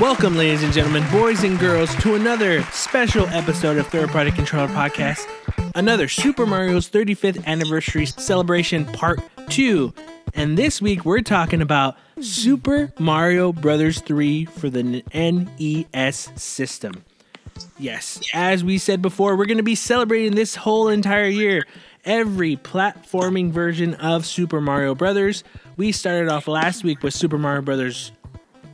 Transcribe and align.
Welcome, 0.00 0.36
ladies 0.36 0.62
and 0.62 0.72
gentlemen, 0.72 1.04
boys 1.10 1.42
and 1.42 1.58
girls, 1.58 1.92
to 1.96 2.14
another 2.14 2.62
special 2.66 3.26
episode 3.30 3.78
of 3.78 3.88
Third 3.88 4.10
Party 4.10 4.30
Controller 4.30 4.68
Podcast. 4.68 5.26
Another 5.74 6.06
Super 6.06 6.46
Mario's 6.46 6.88
35th 6.88 7.44
anniversary 7.46 8.06
celebration 8.06 8.84
part 8.84 9.20
2. 9.48 9.92
And 10.34 10.56
this 10.56 10.80
week 10.80 11.04
we're 11.04 11.22
talking 11.22 11.60
about 11.60 11.96
Super 12.20 12.92
Mario 13.00 13.52
Brothers 13.52 14.00
3 14.02 14.44
for 14.44 14.70
the 14.70 15.02
NES 15.12 16.30
system. 16.40 17.04
Yes, 17.76 18.20
as 18.32 18.62
we 18.62 18.78
said 18.78 19.02
before, 19.02 19.34
we're 19.34 19.46
going 19.46 19.56
to 19.56 19.64
be 19.64 19.74
celebrating 19.74 20.36
this 20.36 20.54
whole 20.54 20.86
entire 20.88 21.26
year 21.26 21.66
every 22.04 22.56
platforming 22.56 23.50
version 23.50 23.94
of 23.94 24.24
Super 24.24 24.60
Mario 24.60 24.94
Brothers. 24.94 25.42
We 25.76 25.90
started 25.90 26.28
off 26.28 26.46
last 26.46 26.84
week 26.84 27.02
with 27.02 27.14
Super 27.14 27.36
Mario 27.36 27.62
Brothers 27.62 28.12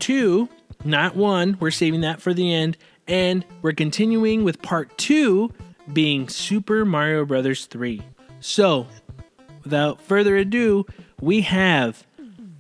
2, 0.01 0.51
not 0.85 1.17
1. 1.17 1.59
We're 1.61 1.71
saving 1.71 2.03
that 2.03 2.21
for 2.21 2.35
the 2.35 2.53
end. 2.53 2.77
And 3.07 3.45
we're 3.63 3.73
continuing 3.73 4.45
with 4.45 4.63
part 4.63 4.97
2 4.99 5.51
being 5.93 6.29
Super 6.29 6.85
Mario 6.85 7.25
Brothers 7.25 7.67
3. 7.67 8.03
So, 8.41 8.87
without 9.63 10.01
further 10.01 10.37
ado, 10.37 10.87
we 11.21 11.43
have 11.43 12.07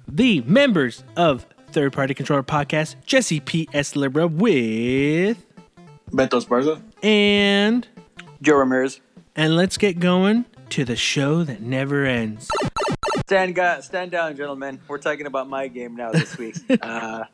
the 0.06 0.42
members 0.42 1.04
of 1.16 1.46
Third 1.72 1.92
Party 1.92 2.14
Controller 2.14 2.42
Podcast, 2.42 2.96
Jesse 3.04 3.40
P.S. 3.40 3.96
Libra 3.96 4.26
with 4.26 5.44
Beto 6.10 6.40
Esparza. 6.40 6.80
and 7.02 7.88
Joe 8.42 8.56
Ramirez. 8.56 9.00
and 9.34 9.56
let's 9.56 9.76
get 9.76 9.98
going 9.98 10.44
to 10.70 10.84
the 10.84 10.96
show 10.96 11.42
that 11.44 11.60
never 11.62 12.04
ends. 12.04 12.48
Stand, 13.26 13.58
stand 13.82 14.10
down, 14.10 14.36
gentlemen. 14.36 14.80
We're 14.86 14.98
talking 14.98 15.26
about 15.26 15.48
my 15.48 15.68
game 15.68 15.96
now 15.96 16.12
this 16.12 16.36
week. 16.38 16.56
uh, 16.82 17.24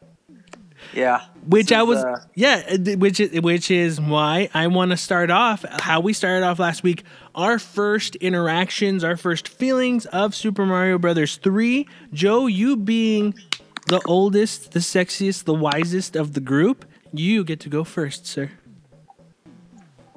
yeah. 0.94 1.22
Which 1.46 1.72
I 1.72 1.82
is, 1.82 1.88
was, 1.88 1.98
uh, 2.04 2.24
yeah, 2.34 2.62
uh, 2.70 2.96
which 2.96 3.20
is 3.20 3.40
which 3.40 3.70
is 3.70 4.00
why 4.00 4.48
I 4.54 4.66
want 4.66 4.90
to 4.90 4.96
start 4.96 5.30
off 5.30 5.64
how 5.80 6.00
we 6.00 6.12
started 6.12 6.44
off 6.44 6.58
last 6.58 6.82
week. 6.82 7.04
Our 7.34 7.58
first 7.58 8.16
interactions, 8.16 9.04
our 9.04 9.16
first 9.16 9.48
feelings 9.48 10.06
of 10.06 10.34
Super 10.34 10.66
Mario 10.66 10.98
Brothers 10.98 11.36
three. 11.36 11.88
Joe, 12.12 12.46
you 12.46 12.76
being 12.76 13.34
the 13.86 14.00
oldest, 14.06 14.72
the 14.72 14.80
sexiest, 14.80 15.44
the 15.44 15.54
wisest 15.54 16.16
of 16.16 16.34
the 16.34 16.40
group, 16.40 16.84
you 17.12 17.44
get 17.44 17.60
to 17.60 17.68
go 17.68 17.84
first, 17.84 18.26
sir. 18.26 18.50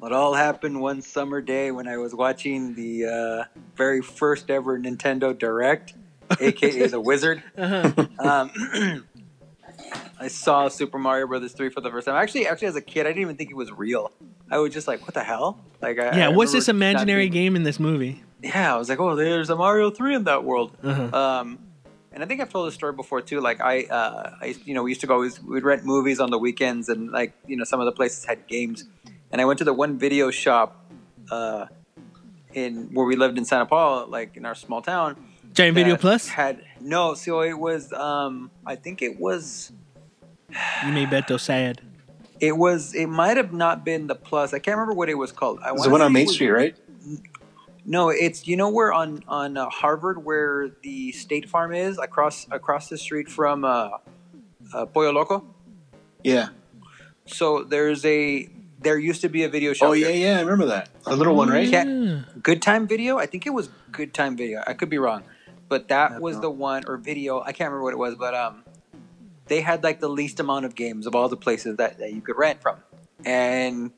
It 0.02 0.12
all 0.12 0.34
happened 0.34 0.82
one 0.82 1.00
summer 1.00 1.40
day 1.40 1.70
when 1.70 1.88
I 1.88 1.96
was 1.96 2.14
watching 2.14 2.74
the 2.74 3.06
uh, 3.06 3.44
very 3.74 4.02
first 4.02 4.50
ever 4.50 4.78
Nintendo 4.78 5.36
Direct, 5.36 5.94
aka 6.40 6.86
The 6.88 7.00
Wizard. 7.00 7.42
Um, 7.56 8.50
I 10.24 10.28
saw 10.28 10.68
Super 10.68 10.98
Mario 10.98 11.26
Brothers 11.26 11.52
3 11.52 11.68
for 11.68 11.80
the 11.80 11.90
first 11.90 12.06
time. 12.06 12.16
Actually, 12.16 12.46
actually, 12.46 12.68
as 12.68 12.76
a 12.76 12.80
kid, 12.80 13.06
I 13.06 13.10
didn't 13.10 13.22
even 13.22 13.36
think 13.36 13.50
it 13.50 13.56
was 13.56 13.70
real. 13.70 14.10
I 14.50 14.58
was 14.58 14.72
just 14.72 14.88
like, 14.88 15.02
"What 15.02 15.14
the 15.14 15.22
hell?" 15.24 15.60
Like, 15.82 15.98
I, 15.98 16.16
Yeah, 16.16 16.26
I 16.26 16.28
what's 16.28 16.52
this 16.52 16.68
imaginary 16.68 17.28
being- 17.28 17.32
game 17.32 17.56
in 17.56 17.62
this 17.62 17.78
movie? 17.78 18.22
yeah, 18.42 18.74
I 18.74 18.78
was 18.78 18.88
like, 18.88 19.00
oh, 19.00 19.14
there's 19.16 19.50
a 19.50 19.56
Mario 19.56 19.90
three 19.90 20.14
in 20.14 20.24
that 20.24 20.44
world. 20.44 20.76
Uh-huh. 20.82 21.16
Um, 21.16 21.58
and 22.12 22.22
I 22.22 22.26
think 22.26 22.40
I've 22.40 22.48
told 22.50 22.66
this 22.68 22.74
story 22.74 22.92
before 22.92 23.20
too. 23.20 23.40
Like 23.40 23.60
I, 23.60 23.84
uh, 23.84 24.36
I, 24.40 24.54
you 24.64 24.72
know, 24.74 24.82
we 24.82 24.90
used 24.92 25.00
to 25.02 25.06
go 25.06 25.18
we'd 25.46 25.64
rent 25.64 25.84
movies 25.84 26.20
on 26.20 26.30
the 26.30 26.38
weekends, 26.38 26.88
and 26.88 27.10
like 27.10 27.32
you 27.46 27.56
know, 27.56 27.64
some 27.64 27.80
of 27.80 27.86
the 27.86 27.92
places 27.92 28.24
had 28.24 28.46
games. 28.46 28.84
And 29.30 29.40
I 29.40 29.44
went 29.46 29.58
to 29.58 29.64
the 29.64 29.72
one 29.74 29.98
video 29.98 30.30
shop, 30.30 30.86
uh, 31.30 31.66
in 32.52 32.90
where 32.94 33.04
we 33.04 33.16
lived 33.16 33.36
in 33.36 33.44
Santa 33.44 33.66
Paula, 33.66 34.06
like 34.06 34.36
in 34.36 34.44
our 34.46 34.54
small 34.54 34.80
town. 34.80 35.16
Giant 35.54 35.74
Video 35.74 35.96
Plus. 35.96 36.28
had 36.28 36.62
no. 36.80 37.14
So 37.14 37.40
it 37.42 37.58
was, 37.58 37.92
um, 37.92 38.50
I 38.66 38.74
think 38.76 39.02
it 39.02 39.18
was, 39.20 39.70
You 40.86 40.92
made 40.92 41.08
Beto 41.08 41.38
sad. 41.40 41.80
it 42.40 42.56
was, 42.56 42.94
it 42.94 43.06
might 43.06 43.36
have 43.36 43.52
not 43.52 43.84
been 43.84 44.06
the 44.06 44.14
plus. 44.14 44.52
I 44.54 44.58
can't 44.58 44.76
remember 44.76 44.94
what 44.94 45.08
it 45.08 45.14
was 45.14 45.32
called. 45.32 45.60
I 45.62 45.72
It's 45.72 45.84
the 45.84 45.90
one 45.90 46.00
on 46.02 46.06
say 46.08 46.10
it 46.10 46.12
Main 46.14 46.26
was- 46.26 46.34
Street, 46.34 46.50
right? 46.50 46.76
No, 47.86 48.08
it's 48.08 48.46
you 48.46 48.56
know 48.56 48.70
where 48.70 48.94
on 48.94 49.22
on 49.28 49.58
uh, 49.58 49.68
Harvard 49.68 50.24
where 50.24 50.70
the 50.82 51.12
State 51.12 51.50
Farm 51.50 51.74
is 51.74 51.98
across 51.98 52.46
across 52.50 52.88
the 52.88 52.96
street 52.96 53.28
from 53.28 53.62
uh, 53.62 53.90
uh, 54.72 54.86
Pollo 54.86 55.12
Loco. 55.12 55.44
Yeah. 56.22 56.48
So 57.26 57.62
there's 57.62 58.02
a 58.06 58.48
there 58.80 58.98
used 58.98 59.20
to 59.20 59.28
be 59.28 59.42
a 59.44 59.50
video 59.50 59.74
shop. 59.74 59.90
Oh 59.90 59.92
yeah, 59.92 60.06
there. 60.06 60.16
yeah. 60.16 60.38
I 60.38 60.40
remember 60.40 60.64
that. 60.66 60.88
A 61.04 61.14
little 61.14 61.34
one, 61.36 61.50
right? 61.50 61.68
Yeah. 61.68 61.84
Yeah. 61.84 62.20
Good 62.42 62.62
Time 62.62 62.88
Video. 62.88 63.18
I 63.18 63.26
think 63.26 63.46
it 63.46 63.50
was 63.50 63.68
Good 63.92 64.14
Time 64.14 64.34
Video. 64.34 64.62
I 64.66 64.72
could 64.72 64.88
be 64.88 64.96
wrong, 64.96 65.22
but 65.68 65.88
that 65.88 66.22
was 66.22 66.36
don't 66.36 66.42
the 66.42 66.50
one 66.52 66.84
or 66.86 66.96
video. 66.96 67.42
I 67.42 67.52
can't 67.52 67.68
remember 67.70 67.82
what 67.82 67.92
it 67.92 67.98
was, 67.98 68.14
but 68.14 68.34
um, 68.34 68.63
they 69.46 69.60
had 69.60 69.82
like 69.84 70.00
the 70.00 70.08
least 70.08 70.40
amount 70.40 70.64
of 70.64 70.74
games 70.74 71.06
of 71.06 71.14
all 71.14 71.28
the 71.28 71.36
places 71.36 71.76
that, 71.76 71.98
that 71.98 72.12
you 72.12 72.20
could 72.20 72.36
rent 72.38 72.60
from, 72.62 72.76
and 73.24 73.90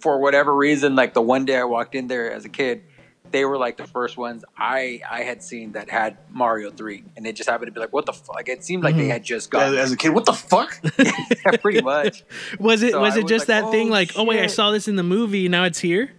for 0.00 0.18
whatever 0.20 0.54
reason, 0.54 0.94
like 0.94 1.14
the 1.14 1.22
one 1.22 1.44
day 1.44 1.56
I 1.56 1.64
walked 1.64 1.94
in 1.94 2.06
there 2.08 2.30
as 2.32 2.44
a 2.44 2.48
kid, 2.48 2.82
they 3.30 3.44
were 3.44 3.56
like 3.56 3.76
the 3.76 3.86
first 3.86 4.16
ones 4.16 4.44
I 4.56 5.00
I 5.10 5.22
had 5.22 5.42
seen 5.42 5.72
that 5.72 5.90
had 5.90 6.18
Mario 6.30 6.70
Three, 6.70 7.04
and 7.16 7.26
it 7.26 7.34
just 7.34 7.48
happened 7.48 7.68
to 7.68 7.72
be 7.72 7.80
like, 7.80 7.92
what 7.92 8.06
the 8.06 8.12
fuck? 8.12 8.34
Like, 8.36 8.48
it 8.48 8.62
seemed 8.64 8.84
like 8.84 8.96
they 8.96 9.04
Mhm. 9.06 9.10
had 9.10 9.24
just 9.24 9.50
got 9.50 9.74
as 9.74 9.92
a 9.92 9.96
kid, 9.96 10.10
what 10.10 10.26
the 10.26 10.32
fuck? 10.32 10.78
yeah, 10.98 11.56
pretty 11.60 11.80
much. 11.82 12.22
Was 12.60 12.82
it 12.82 12.92
So 12.92 13.00
was 13.00 13.14
I 13.16 13.18
it 13.20 13.22
was 13.22 13.30
just 13.30 13.48
like, 13.48 13.62
that 13.64 13.70
thing 13.72 13.88
"Oh, 13.88 13.92
like, 13.92 14.12
oh 14.16 14.24
wait, 14.24 14.40
I 14.40 14.46
saw 14.46 14.70
this 14.70 14.86
in 14.88 14.96
the 14.96 15.02
movie, 15.02 15.48
now 15.48 15.64
it's 15.64 15.80
here? 15.80 16.10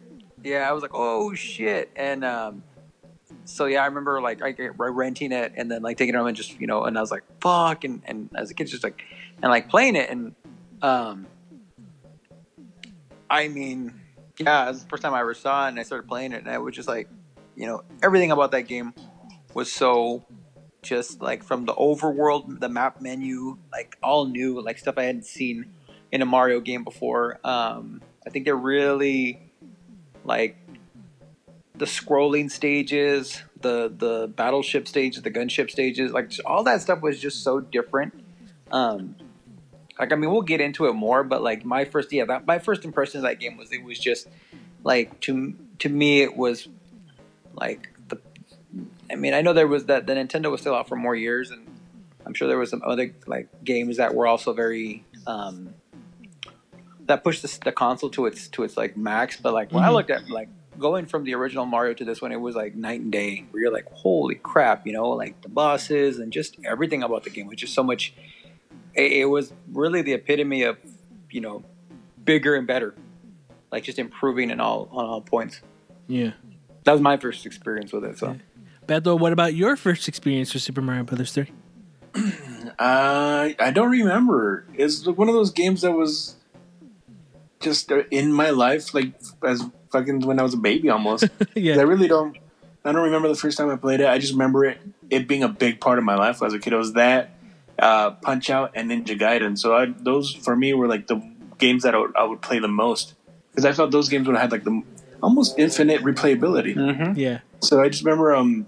Yeah, 0.44 0.68
I 0.70 0.74
was 0.74 0.82
like, 0.82 0.92
oh 0.94 1.34
shit, 1.34 1.90
and 1.96 2.24
um, 2.26 2.64
so 3.46 3.66
yeah, 3.66 3.84
I 3.84 3.86
remember 3.86 4.22
like 4.22 4.42
I 4.42 4.52
get- 4.52 4.78
renting 4.78 5.32
it 5.32 5.54
and 5.56 5.70
then 5.72 5.82
like 5.82 5.98
taking 5.98 6.16
it 6.16 6.18
home 6.18 6.28
and 6.28 6.36
just 6.36 6.60
you 6.60 6.68
know, 6.68 6.84
and 6.84 6.98
I 6.98 7.02
was 7.02 7.12
like, 7.12 7.24
fuck, 7.42 7.84
and 7.84 8.02
and 8.06 8.30
as 8.36 8.52
a 8.52 8.54
kid, 8.54 8.68
just 8.68 8.84
like 8.84 9.02
and 9.42 9.50
like 9.50 9.70
playing 9.70 9.96
it, 9.96 10.10
and 10.10 10.36
um, 10.82 11.28
I 13.30 13.48
mean, 13.48 13.94
yeah, 14.38 14.66
it 14.66 14.70
was 14.70 14.84
the 14.84 14.90
first 14.90 15.04
time 15.04 15.14
I 15.14 15.22
ever 15.22 15.34
saw 15.34 15.66
it, 15.66 15.70
and 15.70 15.80
I 15.80 15.84
started 15.84 16.08
playing 16.08 16.34
it, 16.34 16.42
and 16.42 16.50
I 16.50 16.58
was 16.58 16.76
just 16.76 16.88
like, 16.88 17.10
you 17.56 17.66
know, 17.66 17.84
everything 18.04 18.32
about 18.32 18.52
that 18.52 18.64
game 18.64 18.94
was 19.54 19.72
so 19.72 20.26
just 20.82 21.22
like 21.22 21.44
from 21.44 21.66
the 21.66 21.74
overworld, 21.74 22.60
the 22.60 22.70
map 22.70 23.02
menu, 23.02 23.58
like 23.72 23.98
all 24.04 24.26
new, 24.26 24.62
like 24.62 24.78
stuff 24.78 24.98
I 24.98 25.04
hadn't 25.04 25.26
seen 25.26 25.66
in 26.12 26.22
a 26.22 26.26
Mario 26.26 26.60
game 26.60 26.84
before. 26.84 27.40
Um, 27.44 28.02
I 28.26 28.30
think 28.30 28.46
they're 28.46 28.56
really 28.56 29.42
like 30.24 30.58
the 31.78 31.86
scrolling 31.86 32.50
stages, 32.50 33.42
the 33.62 33.94
the 33.96 34.32
battleship 34.36 34.88
stages, 34.88 35.22
the 35.24 35.32
gunship 35.32 35.70
stages, 35.70 36.12
like 36.12 36.32
all 36.46 36.64
that 36.64 36.82
stuff 36.82 37.02
was 37.02 37.20
just 37.20 37.44
so 37.44 37.60
different. 37.60 38.14
Um, 38.72 39.16
like 40.00 40.12
I 40.12 40.16
mean, 40.16 40.32
we'll 40.32 40.42
get 40.42 40.62
into 40.62 40.86
it 40.88 40.94
more, 40.94 41.24
but 41.24 41.42
like 41.42 41.64
my 41.66 41.86
first, 41.86 42.12
yeah, 42.12 42.26
that, 42.26 42.46
my 42.46 42.60
first 42.60 42.84
impression 42.86 43.20
of 43.20 43.24
that 43.24 43.40
game 43.40 43.58
was 43.58 43.72
it 43.72 43.84
was 43.84 44.00
just 44.00 44.28
like 44.84 45.20
to 45.22 45.56
to 45.80 45.90
me 45.90 46.22
it 46.22 46.36
was 46.36 46.68
like 47.54 47.90
the. 48.08 48.18
I 49.12 49.16
mean, 49.16 49.34
I 49.34 49.42
know 49.42 49.54
there 49.54 49.68
was 49.68 49.86
that 49.86 50.08
the 50.08 50.14
Nintendo 50.14 50.52
was 50.52 50.62
still 50.62 50.76
out 50.76 50.88
for 50.90 50.96
more 50.96 51.16
years, 51.16 51.52
and 51.52 51.68
I'm 52.26 52.34
sure 52.34 52.48
there 52.48 52.58
was 52.58 52.70
some 52.70 52.82
other 52.86 53.14
like 53.28 53.48
games 53.64 53.98
that 53.98 54.16
were 54.16 54.28
also 54.28 54.52
very 54.54 55.04
um, 55.28 55.74
that 57.06 57.24
pushed 57.24 57.42
the, 57.42 57.60
the 57.66 57.72
console 57.72 58.10
to 58.12 58.26
its 58.26 58.48
to 58.50 58.64
its 58.64 58.76
like 58.78 58.98
max. 58.98 59.38
But 59.40 59.54
like 59.54 59.72
when 59.72 59.84
I 59.84 59.88
Mhm. 59.90 59.94
looked 59.94 60.10
at 60.10 60.30
like 60.30 60.50
going 60.80 61.06
from 61.06 61.24
the 61.24 61.34
original 61.36 61.66
Mario 61.66 61.94
to 61.94 62.06
this 62.06 62.22
one, 62.22 62.32
it 62.32 62.40
was 62.40 62.56
like 62.56 62.76
night 62.76 63.02
and 63.02 63.12
day. 63.12 63.46
Where 63.52 63.64
you're 63.64 63.74
like, 63.74 63.92
holy 63.92 64.36
crap, 64.36 64.86
you 64.86 64.94
know, 64.94 65.10
like 65.10 65.42
the 65.42 65.50
bosses 65.50 66.20
and 66.20 66.32
just 66.32 66.58
everything 66.66 67.04
about 67.04 67.24
the 67.24 67.30
game 67.30 67.48
was 67.48 67.58
just 67.58 67.74
so 67.74 67.84
much. 67.84 68.14
It, 68.94 69.12
it 69.12 69.26
was 69.26 69.54
really 69.72 70.02
the 70.02 70.14
epitome 70.14 70.64
of 70.64 70.78
you 71.30 71.42
know 71.42 71.64
bigger 72.24 72.56
and 72.56 72.66
better, 72.68 72.96
like 73.72 73.84
just 73.84 74.00
improving 74.00 74.50
in 74.50 74.60
all 74.60 74.90
on 74.92 75.06
all 75.06 75.22
points. 75.22 75.62
Yeah. 76.08 76.32
That 76.84 76.92
was 76.92 77.02
my 77.02 77.18
first 77.18 77.46
experience 77.46 77.92
with 77.92 78.06
it. 78.06 78.18
So 78.18 78.38
Beto, 78.88 79.20
what 79.20 79.34
about 79.34 79.56
your 79.56 79.76
first 79.76 80.08
experience 80.08 80.54
with 80.54 80.62
Super 80.62 80.82
Mario 80.82 81.04
Brothers 81.04 81.32
3? 81.32 81.52
Uh, 82.16 83.50
I 83.60 83.72
don't 83.74 83.90
remember. 83.90 84.68
It's 84.76 85.06
one 85.08 85.28
of 85.28 85.34
those 85.34 85.52
games 85.52 85.82
that 85.82 85.94
was 85.94 86.36
just 87.60 87.92
uh, 87.92 88.04
in 88.12 88.32
my 88.32 88.52
life, 88.52 88.94
like 88.94 89.14
as 89.44 89.66
fucking 89.96 90.22
when 90.22 90.40
I 90.40 90.44
was 90.44 90.54
a 90.54 90.58
baby 90.58 90.90
almost. 90.90 91.28
yeah. 91.56 91.78
I 91.78 91.82
really 91.82 92.08
don't. 92.08 92.38
I 92.84 92.92
don't 92.92 93.04
remember 93.04 93.28
the 93.28 93.36
first 93.36 93.58
time 93.58 93.70
I 93.70 93.78
played 93.78 94.00
it. 94.00 94.08
I 94.08 94.18
just 94.18 94.34
remember 94.34 94.66
it 94.66 94.78
it 95.10 95.28
being 95.28 95.44
a 95.44 95.50
big 95.50 95.80
part 95.80 95.98
of 95.98 96.04
my 96.04 96.16
life 96.16 96.42
as 96.44 96.54
a 96.54 96.60
kid. 96.60 96.74
It 96.74 96.78
was 96.78 96.94
that 96.94 97.32
uh, 97.80 98.12
Punch 98.12 98.50
Out 98.50 98.72
and 98.76 98.92
Ninja 98.92 99.18
Gaiden. 99.20 99.58
So 99.58 99.76
I, 99.76 99.86
those 99.86 100.34
for 100.34 100.56
me 100.56 100.74
were 100.74 100.88
like 100.88 101.08
the 101.08 101.22
games 101.58 101.84
that 101.84 101.96
I 101.96 102.00
would, 102.00 102.16
I 102.16 102.24
would 102.24 102.42
play 102.42 102.60
the 102.60 102.68
most 102.68 103.16
because 103.52 103.66
I 103.66 103.72
felt 103.72 103.92
those 103.92 104.10
games 104.10 104.28
would 104.28 104.36
have 104.36 104.44
had 104.44 104.52
like 104.52 104.64
the 104.64 104.84
almost 105.24 105.58
infinite 105.58 106.02
replayability. 106.02 106.76
mm-hmm. 106.76 107.18
Yeah. 107.18 107.40
So 107.62 107.82
I 107.82 107.90
just 107.90 108.04
remember 108.04 108.36
um 108.36 108.68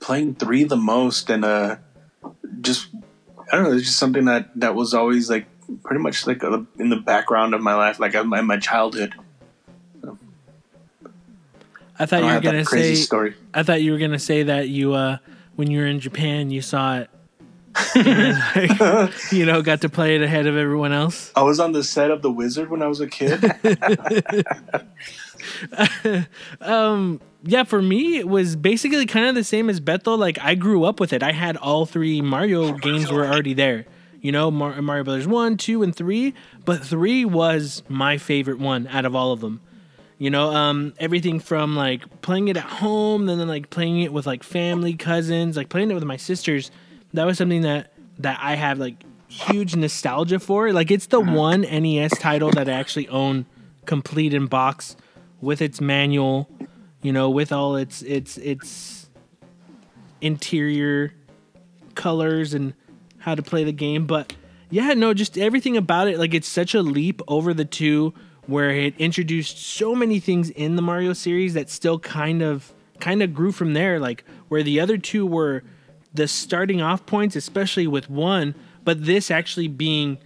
playing 0.00 0.36
three 0.36 0.64
the 0.64 0.76
most 0.76 1.28
and 1.30 1.44
uh 1.44 1.76
just 2.60 2.88
I 3.50 3.56
don't 3.56 3.64
know, 3.64 3.72
it's 3.72 3.86
just 3.86 3.98
something 3.98 4.26
that 4.26 4.50
that 4.60 4.74
was 4.74 4.94
always 4.94 5.28
like 5.28 5.46
pretty 5.82 6.02
much 6.02 6.26
like 6.26 6.42
uh, 6.44 6.62
in 6.78 6.88
the 6.88 6.96
background 6.96 7.54
of 7.54 7.60
my 7.60 7.74
life, 7.74 8.00
like 8.00 8.14
in 8.14 8.28
my, 8.28 8.40
my 8.40 8.58
childhood. 8.58 9.14
I 11.98 12.06
thought 12.06 12.22
I 12.22 12.28
you 12.28 12.34
were 12.34 12.40
gonna 12.40 12.64
say. 12.64 12.94
story. 12.94 13.34
I 13.52 13.62
thought 13.62 13.82
you 13.82 13.92
were 13.92 13.98
gonna 13.98 14.18
say 14.18 14.44
that 14.44 14.68
you, 14.68 14.94
uh, 14.94 15.18
when 15.56 15.70
you 15.70 15.80
were 15.80 15.86
in 15.86 16.00
Japan, 16.00 16.50
you 16.50 16.62
saw 16.62 16.98
it 16.98 17.10
Like, 17.94 19.32
you 19.32 19.46
know, 19.46 19.62
got 19.62 19.82
to 19.82 19.88
play 19.88 20.16
it 20.16 20.22
ahead 20.22 20.46
of 20.46 20.56
everyone 20.56 20.92
else. 20.92 21.32
I 21.36 21.42
was 21.42 21.60
on 21.60 21.72
the 21.72 21.84
set 21.84 22.10
of 22.10 22.22
The 22.22 22.30
Wizard 22.30 22.70
when 22.70 22.82
I 22.82 22.86
was 22.86 23.00
a 23.00 23.06
kid. 23.06 23.44
um, 26.60 27.20
yeah, 27.44 27.64
for 27.64 27.80
me, 27.80 28.18
it 28.18 28.28
was 28.28 28.56
basically 28.56 29.06
kind 29.06 29.26
of 29.26 29.34
the 29.34 29.44
same 29.44 29.70
as 29.70 29.80
Bethel. 29.80 30.18
Like, 30.18 30.38
I 30.40 30.54
grew 30.54 30.84
up 30.84 30.98
with 30.98 31.12
it. 31.12 31.22
I 31.22 31.32
had 31.32 31.56
all 31.56 31.86
three 31.86 32.20
Mario 32.20 32.72
games 32.72 33.12
were 33.12 33.26
already 33.26 33.54
there. 33.54 33.86
You 34.20 34.32
know, 34.32 34.50
Mar- 34.50 34.82
Mario 34.82 35.04
Brothers 35.04 35.28
1, 35.28 35.56
2, 35.56 35.82
and 35.82 35.94
3. 35.94 36.34
But 36.64 36.84
3 36.84 37.24
was 37.24 37.82
my 37.88 38.18
favorite 38.18 38.58
one 38.58 38.88
out 38.88 39.04
of 39.04 39.14
all 39.14 39.32
of 39.32 39.40
them. 39.40 39.60
You 40.18 40.30
know, 40.30 40.50
um, 40.50 40.94
everything 40.98 41.38
from 41.38 41.76
like 41.76 42.22
playing 42.22 42.48
it 42.48 42.56
at 42.56 42.64
home, 42.64 43.26
then, 43.26 43.38
then 43.38 43.46
like 43.46 43.70
playing 43.70 44.00
it 44.00 44.12
with 44.12 44.26
like 44.26 44.42
family, 44.42 44.94
cousins, 44.94 45.56
like 45.56 45.68
playing 45.68 45.92
it 45.92 45.94
with 45.94 46.04
my 46.04 46.16
sisters. 46.16 46.72
That 47.14 47.24
was 47.24 47.38
something 47.38 47.62
that 47.62 47.92
that 48.18 48.38
I 48.42 48.56
have 48.56 48.78
like 48.78 48.96
huge 49.28 49.76
nostalgia 49.76 50.40
for. 50.40 50.72
Like 50.72 50.90
it's 50.90 51.06
the 51.06 51.20
one 51.20 51.60
NES 51.60 52.18
title 52.18 52.50
that 52.50 52.68
I 52.68 52.72
actually 52.72 53.08
own 53.08 53.46
complete 53.86 54.34
in 54.34 54.46
box 54.46 54.96
with 55.40 55.62
its 55.62 55.80
manual, 55.80 56.48
you 57.00 57.12
know, 57.12 57.30
with 57.30 57.52
all 57.52 57.76
its 57.76 58.02
its 58.02 58.38
its 58.38 59.08
interior 60.20 61.12
colors 61.94 62.54
and 62.54 62.74
how 63.18 63.36
to 63.36 63.42
play 63.42 63.62
the 63.62 63.72
game. 63.72 64.06
But 64.06 64.34
yeah, 64.68 64.94
no, 64.94 65.14
just 65.14 65.38
everything 65.38 65.76
about 65.76 66.08
it. 66.08 66.18
Like 66.18 66.34
it's 66.34 66.48
such 66.48 66.74
a 66.74 66.82
leap 66.82 67.22
over 67.28 67.54
the 67.54 67.64
two 67.64 68.14
where 68.48 68.70
it 68.70 68.94
introduced 68.98 69.58
so 69.58 69.94
many 69.94 70.18
things 70.18 70.50
in 70.50 70.74
the 70.74 70.82
Mario 70.82 71.12
series 71.12 71.54
that 71.54 71.68
still 71.70 71.98
kind 71.98 72.42
of 72.42 72.72
kind 72.98 73.22
of 73.22 73.32
grew 73.34 73.52
from 73.52 73.74
there. 73.74 74.00
Like 74.00 74.24
where 74.48 74.62
the 74.62 74.80
other 74.80 74.98
two 74.98 75.24
were 75.26 75.62
the 76.14 76.26
starting 76.26 76.80
off 76.82 77.06
points, 77.06 77.36
especially 77.36 77.86
with 77.86 78.08
one, 78.10 78.54
but 78.84 79.04
this 79.04 79.30
actually 79.30 79.68
being 79.68 80.18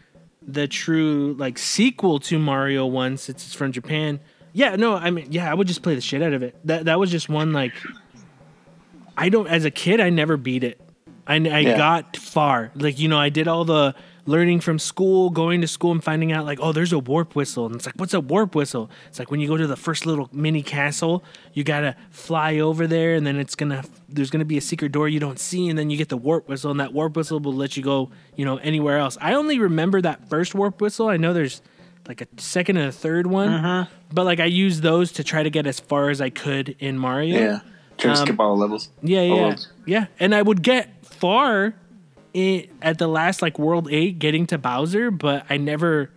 the 0.47 0.67
true 0.69 1.35
like 1.39 1.59
sequel 1.59 2.19
to 2.21 2.39
Mario 2.39 2.87
One 2.87 3.17
since 3.17 3.45
it's 3.45 3.55
from 3.55 3.73
Japan. 3.73 4.21
Yeah, 4.53 4.77
no, 4.77 4.95
I 4.95 5.11
mean, 5.11 5.27
yeah, 5.31 5.51
I 5.51 5.55
would 5.55 5.67
just 5.67 5.83
play 5.83 5.95
the 5.95 6.01
shit 6.01 6.23
out 6.23 6.33
of 6.33 6.43
it. 6.43 6.55
That 6.65 6.85
that 6.85 7.01
was 7.01 7.11
just 7.11 7.29
one 7.29 7.53
like 7.53 7.73
I 9.17 9.29
don't 9.29 9.47
as 9.49 9.65
a 9.65 9.71
kid 9.71 10.01
I 10.01 10.11
never 10.11 10.37
beat 10.37 10.65
it. 10.65 10.81
I, 11.27 11.35
I 11.37 11.39
Yeah. 11.61 11.77
got 11.77 12.17
far. 12.17 12.71
Like, 12.75 12.99
you 12.99 13.09
know, 13.09 13.19
I 13.19 13.29
did 13.29 13.47
all 13.49 13.65
the 13.65 13.95
learning 14.25 14.61
from 14.61 14.79
school, 14.79 15.31
going 15.31 15.61
to 15.63 15.67
school 15.67 15.91
and 15.91 16.03
finding 16.03 16.31
out 16.33 16.45
like, 16.45 16.59
oh, 16.63 16.73
there's 16.73 16.93
a 16.93 16.99
warp 16.99 17.35
whistle. 17.35 17.67
And 17.67 17.75
it's 17.75 17.87
like, 17.87 17.97
what's 17.97 18.15
a 18.15 18.21
warp 18.21 18.55
whistle? 18.55 18.89
It's 19.09 19.19
like 19.19 19.31
when 19.31 19.41
you 19.41 19.49
go 19.49 19.57
to 19.57 19.67
the 19.67 19.77
first 19.77 20.07
little 20.07 20.29
mini 20.33 20.63
castle, 20.63 21.25
you 21.55 21.65
gotta 21.65 21.97
fly 22.11 22.59
over 22.59 22.87
there 22.87 23.15
and 23.15 23.27
then 23.27 23.37
it's 23.37 23.55
gonna 23.57 23.83
there's 24.09 24.31
gonna 24.31 24.45
be 24.45 24.57
a 24.59 24.61
secret 24.61 24.93
door 24.93 25.09
you 25.09 25.19
don't 25.21 25.39
see, 25.39 25.69
and 25.69 25.79
then 25.79 25.91
you 25.91 25.97
get 25.97 26.09
the 26.09 26.17
warp 26.17 26.49
whistle, 26.49 26.71
and 26.71 26.79
that 26.81 26.93
warp 26.93 27.17
whistle 27.17 27.41
will 27.41 27.55
let 27.55 27.77
you 27.77 27.83
go, 27.83 28.11
you 28.37 28.45
know, 28.45 28.59
anywhere 28.59 28.99
else. 28.99 29.19
I 29.21 29.35
only 29.35 29.59
remember 29.59 30.01
that 30.03 30.29
first 30.29 30.55
warp 30.55 30.81
whistle. 30.81 31.09
I 31.09 31.17
know 31.17 31.33
there's 31.33 31.61
like 32.07 32.21
a 32.21 32.27
second 32.37 32.77
and 32.77 32.89
a 32.89 32.93
third 32.93 33.27
one. 33.27 33.89
But 34.13 34.25
like 34.25 34.39
I 34.41 34.45
used 34.47 34.83
those 34.83 35.13
to 35.13 35.25
try 35.25 35.43
to 35.43 35.51
get 35.51 35.67
as 35.67 35.81
far 35.81 36.11
as 36.11 36.21
I 36.21 36.31
could 36.31 36.77
in 36.79 36.99
Mario. 36.99 37.39
yeah. 37.39 37.61
Try 37.99 38.15
to 38.15 38.21
Um, 38.21 38.27
skip 38.27 38.41
all 38.41 38.57
levels. 38.57 38.89
Yeah, 39.03 39.23
yeah, 39.23 39.35
worlds. 39.35 39.69
yeah. 39.87 40.07
And 40.21 40.35
I 40.35 40.43
would 40.43 40.63
get 40.63 41.05
far 41.07 41.75
in, 42.35 42.69
at 42.81 42.99
the 42.99 43.07
last 43.07 43.43
like 43.43 43.59
World 43.59 43.89
Eight, 43.91 44.19
getting 44.19 44.47
to 44.49 44.59
Bowser, 44.59 45.11
but 45.11 45.45
I 45.51 45.57
never, 45.57 46.11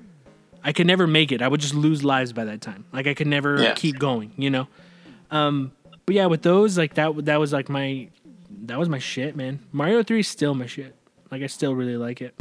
I 0.64 0.72
could 0.74 0.88
never 0.88 1.08
make 1.08 1.32
it. 1.32 1.42
I 1.42 1.48
would 1.48 1.62
just 1.62 1.74
lose 1.76 2.04
lives 2.04 2.34
by 2.34 2.46
that 2.46 2.62
time. 2.62 2.86
Like 2.94 3.08
I 3.08 3.14
could 3.14 3.28
never 3.28 3.62
Yeah. 3.62 3.74
keep 3.74 4.00
going, 4.00 4.32
you 4.38 4.50
know. 4.50 4.68
Um, 5.32 5.72
but 6.06 6.16
yeah, 6.16 6.28
with 6.28 6.42
those, 6.44 6.78
like 6.78 6.94
that, 6.96 7.26
that 7.26 7.40
was 7.40 7.52
like 7.54 7.68
my, 7.70 8.10
that 8.66 8.78
was 8.80 8.90
my 8.90 9.00
shit, 9.00 9.36
man. 9.36 9.60
Mario 9.72 10.04
Three 10.04 10.20
is 10.22 10.28
still 10.28 10.54
my 10.54 10.66
shit. 10.68 10.96
Like 11.32 11.42
I 11.42 11.48
still 11.48 11.76
really 11.76 11.98
like 11.98 12.22
it. 12.22 12.34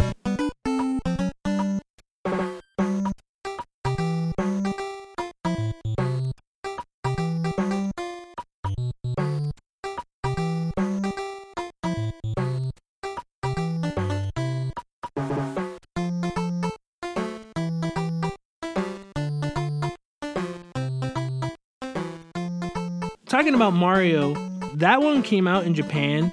Talking 23.55 23.69
about 23.69 23.79
Mario, 23.79 24.35
that 24.75 25.01
one 25.01 25.23
came 25.23 25.47
out 25.47 25.65
in 25.65 25.75
Japan 25.75 26.33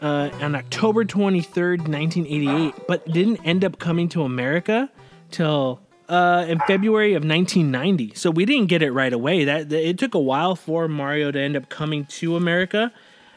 uh, 0.00 0.30
on 0.40 0.54
October 0.54 1.04
23rd, 1.04 1.86
1988, 1.86 2.74
but 2.88 3.06
didn't 3.12 3.44
end 3.44 3.62
up 3.62 3.78
coming 3.78 4.08
to 4.08 4.22
America 4.22 4.90
till 5.30 5.80
uh, 6.08 6.46
in 6.48 6.60
February 6.60 7.12
of 7.12 7.24
1990. 7.24 8.14
So 8.14 8.30
we 8.30 8.46
didn't 8.46 8.68
get 8.68 8.82
it 8.82 8.90
right 8.92 9.12
away. 9.12 9.44
That 9.44 9.68
that- 9.68 9.86
it 9.86 9.98
took 9.98 10.14
a 10.14 10.18
while 10.18 10.56
for 10.56 10.88
Mario 10.88 11.30
to 11.30 11.38
end 11.38 11.56
up 11.56 11.68
coming 11.68 12.06
to 12.06 12.36
America. 12.36 12.90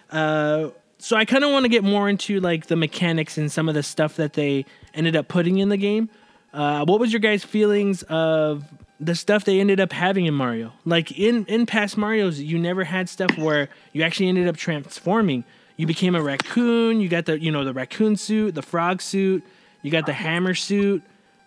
Uh, 0.10 0.70
so 0.98 1.18
I 1.18 1.26
kind 1.26 1.44
of 1.44 1.52
want 1.52 1.66
to 1.66 1.70
get 1.70 1.84
more 1.84 2.08
into 2.08 2.40
like 2.40 2.68
the 2.68 2.78
mechanics 2.78 3.38
and 3.38 3.52
some 3.52 3.68
of 3.68 3.76
the 3.76 3.84
stuff 3.84 4.16
that 4.16 4.32
they 4.32 4.66
ended 4.94 5.18
up 5.18 5.28
putting 5.28 5.58
in 5.58 5.68
the 5.68 5.78
game. 5.78 6.10
Uh, 6.54 6.86
what 6.86 7.02
was 7.02 7.12
your 7.12 7.20
guys' 7.20 7.44
feelings 7.44 8.04
of 8.04 8.64
the 9.00 9.16
stuff 9.16 9.44
they 9.46 9.60
ended 9.60 9.80
up 9.80 9.92
having 9.92 10.26
in 10.26 10.34
Mario? 10.34 10.74
Like 10.86 11.12
in 11.18 11.46
in 11.46 11.66
past 11.66 11.98
Mario's, 11.98 12.40
you 12.42 12.58
never 12.60 12.84
had 12.84 13.10
stuff 13.10 13.38
where 13.38 13.70
you 13.94 14.04
actually 14.04 14.30
ended 14.30 14.48
up 14.48 14.58
transforming. 14.58 15.44
You 15.78 15.86
became 15.88 16.16
a 16.16 16.22
raccoon. 16.22 17.02
You 17.02 17.10
got 17.10 17.26
the 17.26 17.40
you 17.40 17.52
know 17.52 17.64
the 17.66 17.74
raccoon 17.74 18.16
suit, 18.16 18.56
the 18.56 18.62
frog 18.62 19.02
suit. 19.02 19.44
You 19.82 19.92
got 19.92 20.06
the 20.06 20.14
hammer 20.14 20.54
suit. 20.56 21.04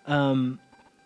Um, 0.06 0.58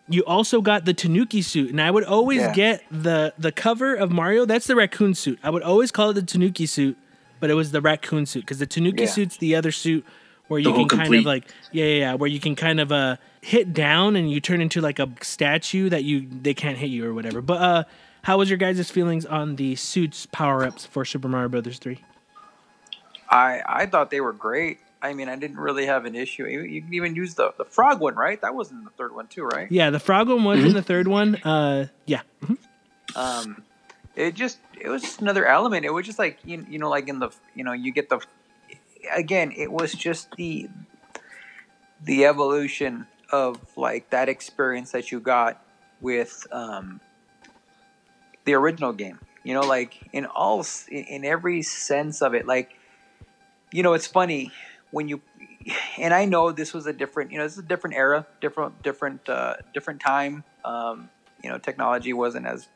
you 0.08 0.22
also 0.24 0.60
got 0.60 0.84
the 0.84 0.92
Tanuki 0.92 1.42
suit, 1.42 1.70
and 1.70 1.80
I 1.80 1.90
would 1.90 2.04
always 2.04 2.40
Yeah. 2.40 2.52
get 2.52 2.82
the 2.90 3.32
the 3.38 3.52
cover 3.52 3.94
of 3.94 4.10
Mario. 4.10 4.44
That's 4.44 4.66
the 4.66 4.74
raccoon 4.76 5.14
suit. 5.14 5.38
I 5.42 5.50
would 5.50 5.62
always 5.62 5.90
call 5.92 6.10
it 6.10 6.14
the 6.14 6.22
Tanuki 6.22 6.66
suit, 6.66 6.98
but 7.40 7.50
it 7.50 7.54
was 7.54 7.70
the 7.70 7.80
raccoon 7.80 8.26
suit 8.26 8.40
because 8.40 8.58
the 8.58 8.66
Tanuki 8.66 9.04
Yeah. 9.04 9.08
suit's 9.08 9.36
the 9.36 9.54
other 9.54 9.70
suit 9.72 10.04
where 10.48 10.58
you 10.60 10.64
The 10.64 10.72
whole 10.72 10.86
can 10.86 10.98
kind 10.98 11.14
of 11.14 11.24
like 11.24 11.44
yeah, 11.70 11.84
yeah 11.84 11.98
yeah 11.98 12.14
where 12.14 12.28
you 12.28 12.40
can 12.40 12.54
kind 12.56 12.80
of 12.80 12.92
uh 12.92 13.16
hit 13.40 13.72
down 13.72 14.16
and 14.16 14.30
you 14.30 14.40
turn 14.40 14.60
into 14.60 14.80
like 14.80 14.98
a 14.98 15.08
statue 15.22 15.88
that 15.88 16.04
you 16.04 16.26
they 16.30 16.54
can't 16.54 16.78
hit 16.78 16.88
you 16.90 17.04
or 17.06 17.14
whatever. 17.14 17.40
But 17.40 17.60
uh, 17.62 17.84
how 18.22 18.38
was 18.38 18.48
your 18.50 18.56
guys' 18.58 18.90
feelings 18.90 19.26
on 19.26 19.56
the 19.56 19.74
suits 19.76 20.26
power 20.26 20.64
ups 20.64 20.84
for 20.86 21.04
Super 21.04 21.28
Mario 21.28 21.48
Brothers 21.48 21.78
three? 21.78 22.02
I 23.28 23.62
I 23.66 23.86
thought 23.86 24.10
they 24.10 24.20
were 24.20 24.32
great. 24.32 24.78
I 25.00 25.14
mean, 25.14 25.28
I 25.28 25.34
didn't 25.34 25.56
really 25.58 25.86
have 25.86 26.04
an 26.04 26.14
issue. 26.14 26.46
You, 26.46 26.60
you 26.60 26.80
can 26.82 26.94
even 26.94 27.16
use 27.16 27.34
the 27.34 27.52
the 27.58 27.64
frog 27.64 28.00
one, 28.00 28.14
right? 28.14 28.40
That 28.40 28.54
was 28.54 28.70
in 28.70 28.84
the 28.84 28.90
third 28.90 29.14
one 29.14 29.26
too, 29.26 29.42
right? 29.44 29.70
Yeah, 29.70 29.90
the 29.90 29.98
frog 29.98 30.28
one 30.28 30.44
was 30.44 30.58
Mm-hmm. 30.58 30.68
in 30.68 30.74
the 30.74 30.82
third 30.82 31.08
one. 31.08 31.36
Uh, 31.36 31.86
yeah. 32.06 32.20
Mhm. 32.44 32.58
um 33.16 33.62
it 34.14 34.34
just 34.34 34.58
it 34.80 34.88
was 34.88 35.02
just 35.02 35.20
another 35.22 35.46
element 35.46 35.84
it 35.86 35.90
was 35.90 36.04
just 36.06 36.18
like 36.18 36.38
you, 36.44 36.64
you 36.68 36.78
know 36.78 36.88
like 36.90 37.08
in 37.08 37.18
the 37.18 37.30
you 37.54 37.64
know 37.64 37.72
you 37.72 37.90
get 37.92 38.08
the 38.10 38.20
again 39.14 39.52
it 39.56 39.70
was 39.70 39.92
just 39.92 40.30
the 40.36 40.68
the 42.04 42.24
evolution 42.24 43.06
of 43.30 43.58
like 43.76 44.10
that 44.10 44.28
experience 44.28 44.92
that 44.92 45.10
you 45.10 45.20
got 45.20 45.64
with 46.00 46.46
um 46.52 47.00
the 48.44 48.54
original 48.54 48.92
game. 48.92 49.18
You 49.44 49.54
know 49.54 49.62
like 49.62 49.98
in 50.12 50.26
all 50.26 50.64
in 50.88 51.04
in 51.04 51.24
every 51.24 51.62
sense 51.62 52.22
of 52.22 52.34
it 52.34 52.46
like 52.46 52.76
you 53.72 53.82
know 53.82 53.94
it's 53.94 54.06
funny 54.06 54.52
when 54.90 55.08
you 55.08 55.20
and 55.98 56.12
i 56.12 56.24
know 56.24 56.52
this 56.52 56.72
was 56.72 56.86
a 56.86 56.92
different 56.92 57.30
you 57.32 57.38
know 57.38 57.44
this 57.44 57.54
is 57.54 57.58
a 57.58 57.62
different 57.62 57.96
era 57.96 58.26
different 58.40 58.82
different 58.82 59.28
uh 59.28 59.54
different 59.74 60.00
time. 60.00 60.44
Um 60.64 61.10
you 61.42 61.50
know 61.50 61.58
technology 61.58 62.12
wasn't 62.12 62.46
as 62.46 62.68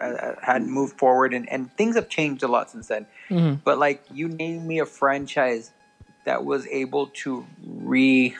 uh, 0.00 0.34
hadn't 0.42 0.70
moved 0.70 0.98
forward 0.98 1.32
and, 1.34 1.48
and 1.50 1.74
things 1.76 1.94
have 1.94 2.08
changed 2.08 2.42
a 2.42 2.48
lot 2.48 2.70
since 2.70 2.88
then 2.88 3.06
Mhm. 3.30 3.60
but 3.64 3.78
like 3.78 4.02
you 4.12 4.28
name 4.28 4.66
me 4.66 4.78
a 4.80 4.86
franchise 4.86 5.70
that 6.24 6.44
was 6.44 6.66
able 6.68 7.08
to 7.08 7.46
re 7.64 8.34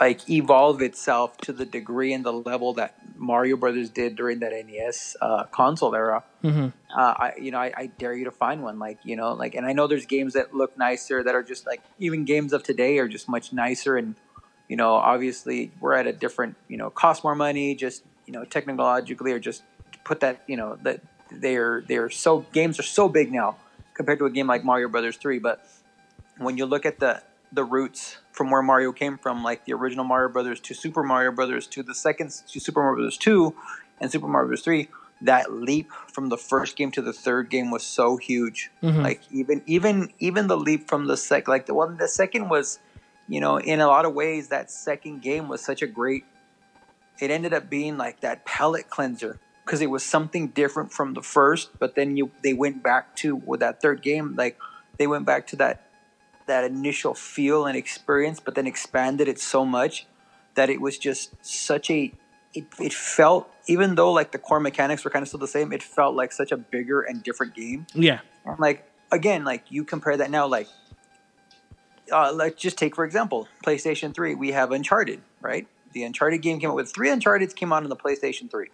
like 0.00 0.28
evolve 0.28 0.82
itself 0.82 1.36
to 1.38 1.52
the 1.52 1.64
degree 1.64 2.12
and 2.12 2.24
the 2.24 2.32
level 2.32 2.74
that 2.74 2.96
Mario 3.16 3.56
Brothers 3.56 3.90
did 3.90 4.16
during 4.16 4.40
that 4.40 4.52
NES 4.52 5.16
uh, 5.20 5.44
console 5.44 5.94
era. 5.94 6.24
Mhm. 6.42 6.72
Uh, 6.96 7.14
I 7.16 7.32
you 7.40 7.50
know 7.50 7.58
I, 7.58 7.72
I 7.76 7.86
dare 7.86 8.12
you 8.14 8.24
to 8.24 8.30
find 8.30 8.62
one 8.62 8.78
like 8.78 8.98
you 9.04 9.16
know 9.16 9.32
like 9.34 9.54
and 9.54 9.66
I 9.66 9.72
know 9.72 9.86
there's 9.86 10.06
games 10.06 10.32
that 10.34 10.54
look 10.54 10.76
nicer 10.76 11.22
that 11.22 11.34
are 11.34 11.42
just 11.42 11.66
like 11.66 11.82
even 11.98 12.24
games 12.24 12.52
of 12.52 12.62
today 12.62 12.98
are 12.98 13.08
just 13.08 13.28
much 13.28 13.52
nicer 13.52 13.96
and 13.96 14.14
you 14.68 14.76
know 14.76 14.94
obviously 14.94 15.70
we're 15.80 15.94
at 15.94 16.06
a 16.06 16.12
different 16.12 16.56
you 16.68 16.76
know 16.76 16.90
cost 16.90 17.22
more 17.24 17.34
money 17.34 17.74
just 17.74 18.02
you 18.26 18.32
know 18.32 18.44
technologically 18.44 19.32
or 19.32 19.38
just 19.38 19.62
put 20.04 20.20
that 20.20 20.42
you 20.46 20.56
know 20.56 20.78
that 20.82 21.00
they're 21.30 21.82
they're 21.88 22.10
so 22.10 22.40
games 22.52 22.78
are 22.78 22.84
so 22.84 23.08
big 23.08 23.32
now 23.32 23.56
compared 23.94 24.18
to 24.18 24.24
a 24.26 24.30
game 24.30 24.46
like 24.46 24.64
Mario 24.64 24.88
Brothers 24.88 25.16
3 25.16 25.38
but 25.38 25.66
when 26.38 26.56
you 26.56 26.66
look 26.66 26.84
at 26.86 26.98
the 26.98 27.22
the 27.52 27.64
roots 27.64 28.18
from 28.32 28.50
where 28.50 28.62
Mario 28.62 28.90
came 28.90 29.16
from, 29.16 29.44
like 29.44 29.64
the 29.64 29.72
original 29.72 30.04
Mario 30.04 30.28
Brothers 30.28 30.58
to 30.58 30.74
Super 30.74 31.04
Mario 31.04 31.30
Brothers 31.30 31.68
to 31.68 31.84
the 31.84 31.94
second 31.94 32.30
to 32.48 32.58
Super 32.58 32.80
Mario 32.80 32.96
Brothers 32.96 33.16
2 33.16 33.54
and 34.00 34.10
Super 34.10 34.26
Mario 34.26 34.48
Brothers 34.48 34.64
3, 34.64 34.88
that 35.22 35.52
leap 35.52 35.92
from 36.12 36.30
the 36.30 36.36
first 36.36 36.76
game 36.76 36.90
to 36.90 37.00
the 37.00 37.12
third 37.12 37.48
game 37.48 37.70
was 37.70 37.84
so 37.84 38.16
huge. 38.16 38.72
Mhm. 38.82 39.02
Like 39.04 39.22
even 39.30 39.62
even 39.66 40.12
even 40.18 40.48
the 40.48 40.56
leap 40.56 40.88
from 40.88 41.06
the 41.06 41.16
sec 41.16 41.46
like 41.46 41.66
the 41.66 41.74
one 41.74 41.96
the 41.96 42.08
second 42.08 42.48
was, 42.48 42.80
you 43.28 43.40
know, 43.40 43.58
in 43.58 43.80
a 43.80 43.86
lot 43.86 44.04
of 44.04 44.14
ways 44.14 44.48
that 44.48 44.70
second 44.70 45.22
game 45.22 45.48
was 45.48 45.60
such 45.60 45.80
a 45.80 45.86
great. 45.86 46.24
It 47.20 47.30
ended 47.30 47.52
up 47.52 47.70
being 47.70 47.96
like 47.96 48.20
that 48.20 48.44
palate 48.44 48.90
cleanser 48.90 49.38
because 49.64 49.80
it 49.80 49.90
was 49.90 50.04
something 50.04 50.48
different 50.48 50.92
from 50.92 51.14
the 51.14 51.22
first. 51.22 51.70
But 51.78 51.94
then 51.94 52.16
you 52.16 52.30
they 52.42 52.52
went 52.52 52.82
back 52.82 53.16
to 53.16 53.36
with 53.36 53.60
that 53.60 53.80
third 53.80 54.02
game 54.02 54.34
like 54.36 54.58
they 54.98 55.06
went 55.06 55.26
back 55.26 55.46
to 55.48 55.56
that 55.56 55.84
that 56.46 56.64
initial 56.64 57.14
feel 57.14 57.66
and 57.66 57.76
experience, 57.76 58.40
but 58.40 58.54
then 58.54 58.66
expanded 58.66 59.28
it 59.28 59.40
so 59.40 59.64
much 59.64 60.06
that 60.54 60.70
it 60.70 60.80
was 60.80 60.98
just 60.98 61.34
such 61.44 61.90
a 61.90 62.12
it, 62.54 62.66
it 62.78 62.92
felt 62.92 63.50
even 63.66 63.94
though 63.94 64.12
like 64.12 64.32
the 64.32 64.38
core 64.38 64.60
mechanics 64.60 65.04
were 65.04 65.10
kind 65.10 65.22
of 65.22 65.28
still 65.28 65.40
the 65.40 65.48
same, 65.48 65.72
it 65.72 65.82
felt 65.82 66.14
like 66.14 66.32
such 66.32 66.52
a 66.52 66.56
bigger 66.56 67.00
and 67.00 67.22
different 67.22 67.54
game. 67.54 67.86
Yeah. 67.94 68.20
And 68.44 68.58
like 68.58 68.88
again, 69.10 69.44
like 69.44 69.64
you 69.70 69.84
compare 69.84 70.16
that 70.16 70.30
now, 70.30 70.46
like 70.46 70.68
uh, 72.12 72.32
let's 72.32 72.60
just 72.60 72.76
take 72.76 72.94
for 72.94 73.04
example, 73.04 73.48
PlayStation 73.64 74.14
Three. 74.14 74.34
We 74.34 74.52
have 74.52 74.72
Uncharted, 74.72 75.22
right? 75.40 75.66
The 75.94 76.02
Uncharted 76.04 76.42
game 76.42 76.60
came 76.60 76.70
out 76.70 76.76
with 76.76 76.92
three 76.92 77.10
Uncharted 77.10 77.54
came 77.56 77.72
out 77.72 77.82
on 77.82 77.88
the 77.88 77.96
PlayStation 77.96 78.50
Three, 78.50 78.68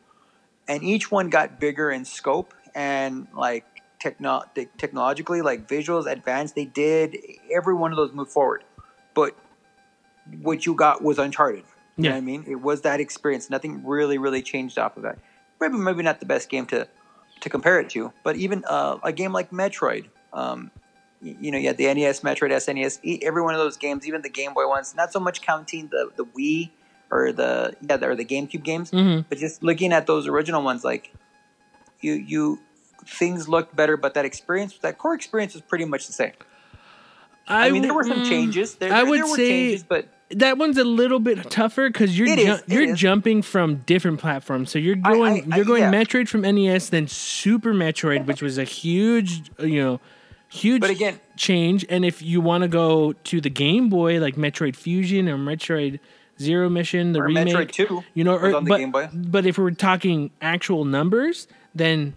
and 0.67 0.83
each 0.83 1.11
one 1.11 1.31
got 1.31 1.61
bigger 1.61 1.91
in 1.91 2.05
scope 2.05 2.53
and 2.75 3.29
like 3.37 3.65
techno- 4.01 4.43
technologically, 4.79 5.43
like 5.43 5.69
visuals 5.69 6.11
advanced. 6.11 6.55
They 6.55 6.65
did 6.65 7.17
every 7.53 7.75
one 7.75 7.93
of 7.93 7.97
those 7.97 8.13
moved 8.13 8.31
forward, 8.33 8.65
but 9.15 9.37
what 10.43 10.67
you 10.67 10.75
got 10.75 11.03
was 11.03 11.19
Uncharted. 11.19 11.65
You 11.97 12.05
know 12.05 12.09
Yeah. 12.09 12.15
what 12.15 12.19
I 12.19 12.21
mean? 12.23 12.45
It 12.49 12.57
was 12.57 12.83
that 12.83 13.01
experience. 13.01 13.51
Nothing 13.51 13.85
really, 13.87 14.17
really 14.19 14.43
changed 14.43 14.79
off 14.79 14.97
of 14.97 15.03
that. 15.03 15.19
Maybe, 15.61 15.75
maybe 15.77 16.03
not 16.03 16.21
the 16.21 16.27
best 16.27 16.49
game 16.49 16.67
to 16.67 16.89
to 17.43 17.49
compare 17.49 17.81
it 17.81 17.89
to, 17.91 18.13
but 18.23 18.37
even 18.37 18.63
uh, 18.69 18.99
a 19.03 19.13
game 19.13 19.33
like 19.33 19.51
Metroid. 19.51 20.07
Um, 20.33 20.71
you 21.23 21.51
know, 21.51 21.59
you 21.59 21.67
had 21.69 21.77
the 21.79 21.93
NES, 21.93 22.21
Metroid, 22.21 22.51
SNES. 22.51 23.23
Every 23.23 23.43
one 23.43 23.55
of 23.55 23.61
those 23.61 23.77
games, 23.79 24.07
even 24.07 24.21
the 24.23 24.29
Game 24.31 24.53
Boy 24.55 24.67
ones. 24.69 24.95
Not 24.95 25.11
so 25.13 25.21
much 25.21 25.41
counting 25.43 25.89
the 25.89 26.11
the 26.17 26.25
Wii 26.25 26.71
or 27.11 27.33
the 27.33 27.75
yeah, 27.83 28.05
or 28.05 28.15
the 28.15 28.25
GameCube 28.25 28.63
games, 28.63 28.91
hmm 28.91 29.21
but 29.29 29.39
just 29.39 29.63
looking 29.63 29.93
at 29.93 30.07
those 30.07 30.27
original 30.27 30.63
ones, 30.63 30.85
like 30.85 31.13
you 32.01 32.15
you 32.15 32.59
things 33.07 33.49
looked 33.49 33.75
better, 33.75 33.97
but 33.97 34.15
that 34.15 34.25
experience, 34.25 34.77
that 34.79 34.99
core 34.99 35.15
experience, 35.15 35.55
was 35.55 35.63
pretty 35.63 35.85
much 35.85 36.07
the 36.07 36.13
same. 36.13 36.33
I, 37.49 37.71
mean, 37.71 37.83
there 37.83 37.95
were 37.95 38.05
some 38.05 38.21
mm, 38.21 38.29
changes. 38.29 38.77
There, 38.77 38.93
I 38.93 39.03
would 39.03 39.19
there 39.19 39.27
were 39.27 39.37
say 39.37 39.49
changes, 39.49 39.83
but 39.83 40.07
that 40.31 40.57
one's 40.57 40.79
a 40.79 40.85
little 40.85 41.19
bit 41.19 41.51
tougher 41.51 41.89
because 41.89 42.17
you're 42.17 42.29
ju- 42.29 42.43
is, 42.43 42.63
you're 42.69 42.83
is. 42.91 42.99
jumping 42.99 43.43
from 43.43 43.77
different 43.87 44.21
platforms. 44.21 44.71
So 44.71 44.79
you're 44.79 44.99
I- 45.03 45.13
going 45.13 45.53
I- 45.53 45.57
you're 45.57 45.65
going 45.65 45.83
yeah. 45.83 45.91
Metroid 45.93 46.29
from 46.29 46.43
NES, 46.43 46.91
then 46.91 47.09
Super 47.09 47.75
Metroid, 47.75 48.27
which 48.27 48.41
was 48.41 48.57
a 48.57 48.65
huge 48.65 49.51
you 49.59 49.83
know 49.83 50.01
huge 50.49 50.81
But 50.81 50.91
again- 50.91 51.19
change. 51.37 51.85
And 51.89 52.05
if 52.05 52.23
you 52.23 52.41
want 52.41 52.63
to 52.63 52.69
go 52.69 53.15
to 53.15 53.41
the 53.41 53.51
Game 53.51 53.89
Boy, 53.89 54.21
like 54.21 54.37
Metroid 54.37 54.77
Fusion 54.77 55.29
or 55.29 55.37
Metroid 55.37 55.99
Zero 56.41 56.69
Mission, 56.71 57.13
the 57.13 57.21
or 57.21 57.27
remake, 57.27 57.49
Metroid 57.55 57.71
Two. 57.71 58.03
you 58.15 58.25
know, 58.25 58.35
or, 58.37 58.55
on 58.57 58.65
the 58.65 58.69
but 58.71 58.79
Game 58.79 58.91
Boy. 58.91 59.09
but 59.13 59.47
if 59.47 59.59
we're 59.59 59.71
talking 59.73 60.31
actual 60.41 60.85
numbers, 60.85 61.47
then 61.75 62.15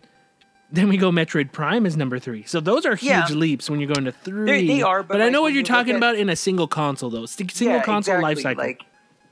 then 0.71 0.87
we 0.89 0.97
go 0.97 1.11
Metroid 1.11 1.51
Prime 1.51 1.85
as 1.85 1.95
number 1.95 2.17
three. 2.17 2.43
So 2.45 2.59
those 2.59 2.85
are 2.85 2.95
huge 2.95 3.11
Yeah. 3.11 3.27
leaps 3.29 3.69
when 3.69 3.79
you're 3.79 3.93
going 3.93 4.05
to 4.05 4.11
three. 4.11 4.65
they 4.67 4.81
are, 4.81 5.03
but 5.03 5.21
I 5.21 5.25
like 5.25 5.33
know 5.33 5.41
what 5.43 5.49
you're 5.53 5.59
you 5.59 5.65
talking 5.65 5.93
at- 5.93 5.97
about 5.97 6.15
in 6.15 6.29
a 6.29 6.35
single 6.35 6.67
console 6.67 7.09
though. 7.11 7.23
S- 7.23 7.37
Single 7.51 7.81
console 7.81 8.19
life 8.21 8.39
cycle. 8.39 8.63
Like, 8.63 8.81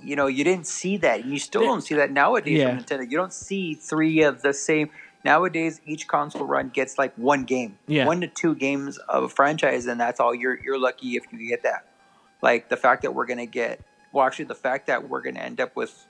you 0.03 0.15
know, 0.15 0.27
you 0.27 0.43
didn't 0.43 0.67
see 0.67 0.97
that, 0.97 1.21
and 1.21 1.31
you 1.31 1.39
still 1.39 1.61
don't 1.63 1.81
see 1.81 1.95
that 1.95 2.11
nowadays 2.11 2.59
Yeah. 2.59 2.75
from 2.75 2.83
Nintendo. 2.83 3.09
You 3.09 3.17
don't 3.17 3.33
see 3.33 3.73
three 3.75 4.21
of 4.23 4.41
the 4.43 4.53
same. 4.53 4.89
Nowadays, 5.23 5.79
each 5.85 6.07
console 6.07 6.45
run 6.45 6.69
gets 6.69 6.97
like 6.97 7.13
one 7.15 7.43
game, 7.43 7.77
Yeah. 7.87 8.05
one 8.07 8.21
to 8.21 8.27
two 8.27 8.55
games 8.55 8.97
of 9.09 9.23
a 9.23 9.29
franchise, 9.29 9.85
and 9.87 9.99
that's 9.99 10.19
all. 10.19 10.33
You're 10.35 10.59
you're 10.63 10.79
lucky 10.79 11.15
if 11.15 11.23
you 11.31 11.47
get 11.47 11.63
that. 11.63 11.85
Like 12.41 12.69
the 12.69 12.77
fact 12.77 13.03
that 13.03 13.13
we're 13.15 13.27
gonna 13.27 13.45
get, 13.45 13.81
well, 14.11 14.25
actually, 14.25 14.45
the 14.45 14.55
fact 14.55 14.87
that 14.87 15.07
we're 15.09 15.21
gonna 15.21 15.39
end 15.39 15.59
up 15.61 15.75
with, 15.75 16.07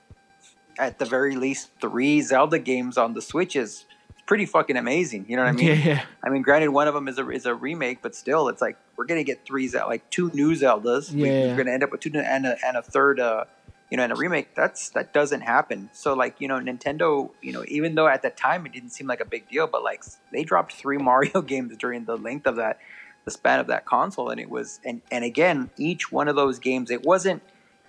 at 0.78 0.98
the 0.98 1.04
very 1.04 1.36
least, 1.36 1.70
three 1.80 2.20
Zelda 2.22 2.58
games 2.58 2.96
on 2.98 3.14
the 3.14 3.22
Switch 3.22 3.56
is 3.56 3.84
pretty 4.26 4.46
fucking 4.46 4.76
amazing. 4.76 5.26
You 5.28 5.36
know 5.36 5.42
what 5.44 5.50
I 5.50 5.52
mean? 5.56 5.66
yeah, 5.66 5.74
yeah. 5.74 6.04
I 6.24 6.30
mean, 6.30 6.42
granted, 6.42 6.68
one 6.70 6.88
of 6.88 6.94
them 6.94 7.08
is 7.08 7.18
a 7.18 7.28
is 7.30 7.46
a 7.46 7.54
remake, 7.54 8.00
but 8.02 8.14
still, 8.14 8.48
it's 8.48 8.62
like 8.62 8.76
we're 8.96 9.06
gonna 9.06 9.24
get 9.24 9.44
three 9.46 9.68
Zel- 9.68 9.86
like 9.88 10.08
two 10.10 10.30
new 10.34 10.52
Zeldas. 10.52 11.12
We- 11.12 11.24
Yeah. 11.28 11.48
We're 11.48 11.56
gonna 11.58 11.72
end 11.72 11.82
up 11.84 11.90
with 11.90 12.00
two 12.00 12.10
new- 12.10 12.20
and 12.20 12.46
a, 12.46 12.56
and 12.66 12.76
a 12.76 12.82
third, 12.82 13.20
uh, 13.20 13.44
you 13.90 13.96
know, 13.98 14.04
and 14.04 14.12
a 14.12 14.16
remake. 14.16 14.54
That's 14.54 14.88
that 14.90 15.12
doesn't 15.12 15.42
happen. 15.42 15.90
So 15.92 16.14
like 16.14 16.36
you 16.40 16.48
know, 16.48 16.58
Nintendo, 16.58 17.30
you 17.42 17.52
know, 17.52 17.64
even 17.68 17.94
though 17.94 18.08
at 18.08 18.22
the 18.22 18.30
time 18.30 18.64
it 18.66 18.72
didn't 18.72 18.90
seem 18.90 19.06
like 19.06 19.20
a 19.20 19.24
big 19.26 19.48
deal, 19.48 19.66
but 19.66 19.82
like 19.82 20.02
they 20.32 20.44
dropped 20.44 20.72
three 20.72 20.96
Mario 21.08 21.42
games 21.42 21.76
during 21.76 22.04
the 22.06 22.16
length 22.16 22.46
of 22.46 22.56
that, 22.56 22.78
the 23.26 23.30
span 23.30 23.60
of 23.60 23.66
that 23.66 23.84
console, 23.84 24.30
and 24.30 24.40
it 24.40 24.48
was 24.48 24.80
and 24.84 25.02
and 25.10 25.24
again, 25.24 25.70
each 25.76 26.10
one 26.10 26.26
of 26.28 26.36
those 26.36 26.58
games, 26.58 26.90
it 26.90 27.02
wasn't, 27.04 27.42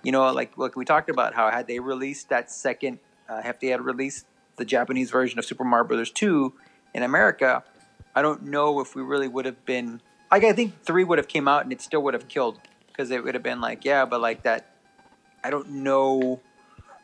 you 0.04 0.12
know, 0.12 0.30
like 0.32 0.56
like 0.56 0.76
we 0.76 0.84
talked 0.84 1.10
about 1.10 1.34
how 1.34 1.50
had 1.50 1.66
they 1.66 1.80
released 1.80 2.28
that 2.28 2.50
second, 2.50 2.98
uh, 3.28 3.42
if 3.44 3.58
they 3.60 3.68
had 3.68 3.80
released 3.80 4.26
the 4.56 4.64
Japanese 4.64 5.10
version 5.10 5.38
of 5.38 5.44
Super 5.44 5.64
Mario 5.64 5.86
Brothers 5.88 6.10
two 6.10 6.52
in 6.94 7.02
America, 7.02 7.64
I 8.14 8.22
don't 8.22 8.44
know 8.44 8.80
if 8.80 8.94
we 8.94 9.02
really 9.02 9.28
would 9.28 9.46
have 9.46 9.64
been 9.64 10.00
like 10.30 10.44
I 10.44 10.52
think 10.52 10.82
three 10.84 11.04
would 11.04 11.18
have 11.18 11.28
came 11.28 11.48
out 11.48 11.64
and 11.64 11.72
it 11.72 11.80
still 11.80 12.02
would 12.02 12.14
have 12.14 12.28
killed 12.28 12.60
because 12.88 13.10
it 13.10 13.24
would 13.24 13.34
have 13.34 13.42
been 13.42 13.60
like 13.60 13.84
yeah, 13.84 14.04
but 14.04 14.20
like 14.20 14.42
that. 14.44 14.70
I 15.42 15.50
don't 15.50 15.70
know 15.70 16.40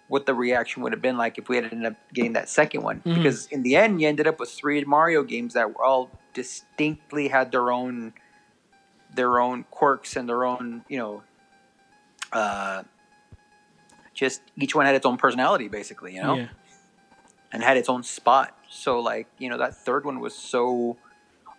what 0.09 0.25
the 0.25 0.33
reaction 0.35 0.83
would 0.83 0.93
have 0.93 1.03
been 1.03 1.19
like 1.19 1.37
if 1.37 1.49
we 1.51 1.57
had 1.57 1.67
ended 1.67 1.85
up 1.93 1.97
getting 2.15 2.33
that 2.33 2.49
second 2.49 2.83
one 2.83 3.01
Mhm. 3.05 3.17
because 3.17 3.47
in 3.49 3.63
the 3.63 3.77
end 3.77 4.01
you 4.01 4.09
ended 4.09 4.27
up 4.27 4.41
with 4.41 4.51
three 4.51 4.83
Mario 4.85 5.23
games 5.23 5.53
that 5.55 5.69
were 5.77 5.85
all 5.85 6.11
distinctly 6.33 7.29
had 7.29 7.53
their 7.53 7.71
own 7.71 8.15
their 9.15 9.39
own 9.41 9.65
quirks 9.71 10.17
and 10.17 10.29
their 10.29 10.45
own 10.45 10.85
you 10.89 10.97
know 10.99 11.23
uh 12.33 12.83
just 14.15 14.43
each 14.57 14.75
one 14.75 14.87
had 14.87 14.95
its 14.95 15.07
own 15.07 15.17
personality 15.17 15.69
basically 15.69 16.15
you 16.15 16.23
know 16.23 16.35
yeah. 16.35 16.49
and 17.53 17.63
had 17.63 17.77
its 17.77 17.89
own 17.89 18.03
spot. 18.03 18.57
So 18.69 19.01
like 19.01 19.29
you 19.39 19.49
know 19.49 19.59
that 19.59 19.77
third 19.77 20.05
one 20.05 20.21
was 20.21 20.35
so 20.35 20.97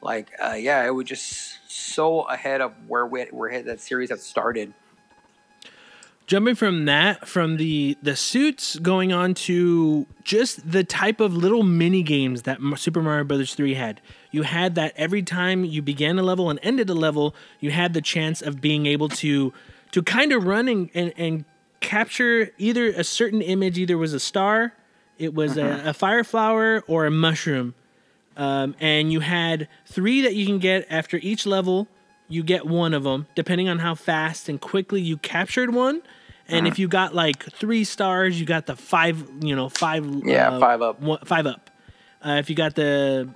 like 0.01 0.31
uh, 0.43 0.53
yeah, 0.53 0.85
it 0.85 0.91
was 0.91 1.05
just 1.05 1.59
so 1.69 2.21
ahead 2.21 2.61
of 2.61 2.73
where 2.87 3.05
we 3.05 3.23
where 3.25 3.61
that 3.61 3.79
series 3.79 4.09
had 4.09 4.19
started. 4.19 4.73
Jumping 6.27 6.55
from 6.55 6.85
that, 6.85 7.27
from 7.27 7.57
the 7.57 7.97
the 8.01 8.15
suits, 8.15 8.79
going 8.79 9.11
on 9.11 9.33
to 9.33 10.07
just 10.23 10.71
the 10.71 10.83
type 10.83 11.19
of 11.19 11.35
little 11.35 11.63
mini 11.63 12.03
games 12.03 12.43
that 12.43 12.59
Super 12.77 13.01
Mario 13.01 13.23
Brothers 13.25 13.53
three 13.53 13.73
had. 13.73 14.01
You 14.31 14.43
had 14.43 14.75
that 14.75 14.93
every 14.95 15.23
time 15.23 15.65
you 15.65 15.81
began 15.81 16.17
a 16.17 16.23
level 16.23 16.49
and 16.49 16.59
ended 16.63 16.89
a 16.89 16.93
level, 16.93 17.35
you 17.59 17.71
had 17.71 17.93
the 17.93 18.01
chance 18.01 18.41
of 18.41 18.61
being 18.61 18.85
able 18.85 19.09
to 19.09 19.53
to 19.91 20.01
kind 20.01 20.31
of 20.31 20.45
run 20.45 20.67
and, 20.67 20.89
and, 20.93 21.13
and 21.17 21.45
capture 21.79 22.51
either 22.57 22.87
a 22.87 23.03
certain 23.03 23.41
image, 23.41 23.77
either 23.77 23.97
was 23.97 24.13
a 24.13 24.19
star, 24.19 24.73
it 25.17 25.33
was 25.33 25.57
a, 25.57 25.83
a 25.85 25.93
fire 25.93 26.23
flower, 26.23 26.83
or 26.87 27.05
a 27.05 27.11
mushroom. 27.11 27.75
Um, 28.37 28.75
and 28.79 29.11
you 29.11 29.19
had 29.19 29.67
three 29.85 30.21
that 30.21 30.35
you 30.35 30.45
can 30.45 30.57
get 30.59 30.87
after 30.89 31.17
each 31.21 31.45
level. 31.45 31.87
You 32.27 32.43
get 32.43 32.65
one 32.65 32.93
of 32.93 33.03
them, 33.03 33.27
depending 33.35 33.67
on 33.67 33.79
how 33.79 33.93
fast 33.93 34.49
and 34.49 34.59
quickly 34.59 35.01
you 35.01 35.17
captured 35.17 35.73
one. 35.73 36.01
And 36.47 36.67
if 36.67 36.79
you 36.79 36.87
got 36.87 37.15
like 37.15 37.43
three 37.43 37.83
stars, 37.83 38.39
you 38.39 38.45
got 38.45 38.65
the 38.65 38.75
five, 38.75 39.25
you 39.41 39.55
know, 39.55 39.69
five. 39.69 40.05
Yeah, 40.25 40.49
uh, 40.49 40.59
five 40.59 40.81
up. 40.81 40.99
One, 40.99 41.19
five 41.23 41.45
up. 41.45 41.69
Uh, 42.25 42.31
if 42.39 42.49
you 42.49 42.55
got 42.55 42.75
the 42.75 43.29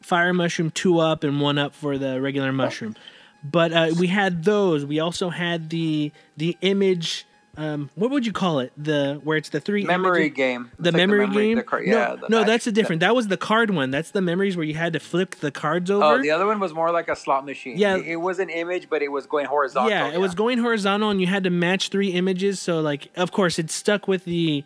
fire 0.00 0.32
mushroom, 0.32 0.70
two 0.70 0.98
up, 0.98 1.24
and 1.24 1.40
one 1.40 1.58
up 1.58 1.74
for 1.74 1.98
the 1.98 2.20
regular 2.20 2.52
mushroom. 2.52 2.96
But 3.44 3.72
uh, 3.72 3.94
we 3.98 4.08
had 4.08 4.44
those. 4.44 4.84
We 4.84 4.98
also 5.00 5.30
had 5.30 5.70
the 5.70 6.12
the 6.36 6.56
image. 6.60 7.24
Um, 7.56 7.90
what 7.96 8.12
would 8.12 8.24
you 8.24 8.32
call 8.32 8.60
it? 8.60 8.72
The 8.76 9.20
where 9.24 9.36
it's 9.36 9.48
the 9.48 9.58
three 9.58 9.84
Memory 9.84 10.26
images- 10.26 10.36
game. 10.36 10.70
the 10.78 10.92
like 10.92 10.96
memory, 10.96 11.26
game. 11.28 11.56
the 11.56 11.64
car- 11.64 11.80
no, 11.80 11.86
yeah, 11.86 12.14
the 12.14 12.28
no, 12.28 12.44
that's 12.44 12.68
a 12.68 12.72
different. 12.72 13.00
That 13.00 13.16
was 13.16 13.26
the 13.26 13.36
card 13.36 13.70
one. 13.70 13.90
That's 13.90 14.12
the 14.12 14.20
memories 14.20 14.56
where 14.56 14.64
you 14.64 14.74
had 14.74 14.92
to 14.92 15.00
flip 15.00 15.34
the 15.36 15.50
cards 15.50 15.90
over. 15.90 16.04
Oh, 16.04 16.22
the 16.22 16.30
other 16.30 16.46
one 16.46 16.60
was 16.60 16.72
more 16.72 16.92
like 16.92 17.08
a 17.08 17.16
slot 17.16 17.44
machine. 17.44 17.76
Yeah. 17.76 17.96
it, 17.96 18.06
it 18.06 18.16
was 18.16 18.38
an 18.38 18.48
image, 18.48 18.88
but 18.88 19.02
it 19.02 19.10
was 19.10 19.26
going 19.26 19.46
horizontal. 19.46 19.90
yeah, 19.90 20.08
it 20.08 20.20
was 20.20 20.36
going 20.36 20.58
horizontal, 20.58 21.10
and 21.10 21.20
you 21.20 21.26
had 21.26 21.42
to 21.44 21.50
match 21.50 21.88
three 21.88 22.10
images. 22.10 22.60
So, 22.60 22.80
like, 22.80 23.10
of 23.16 23.32
course, 23.32 23.58
it 23.58 23.70
stuck 23.72 24.06
with 24.06 24.24
the 24.24 24.62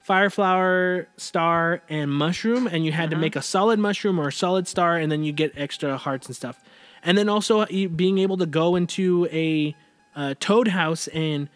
fire 0.00 0.30
flower, 0.30 1.06
star, 1.16 1.80
and 1.88 2.10
mushroom, 2.10 2.66
and 2.66 2.84
you 2.84 2.90
had 2.90 3.10
Mm-hmm. 3.10 3.10
to 3.10 3.20
make 3.20 3.36
a 3.36 3.42
solid 3.42 3.78
mushroom 3.78 4.18
or 4.18 4.28
a 4.28 4.32
solid 4.32 4.66
star, 4.66 4.96
and 4.96 5.12
then 5.12 5.22
you 5.22 5.30
get 5.32 5.52
extra 5.56 5.96
hearts 5.96 6.26
and 6.26 6.34
stuff. 6.34 6.58
And 7.04 7.18
then 7.18 7.28
also 7.28 7.66
being 7.66 8.18
able 8.18 8.36
to 8.38 8.46
go 8.46 8.76
into 8.76 9.26
a 9.32 9.74
uh, 10.14 10.34
toad 10.38 10.68
house 10.68 11.08
and 11.08 11.48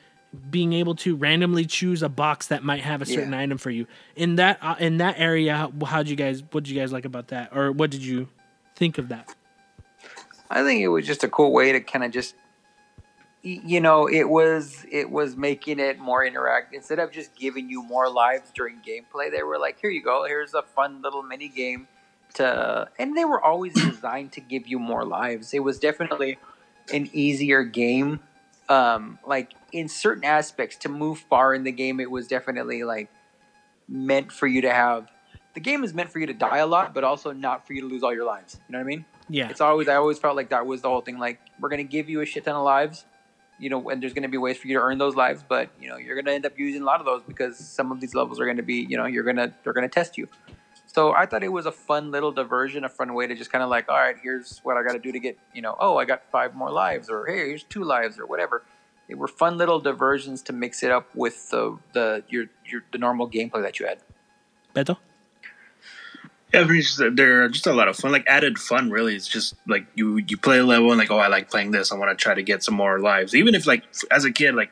being 0.50 0.72
able 0.72 0.94
to 0.96 1.16
randomly 1.16 1.64
choose 1.64 2.02
a 2.02 2.08
box 2.08 2.48
that 2.48 2.64
might 2.64 2.80
have 2.80 3.00
a 3.00 3.06
certain 3.06 3.32
Yeah. 3.32 3.40
item 3.40 3.58
for 3.58 3.70
you 3.70 3.86
in 4.16 4.36
that 4.36 4.58
uh, 4.60 4.74
in 4.78 4.98
that 4.98 5.14
area. 5.18 5.56
How, 5.56 5.72
how'd 5.86 6.08
you 6.08 6.16
guys? 6.16 6.42
What 6.50 6.64
did 6.64 6.70
you 6.70 6.80
guys 6.80 6.92
like 6.92 7.04
about 7.04 7.28
that, 7.28 7.56
or 7.56 7.72
what 7.72 7.90
did 7.90 8.02
you 8.04 8.28
think 8.74 8.98
of 8.98 9.08
that? 9.08 9.34
I 10.50 10.62
think 10.62 10.80
it 10.82 10.88
was 10.88 11.06
just 11.06 11.24
a 11.24 11.28
cool 11.28 11.52
way 11.52 11.72
to 11.72 11.80
kind 11.80 12.04
of 12.04 12.10
just 12.10 12.34
you 13.42 13.80
know, 13.80 14.08
it 14.08 14.28
was 14.28 14.84
it 14.90 15.08
was 15.10 15.36
making 15.36 15.78
it 15.78 16.00
more 16.00 16.24
interactive. 16.24 16.72
Instead 16.72 16.98
of 16.98 17.12
just 17.12 17.34
giving 17.36 17.70
you 17.70 17.82
more 17.84 18.10
lives 18.10 18.50
during 18.52 18.76
gameplay, 18.78 19.30
they 19.30 19.44
were 19.44 19.58
like, 19.58 19.78
"Here 19.80 19.90
you 19.90 20.02
go. 20.02 20.24
Here's 20.26 20.54
a 20.54 20.62
fun 20.62 21.00
little 21.00 21.22
mini 21.22 21.48
game." 21.48 21.86
To 22.36 22.88
and 22.98 23.16
they 23.16 23.24
were 23.24 23.42
always 23.42 23.74
designed 23.74 24.32
to 24.32 24.40
give 24.40 24.66
you 24.66 24.78
more 24.78 25.04
lives. 25.04 25.54
It 25.54 25.60
was 25.60 25.78
definitely 25.78 26.38
an 26.92 27.08
easier 27.12 27.64
game. 27.64 28.20
Um, 28.68 29.18
like 29.26 29.54
in 29.72 29.88
certain 29.88 30.24
aspects, 30.24 30.76
to 30.78 30.88
move 30.88 31.18
far 31.18 31.54
in 31.54 31.64
the 31.64 31.72
game, 31.72 32.00
it 32.00 32.10
was 32.10 32.26
definitely 32.26 32.82
like 32.82 33.10
meant 33.88 34.32
for 34.32 34.46
you 34.46 34.62
to 34.62 34.72
have. 34.72 35.08
The 35.54 35.60
game 35.60 35.84
is 35.84 35.94
meant 35.94 36.10
for 36.10 36.18
you 36.18 36.26
to 36.26 36.34
die 36.34 36.58
a 36.58 36.66
lot, 36.66 36.92
but 36.92 37.04
also 37.04 37.32
not 37.32 37.66
for 37.66 37.72
you 37.72 37.80
to 37.82 37.86
lose 37.86 38.02
all 38.02 38.12
your 38.12 38.26
lives. 38.26 38.60
You 38.68 38.72
know 38.72 38.78
what 38.78 38.84
I 38.84 38.86
mean? 38.86 39.04
Yeah. 39.28 39.48
It's 39.48 39.60
always 39.60 39.88
I 39.88 39.96
always 39.96 40.18
felt 40.18 40.36
like 40.36 40.50
that 40.50 40.66
was 40.66 40.82
the 40.82 40.88
whole 40.88 41.00
thing. 41.00 41.18
Like 41.18 41.40
we're 41.60 41.68
gonna 41.68 41.84
give 41.84 42.08
you 42.08 42.20
a 42.20 42.26
shit 42.26 42.44
ton 42.44 42.54
of 42.54 42.64
lives, 42.64 43.04
you 43.58 43.70
know, 43.70 43.88
and 43.88 44.02
there's 44.02 44.12
gonna 44.12 44.28
be 44.28 44.36
ways 44.36 44.58
for 44.58 44.68
you 44.68 44.74
to 44.74 44.82
earn 44.82 44.98
those 44.98 45.16
lives, 45.16 45.44
but 45.48 45.70
you 45.80 45.88
know 45.88 45.96
you're 45.96 46.16
gonna 46.16 46.34
end 46.34 46.46
up 46.46 46.58
using 46.58 46.82
a 46.82 46.84
lot 46.84 47.00
of 47.00 47.06
those 47.06 47.22
because 47.22 47.58
some 47.58 47.90
of 47.90 48.00
these 48.00 48.14
levels 48.14 48.38
are 48.40 48.46
gonna 48.46 48.62
be, 48.62 48.86
you 48.88 48.96
know, 48.96 49.06
you're 49.06 49.24
gonna 49.24 49.52
they're 49.64 49.72
gonna 49.72 49.88
test 49.88 50.18
you. 50.18 50.28
So 50.96 51.12
I 51.12 51.26
thought 51.26 51.42
it 51.42 51.52
was 51.52 51.66
a 51.66 51.72
fun 51.72 52.10
little 52.10 52.32
diversion, 52.32 52.82
a 52.82 52.88
fun 52.88 53.12
way 53.12 53.26
to 53.26 53.34
just 53.34 53.52
kind 53.52 53.62
of 53.62 53.68
like, 53.68 53.86
all 53.90 53.98
right, 53.98 54.16
here's 54.22 54.60
what 54.60 54.78
I 54.78 54.82
got 54.82 54.94
to 54.94 54.98
do 54.98 55.12
to 55.12 55.18
get, 55.18 55.38
you 55.52 55.60
know, 55.60 55.76
oh, 55.78 55.98
I 55.98 56.06
got 56.06 56.22
five 56.32 56.54
more 56.54 56.70
lives, 56.70 57.10
or 57.10 57.26
hey, 57.26 57.48
here's 57.48 57.64
two 57.64 57.84
lives, 57.84 58.18
or 58.18 58.24
whatever. 58.24 58.62
They 59.06 59.14
were 59.14 59.28
fun 59.28 59.58
little 59.58 59.78
diversions 59.78 60.40
to 60.44 60.54
mix 60.54 60.82
it 60.82 60.90
up 60.90 61.14
with 61.14 61.50
the 61.50 61.76
the 61.92 62.24
your 62.30 62.46
your 62.64 62.82
the 62.92 62.96
normal 62.96 63.28
gameplay 63.28 63.60
that 63.60 63.78
you 63.78 63.84
had. 63.84 63.98
Beto? 64.74 64.96
Yeah, 66.54 66.60
I 66.60 66.64
mean, 66.64 66.80
just- 66.80 66.98
they're 67.14 67.50
just 67.50 67.66
a 67.66 67.74
lot 67.74 67.88
of 67.88 67.96
fun. 67.98 68.10
Like 68.10 68.24
added 68.26 68.58
fun, 68.58 68.90
really. 68.90 69.16
It's 69.16 69.28
just 69.28 69.54
like 69.66 69.86
you 69.96 70.16
you 70.16 70.38
play 70.38 70.60
a 70.60 70.64
level 70.64 70.92
and 70.92 70.98
like, 70.98 71.10
oh, 71.10 71.18
I 71.18 71.28
like 71.28 71.50
playing 71.50 71.72
this. 71.72 71.92
I 71.92 71.96
want 71.96 72.18
to 72.18 72.22
try 72.22 72.32
to 72.32 72.42
get 72.42 72.64
some 72.64 72.74
more 72.74 73.00
lives. 73.00 73.34
Even 73.34 73.54
if 73.54 73.66
like 73.66 73.84
as 74.10 74.24
a 74.24 74.32
kid, 74.32 74.54
like 74.54 74.70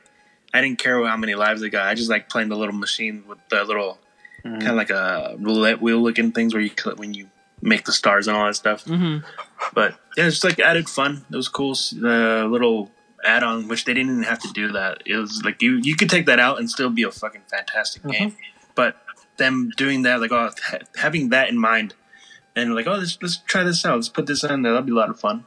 I 0.54 0.62
didn't 0.62 0.78
care 0.78 1.04
how 1.06 1.18
many 1.18 1.34
lives 1.34 1.62
I 1.62 1.68
got. 1.68 1.86
I 1.86 1.92
just 1.94 2.08
like 2.08 2.30
playing 2.30 2.48
the 2.48 2.56
little 2.56 2.74
machine 2.74 3.24
with 3.28 3.40
the 3.50 3.62
little 3.64 3.98
Mm-hmm. 4.44 4.58
kind 4.58 4.70
of 4.70 4.76
like 4.76 4.90
a 4.90 5.36
roulette 5.38 5.80
wheel 5.80 6.02
looking 6.02 6.30
things 6.30 6.52
where 6.52 6.62
you 6.62 6.70
cl- 6.78 6.96
when 6.96 7.14
you 7.14 7.30
make 7.62 7.86
the 7.86 7.92
stars 7.92 8.28
and 8.28 8.36
all 8.36 8.44
that 8.44 8.54
stuff. 8.54 8.84
Mm-hmm. 8.84 9.26
But 9.72 9.94
yeah, 10.16 10.26
it's 10.26 10.36
just 10.36 10.44
like 10.44 10.60
added 10.60 10.88
fun. 10.88 11.24
It 11.30 11.36
was 11.36 11.48
cool. 11.48 11.72
Uh, 11.72 12.44
little 12.44 12.90
add 13.24 13.42
on, 13.42 13.68
which 13.68 13.86
they 13.86 13.94
didn't 13.94 14.12
even 14.12 14.22
have 14.24 14.40
to 14.40 14.52
do 14.52 14.72
that. 14.72 15.02
It 15.06 15.16
was 15.16 15.42
like 15.44 15.62
you 15.62 15.80
you 15.82 15.96
could 15.96 16.10
take 16.10 16.26
that 16.26 16.38
out 16.38 16.58
and 16.58 16.70
still 16.70 16.90
be 16.90 17.04
a 17.04 17.10
fucking 17.10 17.42
fantastic 17.50 18.06
game. 18.06 18.36
But 18.74 18.96
them 19.38 19.70
doing 19.76 20.02
that, 20.02 20.20
like 20.20 20.32
oh, 20.32 20.50
ha- 20.62 20.78
having 20.96 21.30
that 21.30 21.48
in 21.48 21.58
mind, 21.58 21.94
and 22.54 22.74
like 22.74 22.86
oh, 22.86 22.96
let's 22.96 23.18
let's 23.22 23.38
try 23.38 23.62
this 23.62 23.84
out. 23.84 23.96
Let's 23.96 24.08
put 24.10 24.26
this 24.26 24.44
on 24.44 24.62
there. 24.62 24.72
That'll 24.72 24.86
be 24.86 24.92
a 24.92 24.96
lot 24.96 25.10
of 25.10 25.18
fun. 25.18 25.46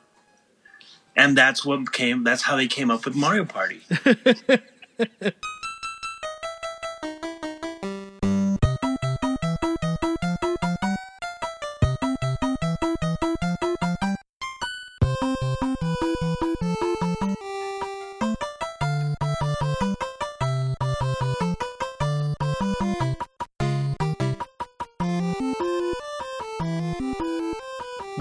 And 1.16 1.38
that's 1.38 1.66
what 1.66 1.92
came. 1.94 2.24
That's 2.24 2.44
how 2.44 2.56
they 2.56 2.68
came 2.68 2.92
up 2.92 3.06
with 3.06 3.16
Mario 3.16 3.46
Party. 3.46 3.82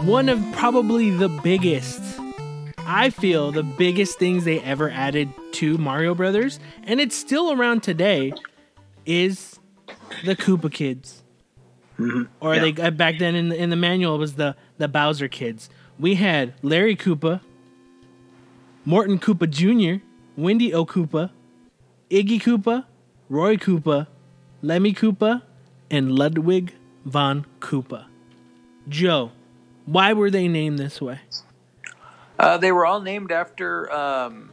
One 0.06 0.28
of 0.28 0.40
probably 0.52 1.10
the 1.10 1.28
biggest, 1.28 2.00
I 2.78 3.10
feel, 3.10 3.50
the 3.50 3.64
biggest 3.64 4.18
things 4.20 4.44
they 4.44 4.60
ever 4.60 4.88
added 4.88 5.28
to 5.52 5.76
Mario 5.78 6.14
Brothers, 6.14 6.60
and 6.84 7.00
it's 7.00 7.16
still 7.16 7.50
around 7.52 7.82
today, 7.82 8.32
is 9.04 9.58
the 10.24 10.36
Koopa 10.36 10.72
Kids. 10.72 11.24
Or 12.40 12.54
Yeah. 12.54 12.70
they 12.70 12.82
uh, 12.82 12.90
back 12.92 13.18
then 13.18 13.34
in 13.34 13.48
the, 13.48 13.56
in 13.60 13.70
the 13.70 13.76
manual 13.76 14.14
it 14.14 14.18
was 14.18 14.34
the 14.34 14.54
the 14.78 14.86
Bowser 14.86 15.28
Kids. 15.28 15.68
We 15.98 16.14
had 16.16 16.52
Larry 16.62 16.94
Koopa, 16.94 17.40
Morton 18.84 19.18
Koopa 19.18 19.50
Jr., 19.50 20.04
Wendy 20.36 20.72
O 20.72 20.84
Koopa, 20.86 21.30
Iggy 22.10 22.40
Koopa, 22.40 22.84
Roy 23.28 23.56
Koopa, 23.56 24.06
Lemmy 24.62 24.92
Koopa, 24.92 25.42
and 25.90 26.12
Ludwig 26.16 26.74
von 27.04 27.44
Koopa. 27.60 28.04
Joe, 28.88 29.32
why 29.86 30.12
were 30.12 30.30
they 30.30 30.48
named 30.48 30.78
this 30.78 31.00
way? 31.00 31.20
Uh, 32.38 32.58
they 32.58 32.70
were 32.72 32.84
all 32.84 33.00
named 33.00 33.32
after. 33.32 33.90
Um, 33.92 34.50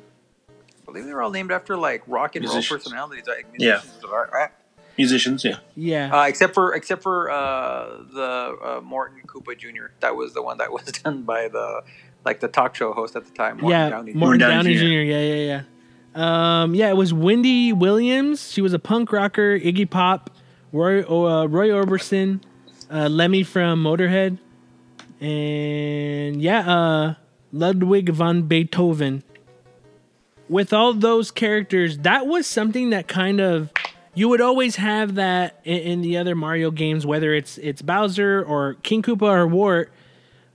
I 0.47 0.85
believe 0.85 1.05
they 1.05 1.13
were 1.13 1.21
all 1.21 1.31
named 1.31 1.51
after 1.51 1.75
like 1.75 2.03
rock 2.07 2.35
and 2.35 2.45
roll 2.45 2.61
personalities. 2.61 3.25
Like, 3.27 3.47
Yeah. 3.57 3.81
musicians, 3.81 4.03
right? 4.31 4.49
Musicians, 4.97 5.43
yeah. 5.43 5.57
Yeah. 5.75 6.15
Uh, 6.15 6.25
except 6.27 6.53
for 6.53 6.73
except 6.75 7.01
for 7.01 7.29
uh, 7.31 7.97
the 8.13 8.57
uh, 8.63 8.81
Morton 8.83 9.21
Koopa 9.25 9.57
Jr. 9.57 9.87
That 10.01 10.15
was 10.15 10.33
the 10.33 10.41
one 10.41 10.59
that 10.59 10.71
was 10.71 10.83
done 10.85 11.23
by 11.23 11.47
the 11.47 11.81
like 12.25 12.39
the 12.39 12.47
talk 12.47 12.75
show 12.75 12.93
host 12.93 13.15
at 13.15 13.25
the 13.25 13.31
time, 13.31 13.57
Morton 13.57 13.69
yeah, 13.69 13.89
Downey. 13.89 14.13
Morton 14.13 14.39
Downey 14.39 14.53
Downey, 14.53 14.75
Jr. 14.75 14.79
Jr. 14.81 14.85
Yeah, 14.85 15.21
yeah, 15.21 15.61
yeah. 16.15 16.61
Um, 16.63 16.75
yeah, 16.75 16.89
it 16.89 16.95
was 16.95 17.11
Wendy 17.13 17.73
Williams. 17.73 18.51
She 18.51 18.61
was 18.61 18.71
a 18.73 18.79
punk 18.79 19.11
rocker. 19.11 19.59
Iggy 19.59 19.89
Pop, 19.89 20.29
Roy 20.71 21.01
uh, 21.01 21.45
Roy 21.47 21.69
Orbison, 21.69 22.39
uh, 22.91 23.07
Lemmy 23.09 23.41
from 23.43 23.83
Motorhead, 23.83 24.37
and 25.23 26.41
yeah, 26.41 26.59
uh, 26.69 27.13
Ludwig 27.51 28.09
von 28.09 28.43
Beethoven. 28.43 29.23
With 30.49 30.73
all 30.73 30.93
those 30.93 31.31
characters, 31.31 31.99
that 31.99 32.27
was 32.27 32.45
something 32.45 32.89
that 32.89 33.07
kind 33.07 33.39
of 33.39 33.71
you 34.13 34.27
would 34.29 34.41
always 34.41 34.75
have 34.75 35.15
that 35.15 35.59
in, 35.63 35.77
in 35.77 36.01
the 36.01 36.17
other 36.17 36.35
Mario 36.35 36.69
games, 36.69 37.05
whether 37.05 37.33
it's 37.33 37.57
it's 37.57 37.81
Bowser 37.81 38.43
or 38.43 38.75
King 38.83 39.01
Koopa 39.01 39.23
or 39.23 39.47
Wart. 39.47 39.91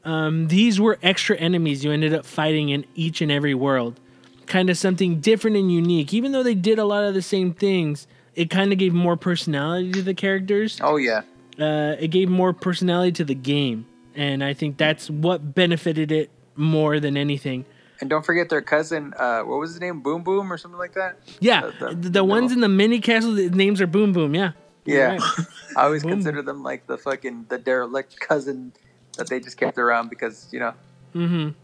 Um, 0.05 0.49
these 0.49 0.79
were 0.79 0.99
extra 1.03 1.37
enemies 1.37 1.85
you 1.85 1.91
ended 1.91 2.15
up 2.15 2.25
fighting 2.25 2.69
in 2.69 2.85
each 2.95 3.21
and 3.21 3.33
every 3.33 3.55
world. 3.55 3.99
Kind 4.47 4.71
of 4.71 4.79
something 4.79 5.21
different 5.21 5.57
and 5.57 5.73
unique. 5.73 6.15
Even 6.15 6.33
though 6.33 6.43
they 6.43 6.55
did 6.55 6.79
a 6.79 6.85
lot 6.85 7.05
of 7.05 7.15
the 7.15 7.21
same 7.23 7.53
things, 7.53 8.07
it 8.35 8.49
kind 8.49 8.73
of 8.73 8.79
gave 8.79 8.93
more 8.95 9.17
personality 9.17 9.91
to 9.93 10.03
the 10.03 10.15
characters. 10.15 10.79
Oh 10.83 10.97
yeah, 10.97 11.23
Uh, 11.59 11.97
it 11.99 12.09
gave 12.09 12.29
more 12.29 12.53
personality 12.53 13.13
to 13.13 13.25
the 13.25 13.35
game. 13.35 13.87
And 14.19 14.43
I 14.43 14.53
think 14.53 14.77
that's 14.79 15.09
what 15.09 15.55
benefited 15.55 16.11
it 16.11 16.29
more 16.57 16.99
than 16.99 17.17
anything. 17.17 17.65
and 18.01 18.11
don't 18.11 18.27
forget 18.27 18.49
their 18.49 18.61
cousin. 18.63 19.15
Uh, 19.17 19.43
what 19.43 19.61
was 19.61 19.71
his 19.71 19.81
name? 19.81 20.01
Boom 20.01 20.23
Boom 20.25 20.53
or 20.53 20.59
something 20.59 20.79
like 20.79 20.95
that. 20.95 21.19
Yeah, 21.41 21.71
The- 21.79 21.87
the, 21.91 21.95
the- 21.95 22.09
the 22.11 22.25
ones 22.25 22.51
in 22.53 22.61
the 22.61 22.69
mini 22.69 22.99
castle, 23.01 23.33
the 23.35 23.49
names 23.51 23.81
are 23.81 23.87
Boom 23.87 24.13
Boom. 24.13 24.35
Yeah. 24.35 24.53
Yeah, 24.85 25.13
right. 25.19 25.23
I 25.77 25.85
always 25.85 26.03
Boom. 26.03 26.13
consider 26.13 26.43
them 26.43 26.63
like 26.65 26.87
the 26.89 26.99
fucking 26.99 27.47
the 27.49 27.59
derelict 27.59 28.19
cousin 28.19 28.73
that 29.19 29.29
they 29.29 29.39
just 29.39 29.57
kept 29.57 29.79
around 29.79 30.09
because 30.11 30.49
you 30.51 30.59
know 30.59 30.73
Mhm. 31.15 31.55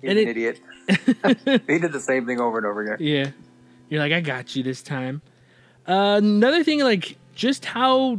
he's 0.00 0.10
And 0.10 0.18
an 0.18 0.28
it- 0.28 0.28
idiot. 0.36 0.60
he 1.68 1.78
did 1.78 1.92
the 1.92 2.00
same 2.00 2.26
thing 2.26 2.40
over 2.40 2.58
and 2.58 2.66
over 2.66 2.82
again. 2.82 2.96
Yeah. 3.00 3.30
You're 3.88 4.00
like, 4.00 4.12
I 4.12 4.20
got 4.20 4.56
you 4.56 4.62
this 4.64 4.82
time. 4.82 5.22
Uh, 5.86 6.18
another 6.22 6.64
thing, 6.64 6.80
like 6.80 7.16
just 7.34 7.64
how 7.66 8.18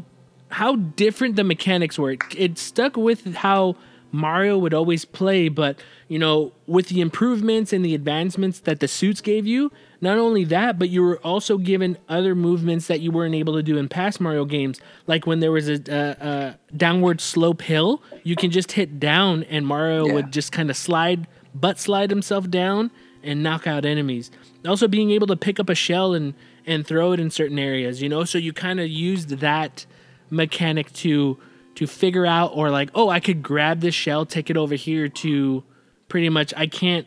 how 0.59 0.75
different 0.75 1.35
the 1.35 1.43
mechanics 1.43 1.97
were. 1.99 2.11
It, 2.11 2.21
it 2.37 2.57
stuck 2.57 2.95
with 2.97 3.35
how 3.35 3.75
Mario 4.11 4.57
would 4.57 4.73
always 4.73 5.03
play, 5.03 5.49
but 5.49 5.73
you 6.07 6.17
know, 6.19 6.53
with 6.67 6.87
the 6.87 7.01
improvements 7.01 7.73
and 7.73 7.83
the 7.83 7.93
advancements 7.93 8.59
that 8.61 8.79
the 8.79 8.87
suits 8.87 9.19
gave 9.19 9.45
you, 9.45 9.71
not 9.99 10.17
only 10.17 10.45
that, 10.45 10.79
but 10.79 10.87
you 10.89 11.01
were 11.01 11.17
also 11.17 11.57
given 11.57 11.97
other 12.07 12.33
movements 12.35 12.87
that 12.87 13.01
you 13.01 13.11
weren't 13.11 13.35
able 13.35 13.53
to 13.55 13.63
do 13.63 13.77
in 13.77 13.89
past 13.89 14.21
Mario 14.21 14.45
games. 14.45 14.79
Like 15.07 15.27
when 15.27 15.39
there 15.41 15.51
was 15.51 15.67
a, 15.67 15.79
a, 15.89 16.27
a 16.27 16.59
downward 16.77 17.19
slope 17.19 17.61
hill, 17.61 18.01
you 18.23 18.35
can 18.37 18.51
just 18.51 18.71
hit 18.73 18.99
down, 18.99 19.43
and 19.45 19.65
Mario 19.67 20.07
Yeah. 20.07 20.13
would 20.13 20.31
just 20.31 20.51
kind 20.53 20.69
of 20.69 20.77
slide, 20.77 21.27
butt 21.53 21.79
slide 21.79 22.09
himself 22.09 22.49
down 22.49 22.91
and 23.23 23.43
knock 23.43 23.67
out 23.67 23.83
enemies. 23.83 24.31
Also, 24.65 24.87
being 24.87 25.11
able 25.11 25.27
to 25.27 25.35
pick 25.35 25.59
up 25.59 25.69
a 25.69 25.75
shell 25.75 26.13
and 26.13 26.33
and 26.67 26.87
throw 26.87 27.11
it 27.11 27.19
in 27.19 27.29
certain 27.29 27.59
areas, 27.59 28.01
you 28.01 28.09
know. 28.09 28.23
So 28.23 28.37
you 28.37 28.53
kind 28.53 28.79
of 28.79 28.87
used 28.87 29.29
that 29.49 29.85
mechanic 30.29 30.91
to 30.93 31.37
to 31.75 31.85
figure 31.87 32.25
out, 32.25 32.51
or 32.55 32.69
like, 32.69 32.89
oh, 32.95 33.09
I 33.09 33.19
could 33.19 33.43
grab 33.43 33.81
this 33.81 33.93
shell, 33.93 34.25
take 34.25 34.49
it 34.49 34.55
over 34.57 34.75
here 34.75 35.09
to 35.09 35.63
pretty 36.07 36.29
much. 36.29 36.53
I 36.55 36.67
can't 36.67 37.05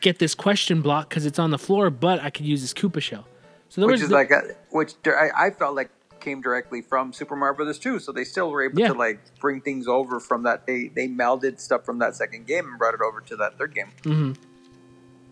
get 0.00 0.18
this 0.18 0.34
question 0.34 0.80
block 0.82 1.08
because 1.08 1.26
it's 1.26 1.38
on 1.38 1.50
the 1.50 1.58
floor, 1.58 1.90
but 1.90 2.20
I 2.20 2.30
could 2.30 2.46
use 2.46 2.60
this 2.62 2.72
Koopa 2.74 3.00
shell. 3.00 3.26
So 3.68 3.80
there 3.80 3.88
which 3.88 3.94
was 3.94 4.02
is 4.04 4.08
the- 4.10 4.14
like 4.14 4.30
a, 4.30 4.42
which 4.70 4.94
I, 5.06 5.30
I 5.46 5.50
felt 5.50 5.74
like 5.74 5.90
came 6.20 6.40
directly 6.40 6.82
from 6.82 7.12
Super 7.12 7.34
Mario 7.34 7.56
Brothers 7.56 7.80
2, 7.80 7.98
so 7.98 8.12
they 8.12 8.22
still 8.22 8.48
were 8.50 8.62
able 8.62 8.78
Yeah. 8.78 8.88
to 8.88 8.94
like 8.94 9.20
bring 9.40 9.60
things 9.60 9.88
over 9.88 10.20
from 10.20 10.44
that. 10.44 10.66
They 10.66 10.88
they 10.88 11.08
melded 11.08 11.58
stuff 11.58 11.84
from 11.84 11.98
that 11.98 12.14
second 12.14 12.46
game 12.46 12.66
and 12.68 12.78
brought 12.78 12.94
it 12.94 13.00
over 13.00 13.20
to 13.22 13.36
that 13.36 13.58
third 13.58 13.74
game. 13.74 13.88
Mhm. 14.02 14.36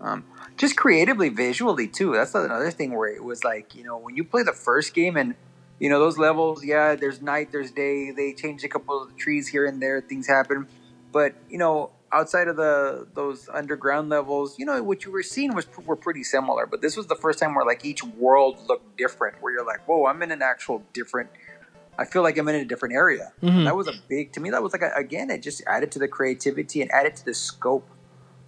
Um, 0.01 0.25
just 0.57 0.77
creatively, 0.77 1.29
visually 1.29 1.87
too. 1.87 2.13
That's 2.15 2.35
another 2.35 2.71
thing 2.71 2.95
where 2.97 3.09
it 3.09 3.23
was 3.23 3.45
like 3.45 3.75
you 3.77 3.85
know 3.85 3.99
when 3.99 4.17
you 4.17 4.25
play 4.25 4.43
the 4.43 4.53
first 4.53 4.95
game 4.95 5.17
and 5.17 5.35
you 5.81 5.89
know 5.91 5.99
those 5.99 6.17
levels. 6.19 6.65
Yeah, 6.65 6.95
there's 6.95 7.21
night, 7.21 7.51
there's 7.51 7.73
day. 7.73 8.13
They 8.13 8.33
changed 8.33 8.65
a 8.65 8.69
couple 8.69 9.03
of 9.03 9.17
trees 9.17 9.49
here 9.49 9.67
and 9.67 9.83
there. 9.83 10.01
Things 10.01 10.29
happen, 10.29 10.69
but 11.11 11.35
you 11.49 11.59
know 11.59 11.91
outside 12.13 12.49
of 12.49 12.57
the 12.57 13.07
those 13.15 13.49
underground 13.53 14.09
levels, 14.09 14.59
you 14.59 14.67
know, 14.67 14.83
what 14.83 15.05
you 15.05 15.11
were 15.13 15.23
seeing 15.23 15.55
was 15.55 15.67
were 15.85 15.97
pretty 15.97 16.25
similar. 16.25 16.67
But 16.67 16.83
this 16.83 16.97
was 16.97 17.07
the 17.07 17.15
first 17.15 17.39
time 17.39 17.55
where 17.55 17.65
like 17.65 17.85
each 17.85 18.03
world 18.03 18.59
looked 18.69 18.97
different. 18.97 19.41
Where 19.41 19.53
you're 19.53 19.67
like, 19.67 19.87
whoa, 19.87 20.07
I'm 20.07 20.23
in 20.23 20.31
an 20.31 20.43
actual 20.43 20.83
different. 20.93 21.31
I 21.99 22.05
feel 22.05 22.23
like 22.23 22.39
I'm 22.39 22.49
in 22.49 22.55
a 22.55 22.65
different 22.65 22.95
area. 22.95 23.33
Mhm. 23.43 23.65
That 23.65 23.77
was 23.77 23.87
a 23.87 23.93
big 24.09 24.33
to 24.33 24.41
me. 24.41 24.51
That 24.51 24.63
was 24.63 24.73
like 24.73 24.83
a, 24.83 24.93
again, 24.97 25.31
it 25.31 25.43
just 25.43 25.63
added 25.67 25.93
to 25.93 25.99
the 25.99 26.09
creativity 26.09 26.81
and 26.83 26.91
added 26.93 27.15
to 27.17 27.25
the 27.25 27.35
scope 27.35 27.87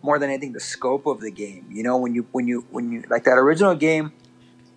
more 0.01 0.19
than 0.19 0.31
anything. 0.31 0.53
The 0.53 0.61
scope 0.61 1.07
of 1.07 1.21
the 1.21 1.31
game. 1.31 1.67
You 1.71 1.83
know, 1.83 1.97
when 1.97 2.15
you 2.15 2.27
when 2.33 2.47
you 2.49 2.67
when 2.71 2.91
you 2.93 3.05
like 3.09 3.25
that 3.25 3.39
original 3.39 3.75
game 3.75 4.13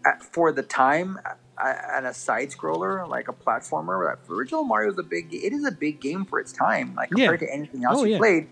at, 0.06 0.24
for 0.24 0.52
the 0.52 0.63
time 0.63 1.20
and 1.58 2.06
a 2.06 2.13
side 2.13 2.50
scroller 2.50 3.08
like 3.08 3.28
a 3.28 3.34
platformer. 3.34 4.15
That 4.15 4.32
original 4.34 4.63
Mario 4.63 4.91
is 4.91 4.98
a 5.00 5.04
big. 5.04 5.34
It 5.34 5.54
is 5.54 5.65
a 5.65 5.72
big 5.72 6.00
game 6.02 6.26
for 6.26 6.39
its 6.39 6.52
time, 6.52 6.94
like 6.96 7.10
Yeah. 7.12 7.28
compared 7.28 7.39
to 7.41 7.54
anything 7.54 7.84
else 7.86 8.00
Oh, 8.00 8.04
you 8.04 8.13
yeah. 8.13 8.18
played. 8.18 8.48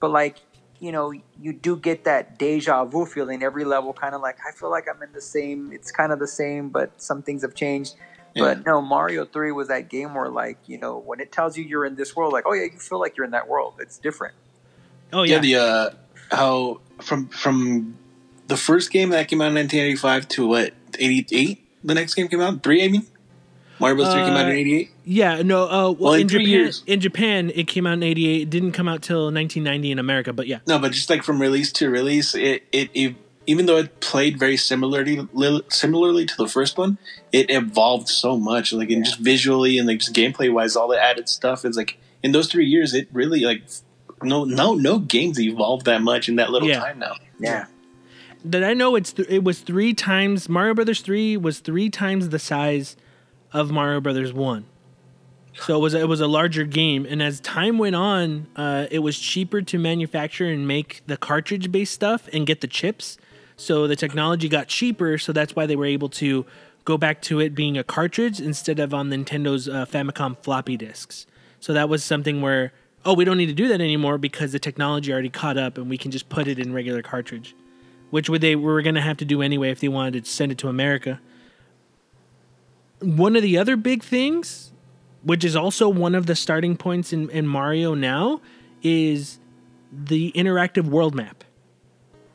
But 0.00 0.10
like 0.10 0.36
you 0.80 0.92
know, 0.92 1.10
you 1.40 1.52
do 1.52 1.76
get 1.76 2.04
that 2.04 2.38
deja 2.38 2.84
vu 2.84 3.04
feeling 3.04 3.42
every 3.42 3.64
level. 3.64 3.92
Kind 3.92 4.14
of 4.14 4.20
like 4.20 4.38
I 4.48 4.52
feel 4.52 4.70
like 4.70 4.86
I'm 4.88 5.02
in 5.02 5.12
the 5.12 5.20
same. 5.20 5.72
It's 5.72 5.90
kind 5.90 6.12
of 6.12 6.20
the 6.20 6.28
same, 6.28 6.68
but 6.68 7.02
some 7.02 7.22
things 7.22 7.42
have 7.42 7.54
changed. 7.54 7.94
But 8.36 8.64
no, 8.64 8.80
Mario 8.80 9.24
Three 9.24 9.50
was 9.50 9.66
that 9.66 9.88
game 9.88 10.14
where 10.14 10.28
like 10.28 10.58
you 10.66 10.78
know 10.78 10.96
when 10.98 11.18
it 11.18 11.32
tells 11.32 11.56
you 11.56 11.64
you're 11.64 11.84
in 11.84 11.96
this 11.96 12.14
world, 12.14 12.32
like 12.32 12.44
oh 12.46 12.52
yeah, 12.52 12.64
you 12.64 12.78
feel 12.78 13.00
like 13.00 13.16
you're 13.16 13.24
in 13.24 13.32
that 13.32 13.48
world. 13.48 13.74
It's 13.80 13.98
different. 13.98 14.34
Oh 15.12 15.24
yeah, 15.24 15.36
yeah. 15.36 15.40
the 15.40 15.54
uh, 15.56 15.90
how 16.36 16.80
from 17.02 17.26
from 17.28 17.96
the 18.46 18.56
first 18.56 18.92
game 18.92 19.08
that 19.10 19.26
came 19.26 19.40
out 19.40 19.48
in 19.48 19.54
1985 19.54 20.28
to 20.28 20.46
what 20.46 20.74
88, 20.98 21.67
the 21.84 21.94
next 21.94 22.14
game 22.14 22.28
came 22.28 22.40
out 22.40 22.62
three. 22.62 22.84
I 22.84 22.88
mean, 22.88 23.06
Mario 23.80 23.96
Bros. 23.96 24.12
Three 24.12 24.22
came 24.22 24.34
out 24.34 24.46
in 24.46 24.52
Uh, 24.56 24.60
88. 24.60 24.90
Yeah, 25.04 25.42
no. 25.42 25.64
Uh, 25.64 25.68
well, 25.68 25.94
Well, 25.98 26.12
in 26.14 26.22
in 26.22 26.28
three 26.28 26.44
Japan, 26.44 26.50
years. 26.60 26.82
in 26.86 27.00
Japan, 27.00 27.52
it 27.54 27.68
came 27.68 27.86
out 27.86 27.94
in 27.94 28.02
'88. 28.02 28.42
It 28.42 28.50
didn't 28.50 28.72
come 28.72 28.88
out 28.88 29.02
till 29.02 29.30
1990 29.30 29.92
in 29.92 29.98
America, 29.98 30.32
but 30.32 30.46
yeah, 30.46 30.58
No, 30.66 30.78
but 30.78 30.92
just 30.92 31.08
like 31.10 31.22
from 31.22 31.40
release 31.40 31.70
to 31.72 31.88
release, 31.90 32.34
it 32.34 32.64
it, 32.72 32.90
it 32.94 33.14
even 33.46 33.64
though 33.66 33.78
it 33.78 34.00
played 34.00 34.38
very 34.38 34.56
similarly 34.58 35.26
similarly 35.68 36.26
to 36.26 36.36
the 36.36 36.48
first 36.48 36.76
one, 36.76 36.98
it 37.32 37.50
evolved 37.50 38.08
so 38.08 38.36
much. 38.36 38.72
Like 38.72 38.90
in 38.90 38.98
Yeah. 38.98 39.04
just 39.04 39.18
visually 39.20 39.78
and 39.78 39.86
like 39.88 40.00
just 40.00 40.12
gameplay 40.14 40.52
wise, 40.52 40.76
all 40.76 40.88
the 40.88 41.02
added 41.02 41.28
stuff 41.28 41.64
is 41.64 41.76
like 41.76 41.96
in 42.22 42.32
those 42.32 42.48
three 42.48 42.66
years, 42.66 42.92
it 42.94 43.08
really 43.12 43.40
like 43.40 43.62
no 44.22 44.44
no 44.44 44.74
no 44.74 44.98
games 44.98 45.40
evolved 45.40 45.86
that 45.86 46.02
much 46.02 46.28
in 46.28 46.36
that 46.36 46.50
little 46.50 46.68
Yeah. 46.68 46.80
time 46.80 46.98
now. 46.98 47.14
Yeah. 47.40 47.66
That 48.44 48.64
I 48.64 48.74
know 48.74 48.96
it's 48.96 49.12
th- 49.12 49.28
it 49.28 49.44
was 49.44 49.60
three 49.60 49.94
times 49.94 50.48
Mario 50.48 50.74
Brothers 50.74 51.00
three 51.00 51.36
was 51.36 51.60
three 51.60 51.90
times 51.90 52.28
the 52.28 52.38
size 52.38 52.96
of 53.52 53.70
Mario 53.70 54.00
Brothers 54.00 54.32
one. 54.32 54.66
So 55.54 55.76
it 55.76 55.80
was 55.80 55.94
it 55.94 56.08
was 56.08 56.20
a 56.20 56.26
larger 56.26 56.64
game, 56.64 57.06
and 57.08 57.22
as 57.22 57.40
time 57.40 57.78
went 57.78 57.96
on, 57.96 58.46
uh, 58.54 58.86
it 58.90 59.00
was 59.00 59.18
cheaper 59.18 59.60
to 59.62 59.78
manufacture 59.78 60.46
and 60.46 60.68
make 60.68 61.02
the 61.06 61.16
cartridge 61.16 61.72
based 61.72 61.92
stuff 61.92 62.28
and 62.32 62.46
get 62.46 62.60
the 62.60 62.68
chips. 62.68 63.18
So 63.56 63.88
the 63.88 63.96
technology 63.96 64.48
got 64.48 64.68
cheaper, 64.68 65.18
so 65.18 65.32
that's 65.32 65.56
why 65.56 65.66
they 65.66 65.74
were 65.74 65.86
able 65.86 66.08
to 66.10 66.46
go 66.84 66.96
back 66.96 67.20
to 67.22 67.40
it 67.40 67.54
being 67.56 67.76
a 67.76 67.82
cartridge 67.82 68.40
instead 68.40 68.78
of 68.78 68.94
on 68.94 69.10
Nintendo's 69.10 69.68
uh, 69.68 69.84
Famicom 69.84 70.38
floppy 70.42 70.76
disks. 70.76 71.26
So 71.58 71.72
that 71.72 71.88
was 71.88 72.04
something 72.04 72.40
where 72.40 72.72
oh 73.04 73.14
we 73.14 73.24
don't 73.24 73.36
need 73.36 73.46
to 73.46 73.52
do 73.54 73.68
that 73.68 73.80
anymore 73.80 74.16
because 74.16 74.52
the 74.52 74.58
technology 74.58 75.12
already 75.12 75.30
caught 75.30 75.56
up 75.56 75.76
and 75.76 75.90
we 75.90 75.98
can 75.98 76.10
just 76.10 76.28
put 76.28 76.46
it 76.46 76.58
in 76.58 76.72
regular 76.72 77.02
cartridge 77.02 77.54
which 78.10 78.28
would 78.28 78.40
they 78.40 78.56
were 78.56 78.82
going 78.82 78.94
to 78.94 79.00
have 79.00 79.16
to 79.18 79.24
do 79.24 79.42
anyway 79.42 79.70
if 79.70 79.80
they 79.80 79.88
wanted 79.88 80.24
to 80.24 80.30
send 80.30 80.52
it 80.52 80.58
to 80.58 80.68
America. 80.68 81.20
One 83.00 83.36
of 83.36 83.42
the 83.42 83.58
other 83.58 83.76
big 83.76 84.02
things, 84.02 84.72
which 85.22 85.44
is 85.44 85.54
also 85.54 85.88
one 85.88 86.14
of 86.14 86.26
the 86.26 86.34
starting 86.34 86.76
points 86.76 87.12
in, 87.12 87.30
in 87.30 87.46
Mario 87.46 87.94
now, 87.94 88.40
is 88.82 89.38
the 89.92 90.32
interactive 90.32 90.84
world 90.84 91.14
map. 91.14 91.44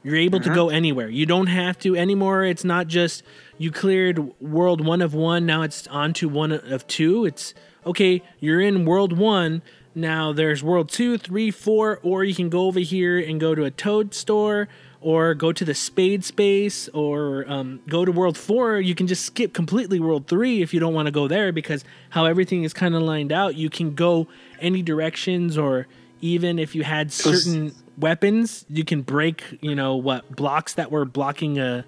You're 0.03 0.17
able 0.17 0.39
to 0.39 0.45
mm-hmm. 0.45 0.55
go 0.55 0.69
anywhere. 0.69 1.09
You 1.09 1.25
don't 1.25 1.47
have 1.47 1.79
to 1.79 1.95
anymore. 1.95 2.43
It's 2.43 2.65
not 2.65 2.87
just 2.87 3.23
you 3.57 3.71
cleared 3.71 4.39
world 4.41 4.85
one 4.85 5.01
of 5.01 5.13
one, 5.13 5.45
now 5.45 5.61
it's 5.61 5.87
on 5.87 6.13
to 6.13 6.27
one 6.27 6.51
of 6.51 6.85
two. 6.87 7.25
It's 7.25 7.53
okay, 7.85 8.21
you're 8.39 8.59
in 8.59 8.85
world 8.85 9.17
one. 9.17 9.61
Now 9.95 10.33
there's 10.33 10.63
world 10.63 10.89
two, 10.89 11.17
three, 11.17 11.51
four, 11.51 11.99
or 12.03 12.23
you 12.23 12.35
can 12.35 12.49
go 12.49 12.65
over 12.65 12.79
here 12.79 13.17
and 13.17 13.39
go 13.39 13.55
to 13.55 13.63
a 13.63 13.71
Toad 13.71 14.13
store, 14.13 14.67
or 15.03 15.33
go 15.33 15.51
to 15.51 15.63
the 15.65 15.73
Spade 15.73 16.23
space, 16.23 16.87
or 16.89 17.45
um, 17.47 17.79
go 17.87 18.05
to 18.05 18.11
world 18.11 18.37
four. 18.37 18.79
You 18.79 18.95
can 18.95 19.07
just 19.07 19.25
skip 19.25 19.53
completely 19.53 19.99
world 19.99 20.27
three 20.27 20.61
if 20.61 20.73
you 20.73 20.79
don't 20.79 20.93
want 20.93 21.07
to 21.07 21.11
go 21.11 21.27
there 21.27 21.51
because 21.51 21.83
how 22.09 22.25
everything 22.25 22.63
is 22.63 22.73
kind 22.73 22.95
of 22.95 23.01
lined 23.03 23.31
out. 23.31 23.55
You 23.55 23.69
can 23.69 23.93
go 23.95 24.27
any 24.59 24.81
directions, 24.81 25.57
or 25.57 25.87
even 26.21 26.57
if 26.59 26.73
you 26.75 26.83
had 26.83 27.07
was- 27.07 27.15
certain 27.43 27.73
weapons, 27.97 28.65
you 28.69 28.83
can 28.83 29.01
break, 29.03 29.43
you 29.61 29.75
know, 29.75 29.95
what 29.95 30.35
blocks 30.35 30.73
that 30.75 30.91
were 30.91 31.05
blocking 31.05 31.59
a 31.59 31.85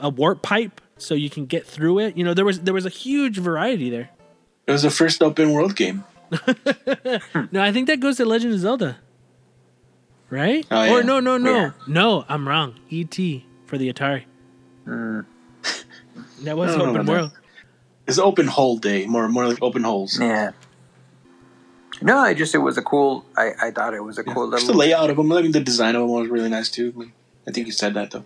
a 0.00 0.08
warp 0.10 0.42
pipe 0.42 0.80
so 0.98 1.14
you 1.14 1.30
can 1.30 1.46
get 1.46 1.66
through 1.66 1.98
it. 2.00 2.16
You 2.16 2.24
know, 2.24 2.34
there 2.34 2.44
was 2.44 2.60
there 2.60 2.74
was 2.74 2.86
a 2.86 2.90
huge 2.90 3.38
variety 3.38 3.90
there. 3.90 4.10
It 4.66 4.72
was 4.72 4.82
the 4.82 4.90
first 4.90 5.22
open 5.22 5.52
world 5.52 5.76
game. 5.76 6.04
No, 7.52 7.62
I 7.62 7.70
think 7.72 7.86
that 7.86 8.00
goes 8.00 8.16
to 8.16 8.24
Legend 8.24 8.54
of 8.54 8.60
Zelda. 8.60 8.98
Right? 10.30 10.66
Oh, 10.70 10.80
Or 10.80 10.98
yeah. 10.98 11.02
no, 11.02 11.20
no, 11.20 11.38
no. 11.38 11.54
Yeah. 11.54 11.70
No, 11.86 12.24
I'm 12.28 12.48
wrong. 12.48 12.74
E.T. 12.90 13.46
for 13.66 13.78
the 13.78 13.92
Atari. 13.92 14.24
That 14.84 16.56
was 16.56 16.74
I 16.74 16.78
don't 16.78 16.78
know 16.78 16.84
open 16.84 16.88
about 16.96 17.06
that. 17.06 17.12
world. 17.12 17.32
It's 18.06 18.18
open 18.18 18.46
hole 18.46 18.78
day, 18.78 19.06
more 19.06 19.28
more 19.28 19.46
like 19.48 19.58
open 19.62 19.82
holes. 19.82 20.18
Yeah. 20.20 20.52
No, 22.02 22.18
I 22.18 22.34
just 22.34 22.54
it 22.54 22.58
was 22.58 22.76
a 22.76 22.82
cool. 22.82 23.24
I, 23.36 23.52
I 23.60 23.70
thought 23.70 23.94
it 23.94 24.04
was 24.04 24.18
a 24.18 24.24
cool 24.24 24.44
little. 24.44 24.58
Just 24.58 24.66
the 24.70 24.76
layout 24.76 25.10
of 25.10 25.16
them. 25.16 25.32
I 25.32 25.42
mean, 25.42 25.52
the 25.52 25.60
design 25.60 25.94
of 25.96 26.02
them 26.02 26.10
was 26.10 26.28
really 26.28 26.48
nice 26.50 26.70
too. 26.70 26.92
I, 26.94 26.98
mean, 26.98 27.12
I 27.48 27.52
think 27.52 27.66
you 27.66 27.72
said 27.72 27.94
that 27.94 28.10
though. 28.10 28.24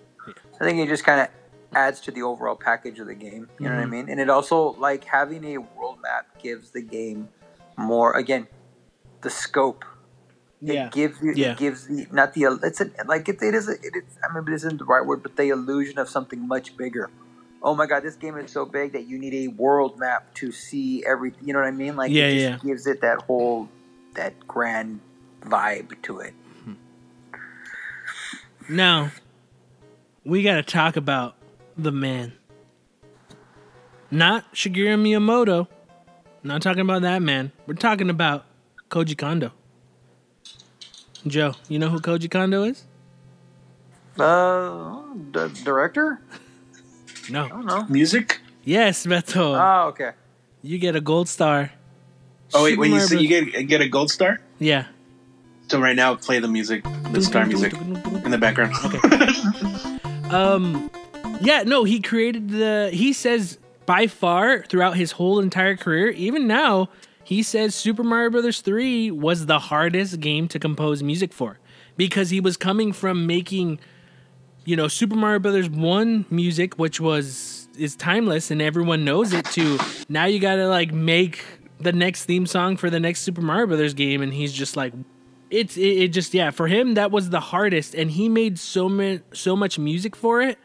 I 0.61 0.65
think 0.65 0.79
it 0.81 0.89
just 0.89 1.05
kind 1.05 1.21
of 1.21 1.29
adds 1.75 2.01
to 2.01 2.11
the 2.11 2.23
overall 2.23 2.57
package 2.57 2.99
of 2.99 3.07
the 3.07 3.15
game. 3.15 3.49
You 3.59 3.69
know 3.69 3.77
what 3.77 3.83
I 3.83 3.87
Mhm. 3.87 3.91
mean? 3.91 4.09
And 4.11 4.21
it 4.21 4.29
also 4.29 4.73
like 4.79 5.05
having 5.05 5.45
a 5.45 5.59
world 5.59 5.99
map 6.03 6.27
gives 6.43 6.71
the 6.73 6.83
game 6.83 7.29
more. 7.77 8.13
Again, 8.13 8.49
the 9.23 9.31
scope. 9.31 9.85
It 10.63 10.75
Yeah. 10.75 10.89
gives 10.91 11.21
you. 11.23 11.33
Yeah. 11.35 11.53
It 11.53 11.59
gives 11.59 11.87
the 11.87 12.07
not 12.13 12.35
the. 12.35 12.59
It's 12.63 12.81
a, 12.81 12.91
like 13.07 13.29
it, 13.29 13.41
it 13.43 13.55
is. 13.55 13.69
A, 13.69 13.73
it 13.73 13.95
is. 13.97 14.03
I 14.23 14.33
mean, 14.35 14.45
it 14.47 14.53
isn't 14.55 14.79
the 14.79 14.85
right 14.85 15.05
word, 15.05 15.23
but 15.23 15.37
the 15.37 15.49
illusion 15.49 15.99
of 15.99 16.09
something 16.09 16.47
much 16.47 16.77
bigger. 16.77 17.11
Oh 17.63 17.75
my 17.75 17.87
god, 17.87 18.03
this 18.03 18.17
game 18.17 18.37
is 18.39 18.51
so 18.53 18.65
big 18.65 18.93
that 18.93 19.07
you 19.07 19.19
need 19.19 19.35
a 19.35 19.49
world 19.49 19.99
map 19.99 20.33
to 20.35 20.51
see 20.53 21.05
everything. 21.07 21.47
You 21.47 21.53
know 21.55 21.61
what 21.61 21.69
I 21.69 21.73
mean? 21.73 21.97
Like 21.97 22.11
Yeah, 22.11 22.25
it 22.27 22.35
yeah. 22.41 22.59
gives 22.65 22.87
it 22.87 23.01
that 23.03 23.23
whole 23.23 23.69
that 24.15 24.47
grand 24.47 25.01
vibe 25.43 26.01
to 26.03 26.21
it. 26.21 26.35
Hmm. 26.65 26.73
Now, 28.69 29.11
we 30.25 30.43
got 30.43 30.57
to 30.57 30.63
talk 30.63 30.97
about 30.97 31.37
the 31.77 31.93
man. 31.93 32.33
Not 34.11 34.53
Shigeru 34.55 34.99
Miyamoto. 35.01 35.69
Not 36.43 36.63
talking 36.63 36.81
about 36.81 37.03
that 37.03 37.23
man. 37.23 37.53
We're 37.67 37.75
talking 37.75 38.11
about 38.11 38.45
Koji 38.91 39.17
Kondo. 39.17 39.53
Joe, 41.27 41.55
you 41.69 41.79
know 41.79 41.89
who 41.89 42.01
Koji 42.01 42.31
Kondo 42.31 42.65
is? 42.65 42.85
Uh, 44.19 45.03
the 45.33 45.49
director? 45.65 46.21
I 47.29 47.33
No. 47.33 47.49
don't 47.49 47.67
know. 47.67 47.85
Music. 47.89 48.41
Yes, 48.65 49.07
Beto. 49.07 49.57
Oh, 49.59 49.89
okay. 49.89 50.13
you 50.63 50.79
get 50.79 50.97
a 50.97 51.01
gold 51.01 51.29
star. 51.29 51.73
Oh 52.53 52.65
wait, 52.65 52.77
when 52.79 52.89
you 52.91 52.97
Mario 52.97 53.07
say 53.07 53.19
you 53.19 53.29
get 53.29 53.69
get 53.69 53.81
a 53.81 53.89
gold 53.89 54.11
star. 54.11 54.41
Yeah. 54.59 54.87
So 55.69 55.81
right 55.81 55.95
now, 55.95 56.17
play 56.17 56.41
the 56.41 56.49
music, 56.49 56.83
the 57.13 57.23
star 57.23 57.47
music 57.47 57.73
in 57.75 58.31
the 58.33 58.39
background. 58.39 58.75
Okay. 58.85 58.99
um, 60.37 60.91
yeah, 61.41 61.63
no, 61.63 61.85
he 61.85 62.01
created 62.01 62.51
the. 62.51 62.91
He 62.93 63.13
says 63.13 63.59
by 63.87 64.09
far 64.09 64.63
throughout 64.65 64.97
his 64.97 65.13
whole 65.13 65.39
entire 65.39 65.77
career, 65.77 66.09
even 66.11 66.49
now, 66.49 66.89
he 67.31 67.45
says 67.45 67.77
Super 67.77 68.03
Mario 68.03 68.29
Brothers 68.29 68.61
three 68.61 69.09
was 69.09 69.47
the 69.47 69.61
hardest 69.61 70.19
game 70.19 70.49
to 70.49 70.59
compose 70.59 71.01
music 71.01 71.33
for 71.33 71.61
because 71.97 72.31
he 72.31 72.41
was 72.41 72.57
coming 72.57 72.93
from 72.93 73.25
making, 73.25 73.79
you 74.65 74.75
know, 74.75 74.89
Super 74.89 75.15
Mario 75.15 75.39
Brothers 75.39 75.71
one 75.71 76.27
music, 76.29 76.75
which 76.75 77.01
was 77.01 77.69
is 77.79 77.95
timeless 77.95 78.51
and 78.51 78.61
everyone 78.61 79.05
knows 79.05 79.33
it. 79.33 79.45
To 79.53 79.79
now, 80.09 80.25
you 80.25 80.41
got 80.41 80.57
to 80.57 80.67
like 80.67 80.93
make 80.93 81.45
the 81.79 81.93
next 81.93 82.25
theme 82.25 82.47
song 82.47 82.77
for 82.77 82.91
the 82.91 82.99
next 82.99 83.21
Super 83.21 83.43
Mario 83.43 83.69
Brothers 83.69 83.95
game, 83.95 84.23
and 84.23 84.35
he's 84.35 84.53
just 84.53 84.77
like, 84.77 84.93
it's 85.51 85.77
it, 85.77 85.83
it 85.83 86.09
just 86.09 86.35
yeah 86.35 86.51
for 86.51 86.67
him 86.67 86.95
that 86.95 87.13
was 87.13 87.31
the 87.31 87.39
hardest 87.39 87.95
and 87.95 88.11
he 88.11 88.29
made 88.29 88.59
so 88.59 88.89
much 88.89 89.23
so 89.35 89.55
much 89.55 89.79
music 89.79 90.17
for 90.17 90.43
it 90.43 90.59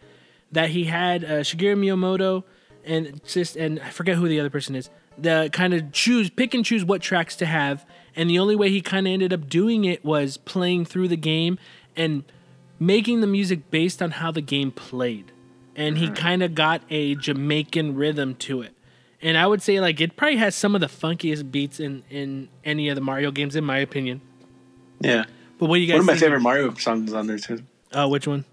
that 0.51 0.71
he 0.71 0.85
had 0.85 1.23
uh, 1.23 1.27
Shigeru 1.41 1.77
Miyamoto 1.77 2.43
and 2.83 3.23
just 3.23 3.55
and 3.55 3.79
I 3.81 3.91
forget 3.91 4.15
who 4.15 4.27
the 4.27 4.39
other 4.39 4.49
person 4.49 4.75
is 4.75 4.89
the 5.17 5.49
kind 5.53 5.73
of 5.73 5.91
choose 5.91 6.29
pick 6.29 6.53
and 6.53 6.65
choose 6.65 6.83
what 6.83 7.01
tracks 7.01 7.35
to 7.37 7.45
have 7.45 7.85
and 8.15 8.29
the 8.29 8.39
only 8.39 8.55
way 8.55 8.69
he 8.69 8.81
kind 8.81 9.07
of 9.07 9.13
ended 9.13 9.33
up 9.33 9.49
doing 9.49 9.85
it 9.85 10.03
was 10.03 10.37
playing 10.37 10.85
through 10.85 11.07
the 11.07 11.17
game 11.17 11.57
and 11.95 12.23
making 12.79 13.21
the 13.21 13.27
music 13.27 13.69
based 13.71 14.01
on 14.01 14.11
how 14.11 14.31
the 14.31 14.41
game 14.41 14.71
played 14.71 15.31
and 15.75 15.97
he 15.97 16.09
kind 16.09 16.41
of 16.41 16.55
got 16.55 16.81
a 16.89 17.15
Jamaican 17.15 17.95
rhythm 17.95 18.35
to 18.35 18.61
it 18.61 18.73
and 19.21 19.37
I 19.37 19.47
would 19.47 19.61
say 19.61 19.79
like 19.79 20.01
it 20.01 20.15
probably 20.15 20.37
has 20.37 20.55
some 20.55 20.75
of 20.75 20.81
the 20.81 20.87
funkiest 20.87 21.51
beats 21.51 21.79
in 21.79 22.03
in 22.09 22.49
any 22.63 22.89
of 22.89 22.95
the 22.95 23.01
Mario 23.01 23.31
games 23.31 23.55
in 23.55 23.63
my 23.63 23.79
opinion 23.79 24.21
yeah, 24.99 25.25
But 25.59 25.67
what 25.67 25.75
do 25.75 25.81
you 25.81 25.87
guys? 25.87 25.95
One 25.95 26.01
of 26.01 26.05
my 26.07 26.15
favorite 26.15 26.41
Mario 26.41 26.73
songs 26.75 27.13
on 27.13 27.27
there 27.27 27.37
too. 27.37 27.61
Uh, 27.91 28.07
which 28.07 28.27
one? 28.27 28.45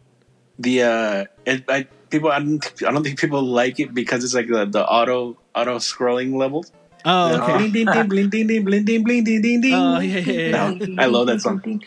The 0.58 0.82
uh, 0.82 1.24
it, 1.46 1.64
I, 1.68 1.86
people, 2.12 2.30
I 2.30 2.38
don't, 2.38 2.72
I 2.86 2.92
don't 2.92 3.02
think 3.02 3.18
people 3.18 3.42
like 3.42 3.80
it 3.80 3.92
because 3.92 4.22
it's 4.22 4.34
like 4.34 4.46
the, 4.46 4.66
the 4.66 4.86
auto 4.86 5.36
auto 5.54 5.78
scrolling 5.78 6.36
levels. 6.36 6.70
Oh, 7.04 7.34
okay. 7.42 7.56
bling, 7.56 7.72
ding, 7.72 7.86
ding, 7.90 8.08
bling, 8.08 8.30
ding, 8.30 8.46
ding, 8.46 8.64
bling, 8.64 8.84
ding, 8.84 9.02
bling, 9.02 9.24
ding, 9.24 9.42
ding, 9.42 9.60
ding. 9.60 9.74
Oh, 9.74 9.98
yeah, 9.98 10.18
yeah, 10.20 10.32
yeah. 10.32 10.50
No, 10.70 11.02
I 11.02 11.06
love 11.06 11.26
that 11.26 11.40
song. 11.40 11.80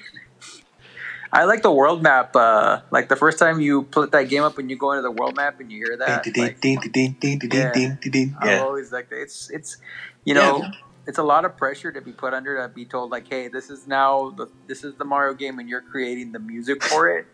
I 1.32 1.44
like 1.46 1.62
the 1.64 1.72
world 1.72 2.02
map. 2.04 2.36
Uh, 2.36 2.82
like 2.92 3.10
the 3.10 3.16
first 3.16 3.40
time 3.40 3.60
you 3.60 3.84
put 3.84 4.12
that 4.12 4.30
game 4.30 4.44
up 4.44 4.58
and 4.58 4.70
you 4.70 4.78
go 4.78 4.92
into 4.92 5.02
the 5.02 5.12
world 5.12 5.36
map 5.36 5.60
and 5.60 5.72
you 5.72 5.86
hear 5.86 5.98
that. 5.98 6.24
Ding, 6.24 6.34
ding, 6.34 6.44
like, 6.44 6.62
ding, 6.62 6.80
ding, 6.92 7.16
ding, 7.20 7.40
ding, 7.40 8.00
ding, 8.02 8.36
Yeah. 8.38 8.42
I 8.42 8.56
Yeah. 8.56 8.62
always 8.62 8.92
like 8.92 9.10
that. 9.10 9.22
It's 9.22 9.50
it's 9.52 9.78
you 10.24 10.34
know 10.34 10.60
Yeah. 10.60 10.72
it's 11.08 11.18
a 11.18 11.24
lot 11.24 11.46
of 11.46 11.58
pressure 11.58 11.92
to 11.92 12.02
be 12.02 12.12
put 12.12 12.34
under 12.34 12.56
to 12.58 12.74
be 12.74 12.86
told 12.86 13.12
like, 13.12 13.28
hey, 13.30 13.48
this 13.48 13.70
is 13.70 13.88
now 13.88 14.32
the 14.32 14.48
this 14.68 14.84
is 14.84 14.96
the 14.96 15.06
Mario 15.06 15.34
game 15.34 15.60
and 15.60 15.70
you're 15.70 15.82
creating 15.82 16.32
the 16.32 16.40
music 16.40 16.84
for 16.84 17.10
it. 17.10 17.26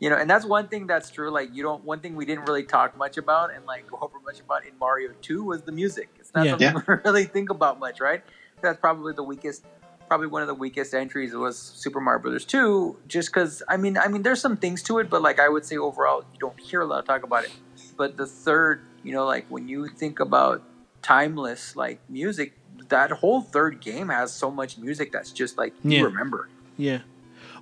You 0.00 0.10
know, 0.10 0.16
and 0.16 0.28
that's 0.28 0.44
one 0.44 0.68
thing 0.68 0.86
that's 0.86 1.08
true. 1.10 1.30
Like 1.30 1.50
you 1.54 1.62
don't 1.62 1.84
one 1.84 2.00
thing 2.00 2.16
we 2.16 2.26
didn't 2.26 2.44
really 2.46 2.64
talk 2.64 2.96
much 2.96 3.16
about 3.16 3.54
and 3.54 3.64
like 3.64 3.86
go 3.88 3.98
over 4.02 4.18
much 4.24 4.40
about 4.40 4.66
in 4.66 4.72
Mario 4.78 5.12
Two 5.22 5.44
was 5.44 5.62
the 5.62 5.72
music. 5.72 6.08
It's 6.18 6.34
not 6.34 6.44
Yeah. 6.46 6.72
something 6.72 6.82
we 6.88 6.94
really 7.04 7.24
think 7.24 7.48
about 7.50 7.78
much, 7.78 8.00
right? 8.00 8.22
That's 8.62 8.78
probably 8.78 9.12
the 9.14 9.22
weakest. 9.22 9.64
Probably 10.08 10.26
one 10.26 10.42
of 10.42 10.48
the 10.48 10.54
weakest 10.54 10.92
entries 10.94 11.34
was 11.34 11.56
Super 11.58 11.98
Mario 11.98 12.20
Brothers 12.20 12.44
2, 12.44 12.96
just 13.08 13.32
because 13.32 13.62
I 13.68 13.78
mean, 13.78 13.96
I 13.96 14.08
mean, 14.08 14.22
there's 14.22 14.40
some 14.40 14.56
things 14.58 14.82
to 14.84 14.98
it, 14.98 15.08
but 15.08 15.22
like 15.22 15.40
I 15.40 15.48
would 15.48 15.64
say 15.64 15.76
overall, 15.78 16.24
you 16.32 16.38
don't 16.38 16.60
hear 16.60 16.82
a 16.82 16.84
lot 16.86 16.98
of 16.98 17.06
talk 17.06 17.22
about 17.22 17.44
it. 17.44 17.52
But 17.96 18.18
the 18.18 18.26
third, 18.26 18.82
you 19.02 19.12
know, 19.12 19.24
like 19.24 19.46
when 19.48 19.66
you 19.66 19.88
think 19.88 20.20
about 20.20 20.62
timeless 21.00 21.76
like 21.76 22.00
music, 22.08 22.52
that 22.88 23.10
whole 23.12 23.40
third 23.40 23.80
game 23.80 24.08
has 24.08 24.32
so 24.32 24.50
much 24.50 24.76
music 24.78 25.12
that's 25.12 25.30
just 25.32 25.56
like 25.56 25.72
you 25.82 25.98
Yeah. 25.98 26.04
remember. 26.04 26.48
Yeah. 26.76 26.98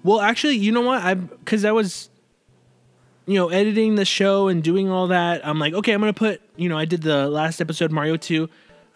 Well, 0.03 0.21
actually, 0.21 0.57
you 0.57 0.73
know 0.73 0.81
what? 0.81 1.03
I 1.03 1.15
because 1.15 1.65
I 1.65 1.71
was, 1.73 2.09
you 3.27 3.35
know, 3.35 3.49
editing 3.51 3.95
the 3.95 4.05
show 4.05 4.49
and 4.49 4.63
doing 4.63 4.91
all 4.91 5.07
that. 5.09 5.47
I'm 5.47 5.59
like, 5.59 5.75
okay, 5.75 5.93
I'm 5.93 6.01
gonna 6.01 6.13
put. 6.13 6.41
You 6.57 6.69
know, 6.69 6.77
I 6.79 6.85
did 6.85 7.03
the 7.03 7.29
last 7.29 7.61
episode 7.61 7.91
Mario 7.93 8.17
Two. 8.17 8.49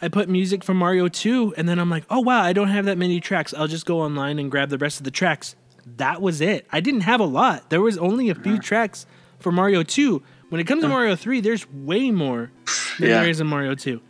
I 0.02 0.08
put 0.08 0.28
music 0.28 0.62
from 0.64 0.76
Mario 0.76 1.08
Two, 1.08 1.54
and 1.56 1.68
then 1.68 1.78
I'm 1.78 1.88
like, 1.90 2.04
oh 2.10 2.20
wow, 2.20 2.42
I 2.42 2.52
don't 2.52 2.68
have 2.68 2.84
that 2.86 2.98
many 2.98 3.20
tracks. 3.20 3.54
I'll 3.54 3.68
just 3.68 3.86
go 3.86 4.00
online 4.00 4.38
and 4.38 4.50
grab 4.50 4.68
the 4.70 4.78
rest 4.78 4.98
of 5.00 5.04
the 5.04 5.10
tracks. 5.10 5.54
That 5.98 6.20
was 6.20 6.40
it. 6.40 6.66
I 6.72 6.80
didn't 6.80 7.02
have 7.02 7.20
a 7.20 7.24
lot. 7.24 7.70
There 7.70 7.80
was 7.80 7.96
only 7.98 8.28
a 8.28 8.34
few 8.34 8.58
tracks 8.58 9.06
for 9.38 9.52
Mario 9.52 9.82
Two. 9.82 10.22
When 10.48 10.60
it 10.60 10.64
comes 10.66 10.82
to 10.82 10.88
Mario 10.88 11.14
Three, 11.16 11.40
there's 11.40 11.70
way 11.70 12.10
more 12.10 12.50
than 12.98 13.08
Yeah. 13.08 13.20
there 13.20 13.28
is 13.30 13.40
in 13.40 13.46
Mario 13.46 13.74
Two. 13.74 14.00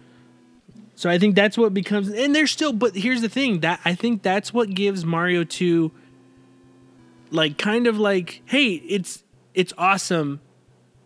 So 0.94 1.10
I 1.10 1.18
think 1.18 1.34
that's 1.36 1.58
what 1.58 1.74
becomes, 1.74 2.08
and 2.08 2.34
there's 2.34 2.50
still. 2.50 2.72
But 2.72 2.96
here's 2.96 3.20
the 3.20 3.28
thing 3.28 3.60
that 3.60 3.80
I 3.84 3.94
think 3.94 4.22
that's 4.22 4.52
what 4.54 4.70
gives 4.70 5.04
Mario 5.04 5.44
Two 5.44 5.92
like 7.30 7.58
kind 7.58 7.86
of 7.88 7.98
like 7.98 8.40
hey 8.46 8.68
it's 8.74 9.22
it's 9.56 9.72
awesome 9.76 10.40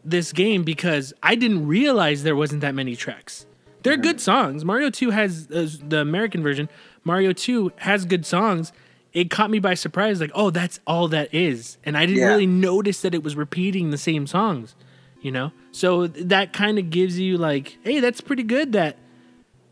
this 0.04 0.32
game 0.32 0.62
because 0.64 1.12
i 1.22 1.34
didn't 1.34 1.66
realize 1.66 2.22
there 2.22 2.36
wasn't 2.36 2.60
that 2.60 2.74
many 2.74 2.94
tracks. 2.96 3.46
They're 3.82 3.96
good 3.96 4.20
songs. 4.20 4.62
Mario 4.62 4.90
2 4.90 5.10
has 5.10 5.48
uh, 5.50 5.66
the 5.88 6.00
american 6.00 6.42
version. 6.42 6.68
Mario 7.02 7.32
2 7.32 7.72
has 7.76 8.04
good 8.04 8.26
songs. 8.26 8.72
It 9.14 9.30
caught 9.30 9.50
me 9.50 9.58
by 9.58 9.74
surprise 9.74 10.20
like 10.20 10.32
oh 10.34 10.50
that's 10.50 10.80
all 10.86 11.08
that 11.08 11.32
is. 11.34 11.78
And 11.84 11.96
i 11.96 12.04
didn't 12.06 12.20
Yeah. 12.20 12.28
really 12.32 12.46
notice 12.46 13.00
that 13.02 13.14
it 13.14 13.22
was 13.22 13.34
repeating 13.36 13.90
the 13.90 13.98
same 13.98 14.26
songs 14.26 14.74
you 15.22 15.30
know? 15.30 15.52
So 15.70 16.06
that 16.06 16.52
kind 16.54 16.78
of 16.78 16.90
gives 16.90 17.18
you 17.18 17.38
like 17.38 17.76
hey 17.84 18.00
that's 18.00 18.20
pretty 18.20 18.42
good 18.42 18.72
that 18.72 18.96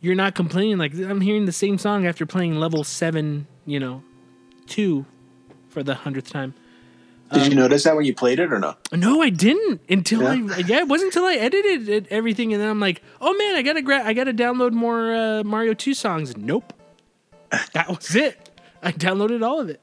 you're 0.00 0.14
not 0.24 0.34
complaining 0.34 0.78
like 0.78 0.92
i'm 0.94 1.20
hearing 1.22 1.46
the 1.46 1.52
same 1.64 1.76
song 1.78 2.06
after 2.06 2.24
playing 2.26 2.54
level 2.60 2.84
7 2.84 3.46
you 3.66 3.80
know 3.80 4.02
2 4.66 5.04
for 5.68 5.82
the 5.82 5.94
hundredth 5.94 6.30
time. 6.30 6.54
Did 7.32 7.42
Um, 7.42 7.48
you 7.50 7.54
notice 7.56 7.84
that 7.84 7.94
when 7.94 8.04
you 8.06 8.14
played 8.14 8.38
it 8.38 8.52
or 8.52 8.58
no? 8.58 8.74
No, 8.92 9.20
I 9.20 9.28
didn't 9.30 9.82
until 9.88 10.22
Yeah. 10.22 10.54
I 10.54 10.58
yeah, 10.60 10.78
it 10.78 10.88
wasn't 10.88 11.08
until 11.14 11.24
I 11.26 11.34
edited 11.34 11.88
it, 11.88 12.06
everything, 12.10 12.52
and 12.54 12.62
then 12.62 12.70
I'm 12.70 12.80
like, 12.80 13.02
oh 13.20 13.36
man, 13.36 13.54
I 13.54 13.62
gotta 13.62 13.82
gra- 13.82 14.04
I 14.04 14.12
gotta 14.14 14.32
download 14.32 14.72
more 14.72 15.12
uh, 15.14 15.44
Mario 15.44 15.74
Two 15.74 15.92
songs. 15.94 16.36
Nope, 16.36 16.72
that 17.74 17.88
was 17.88 18.14
it. 18.16 18.50
I 18.82 18.92
downloaded 18.92 19.44
all 19.46 19.60
of 19.60 19.68
it. 19.68 19.80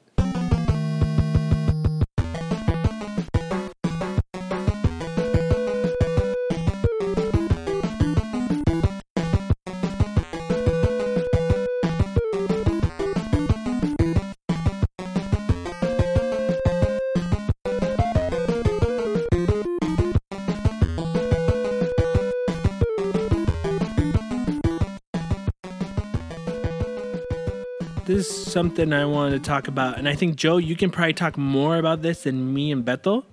Something 28.56 28.94
I 28.94 29.04
wanted 29.04 29.44
to 29.44 29.50
talk 29.50 29.68
about, 29.68 29.98
and 29.98 30.08
I 30.08 30.16
think 30.16 30.38
Joe, 30.38 30.56
you 30.56 30.78
can 30.78 30.90
probably 30.90 31.12
talk 31.12 31.38
more 31.38 31.76
about 31.76 32.02
this 32.02 32.24
than 32.24 32.54
me 32.54 32.72
and 32.72 32.86
Bethel. 32.86 33.26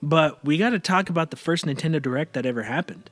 But 0.00 0.42
we 0.42 0.56
got 0.56 0.70
to 0.70 0.78
talk 0.78 1.10
about 1.10 1.30
the 1.30 1.36
first 1.36 1.66
Nintendo 1.66 2.00
Direct 2.00 2.32
that 2.32 2.46
ever 2.46 2.62
happened. 2.62 3.10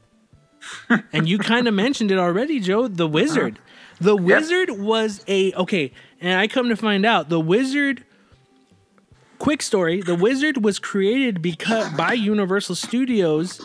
and 1.12 1.28
you 1.28 1.36
kind 1.36 1.68
of 1.68 1.74
mentioned 1.74 2.10
it 2.10 2.16
already, 2.16 2.58
Joe. 2.58 2.88
The 2.88 3.04
uh-huh. 3.04 3.12
Wizard. 3.12 3.58
The 4.00 4.16
Wizard 4.16 4.70
was 4.70 5.22
a 5.28 5.52
okay, 5.52 5.92
and 6.22 6.40
I 6.40 6.48
come 6.48 6.70
to 6.70 6.76
find 6.76 7.04
out 7.04 7.28
the 7.28 7.38
Wizard. 7.38 8.02
Quick 9.38 9.60
story: 9.60 10.00
The 10.00 10.14
Wizard 10.14 10.64
was 10.64 10.78
created 10.78 11.42
because 11.42 11.92
by 11.92 12.14
Universal 12.14 12.76
Studios 12.76 13.60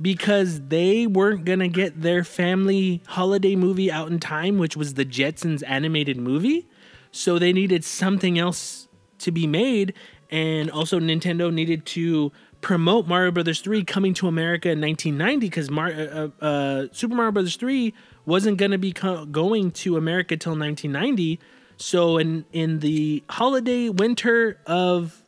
because 0.00 0.68
they 0.68 1.06
weren't 1.06 1.44
gonna 1.44 1.68
get 1.68 2.00
their 2.00 2.24
family 2.24 3.02
holiday 3.08 3.56
movie 3.56 3.92
out 3.92 4.08
in 4.08 4.20
time, 4.20 4.56
which 4.56 4.74
was 4.74 4.94
the 4.94 5.04
Jetsons 5.04 5.62
animated 5.66 6.16
movie. 6.16 6.66
So 7.12 7.38
they 7.38 7.52
needed 7.52 7.84
something 7.84 8.38
else 8.38 8.88
to 9.18 9.30
be 9.30 9.46
made, 9.46 9.94
and 10.30 10.70
also 10.70 11.00
Nintendo 11.00 11.52
needed 11.52 11.86
to 11.86 12.32
promote 12.60 13.06
Mario 13.06 13.30
Brothers 13.30 13.60
3 13.60 13.84
coming 13.84 14.14
to 14.14 14.28
America 14.28 14.70
in 14.70 14.80
1990 14.80 15.46
because 15.46 15.70
Mar- 15.70 15.92
uh, 15.92 16.28
uh, 16.40 16.44
uh, 16.44 16.86
Super 16.92 17.14
Mario 17.14 17.32
Brothers 17.32 17.56
3 17.56 17.94
wasn't 18.24 18.58
going 18.58 18.72
to 18.72 18.78
be 18.78 18.92
co- 18.92 19.24
going 19.24 19.70
to 19.70 19.96
America 19.96 20.36
till 20.36 20.56
1990. 20.56 21.38
So 21.76 22.16
in 22.18 22.44
in 22.52 22.80
the 22.80 23.22
holiday 23.28 23.88
winter 23.88 24.58
of 24.66 25.22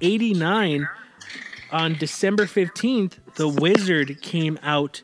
89 0.00 0.88
on 1.70 1.94
December 1.94 2.44
15th, 2.44 3.18
The 3.36 3.48
Wizard 3.48 4.20
came 4.20 4.58
out 4.62 5.02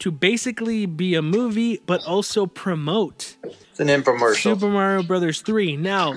to 0.00 0.10
basically 0.10 0.86
be 0.86 1.14
a 1.14 1.22
movie 1.22 1.80
but 1.86 2.04
also 2.06 2.46
promote 2.46 3.36
It's 3.44 3.80
an 3.80 3.88
infomercial. 3.88 4.36
Super 4.36 4.68
Mario 4.68 5.02
Brothers 5.02 5.40
3. 5.42 5.76
Now, 5.76 6.14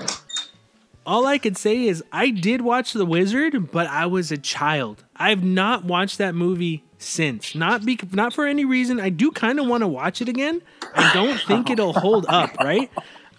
all 1.04 1.26
I 1.26 1.38
could 1.38 1.56
say 1.56 1.86
is 1.86 2.02
I 2.12 2.30
did 2.30 2.60
watch 2.60 2.92
The 2.92 3.04
Wizard, 3.06 3.72
but 3.72 3.86
I 3.88 4.06
was 4.06 4.30
a 4.30 4.38
child. 4.38 5.04
I've 5.16 5.42
not 5.42 5.84
watched 5.84 6.18
that 6.18 6.34
movie 6.34 6.84
since. 6.98 7.54
Not 7.56 7.84
be, 7.84 7.98
not 8.12 8.32
for 8.32 8.46
any 8.46 8.64
reason. 8.64 9.00
I 9.00 9.08
do 9.08 9.30
kind 9.32 9.58
of 9.58 9.66
want 9.66 9.82
to 9.82 9.88
watch 9.88 10.20
it 10.22 10.28
again. 10.28 10.62
I 10.94 11.12
don't 11.12 11.40
think 11.40 11.68
it'll 11.70 11.92
hold 11.92 12.26
up, 12.28 12.56
right? 12.60 12.88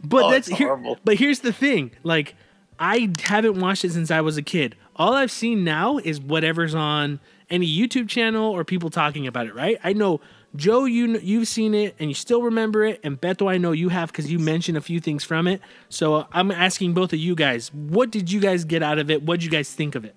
But 0.04 0.24
Oh, 0.26 0.32
that's 0.32 0.50
here, 0.50 0.78
but 1.06 1.16
here's 1.16 1.40
the 1.40 1.54
thing. 1.54 1.92
Like 2.04 2.36
I 2.78 3.10
haven't 3.22 3.60
watched 3.62 3.86
it 3.86 3.94
since 3.94 4.12
I 4.12 4.20
was 4.20 4.36
a 4.36 4.42
kid. 4.42 4.76
All 4.98 5.14
I've 5.14 5.32
seen 5.32 5.64
now 5.64 5.98
is 6.00 6.20
whatever's 6.20 6.76
on 6.76 7.22
any 7.54 7.68
YouTube 7.68 8.10
channel 8.10 8.52
or 8.52 8.66
people 8.66 8.92
talking 8.92 9.28
about 9.28 9.48
it, 9.48 9.56
right? 9.56 9.78
I 9.86 9.94
know 9.94 10.22
Joe, 10.56 10.86
you 10.86 11.20
you've 11.20 11.48
seen 11.48 11.76
it 11.76 11.96
and 12.00 12.10
you 12.12 12.16
still 12.16 12.44
remember 12.44 12.86
it, 12.86 13.00
and 13.04 13.22
Beto, 13.22 13.52
I 13.52 13.58
know 13.60 13.72
you 13.72 13.90
have 13.90 14.12
because 14.12 14.32
you 14.32 14.40
mentioned 14.40 14.78
a 14.78 14.82
few 14.82 15.00
things 15.00 15.24
from 15.24 15.48
it. 15.48 15.62
So 15.90 16.16
uh, 16.16 16.28
I'm 16.34 16.52
asking 16.52 16.94
both 16.94 17.14
of 17.14 17.20
you 17.20 17.36
guys, 17.36 17.74
what 17.74 18.12
did 18.12 18.32
you 18.32 18.42
guys 18.42 18.66
get 18.66 18.84
out 18.84 19.00
of 19.00 19.12
it? 19.12 19.24
What 19.24 19.40
did 19.40 19.46
you 19.46 19.52
guys 19.52 19.74
think 19.74 19.96
of 19.96 20.06
it? 20.06 20.16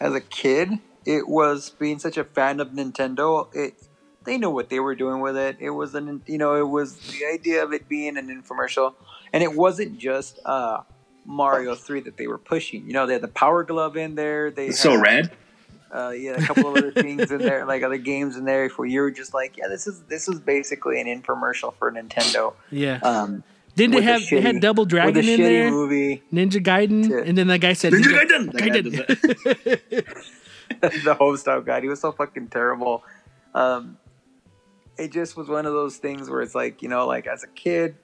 as 0.00 0.14
a 0.14 0.20
kid, 0.20 0.70
it 1.06 1.28
was 1.28 1.70
being 1.70 1.98
such 1.98 2.18
a 2.18 2.24
fan 2.24 2.60
of 2.60 2.70
Nintendo. 2.70 3.48
It 3.54 3.74
they 4.24 4.38
knew 4.38 4.50
what 4.50 4.70
they 4.70 4.80
were 4.80 4.94
doing 4.96 5.20
with 5.20 5.36
it. 5.36 5.56
It 5.60 5.70
was 5.70 5.94
an 5.94 6.22
you 6.26 6.38
know 6.38 6.56
it 6.56 6.68
was 6.68 6.96
the 6.96 7.26
idea 7.26 7.64
of 7.64 7.72
it 7.72 7.88
being 7.88 8.16
an 8.18 8.28
infomercial, 8.28 8.94
and 9.32 9.42
it 9.42 9.54
wasn't 9.54 9.98
just 9.98 10.40
uh, 10.44 10.82
Mario 11.24 11.74
Three 11.74 12.00
that 12.02 12.16
they 12.16 12.26
were 12.26 12.38
pushing. 12.38 12.86
You 12.86 12.92
know, 12.92 13.06
they 13.06 13.14
had 13.14 13.22
the 13.22 13.28
Power 13.28 13.64
Glove 13.64 13.96
in 13.96 14.14
there. 14.16 14.50
They 14.50 14.68
It's 14.68 14.80
so 14.80 14.92
had, 14.92 15.00
rad. 15.02 15.32
Uh, 15.92 16.10
yeah, 16.10 16.32
a 16.32 16.42
couple 16.42 16.68
of 16.68 16.76
other 16.76 16.90
things 16.90 17.30
in 17.30 17.38
there, 17.38 17.64
like 17.64 17.82
other 17.82 17.96
games 17.96 18.36
in 18.36 18.44
there, 18.44 18.68
where 18.70 18.88
you 18.88 19.00
were 19.00 19.10
just 19.10 19.32
like, 19.32 19.56
yeah, 19.56 19.68
this 19.68 19.86
is 19.86 20.02
this 20.08 20.28
is 20.28 20.40
basically 20.40 21.00
an 21.00 21.06
infomercial 21.06 21.72
for 21.78 21.90
Nintendo. 21.92 22.54
Yeah. 22.70 22.98
Um, 23.02 23.44
Didn't 23.76 23.92
they 23.92 23.96
with 23.98 24.08
a 24.08 24.12
have 24.12 24.28
they 24.28 24.40
had 24.40 24.54
shitty- 24.56 24.60
Double 24.62 24.82
with 24.84 24.88
a 24.92 24.96
Dragon 24.96 25.28
in 25.28 25.40
there? 25.40 25.70
movie. 25.70 26.22
Ninja 26.32 26.62
Gaiden, 26.62 27.08
Yeah. 27.08 27.22
and 27.24 27.38
then 27.38 27.46
that 27.48 27.60
guy 27.60 27.72
said 27.74 27.92
Ninja 27.92 28.02
Ninja, 28.02 28.26
Gaiden! 28.28 28.52
That 28.52 28.60
guy 28.60 29.68
Gaiden. 30.80 31.04
the 31.04 31.14
host 31.14 31.46
out 31.48 31.64
guy. 31.64 31.80
He 31.80 31.88
was 31.88 32.00
so 32.00 32.12
fucking 32.12 32.48
terrible. 32.48 33.04
Um, 33.54 33.96
it 34.98 35.12
just 35.12 35.36
was 35.36 35.48
one 35.48 35.66
of 35.66 35.72
those 35.72 35.96
things 35.98 36.28
where 36.28 36.40
it's 36.42 36.54
like, 36.54 36.82
you 36.82 36.88
know, 36.88 37.06
like 37.06 37.26
as 37.26 37.44
a 37.44 37.48
kid, 37.48 37.96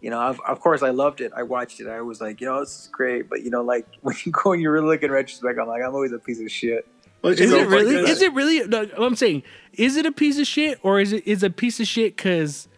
you 0.00 0.10
know, 0.10 0.20
of, 0.20 0.40
of 0.46 0.60
course 0.60 0.82
I 0.82 0.90
loved 0.90 1.20
it. 1.20 1.32
I 1.36 1.42
watched 1.42 1.80
it. 1.80 1.88
I 1.88 2.00
was 2.00 2.20
like, 2.20 2.40
you 2.40 2.46
know, 2.46 2.60
this 2.60 2.82
is 2.84 2.88
great. 2.92 3.28
But 3.28 3.42
you 3.42 3.50
know, 3.50 3.62
like 3.62 3.86
when 4.02 4.16
you 4.24 4.32
go 4.32 4.52
and 4.52 4.62
you 4.62 4.70
really 4.70 4.86
look 4.86 5.02
in 5.02 5.10
retrospect, 5.10 5.58
I'm 5.58 5.66
like, 5.68 5.82
I'm 5.82 5.94
always 5.94 6.12
a 6.12 6.18
piece 6.18 6.40
of 6.40 6.50
shit. 6.50 6.86
Well, 7.22 7.32
Is 7.32 7.40
it 7.40 7.66
really? 7.68 7.94
fucking 7.96 8.08
Is 8.10 8.22
it 8.22 8.32
really? 8.32 8.66
No, 8.68 8.88
I'm 8.96 9.16
saying, 9.16 9.42
is 9.72 9.96
it 9.96 10.06
a 10.06 10.12
piece 10.12 10.38
of 10.38 10.46
shit, 10.46 10.78
or 10.82 11.00
is 11.00 11.12
it 11.12 11.26
is 11.26 11.42
a 11.42 11.50
piece 11.50 11.80
of 11.80 11.86
shit 11.86 12.16
because 12.16 12.68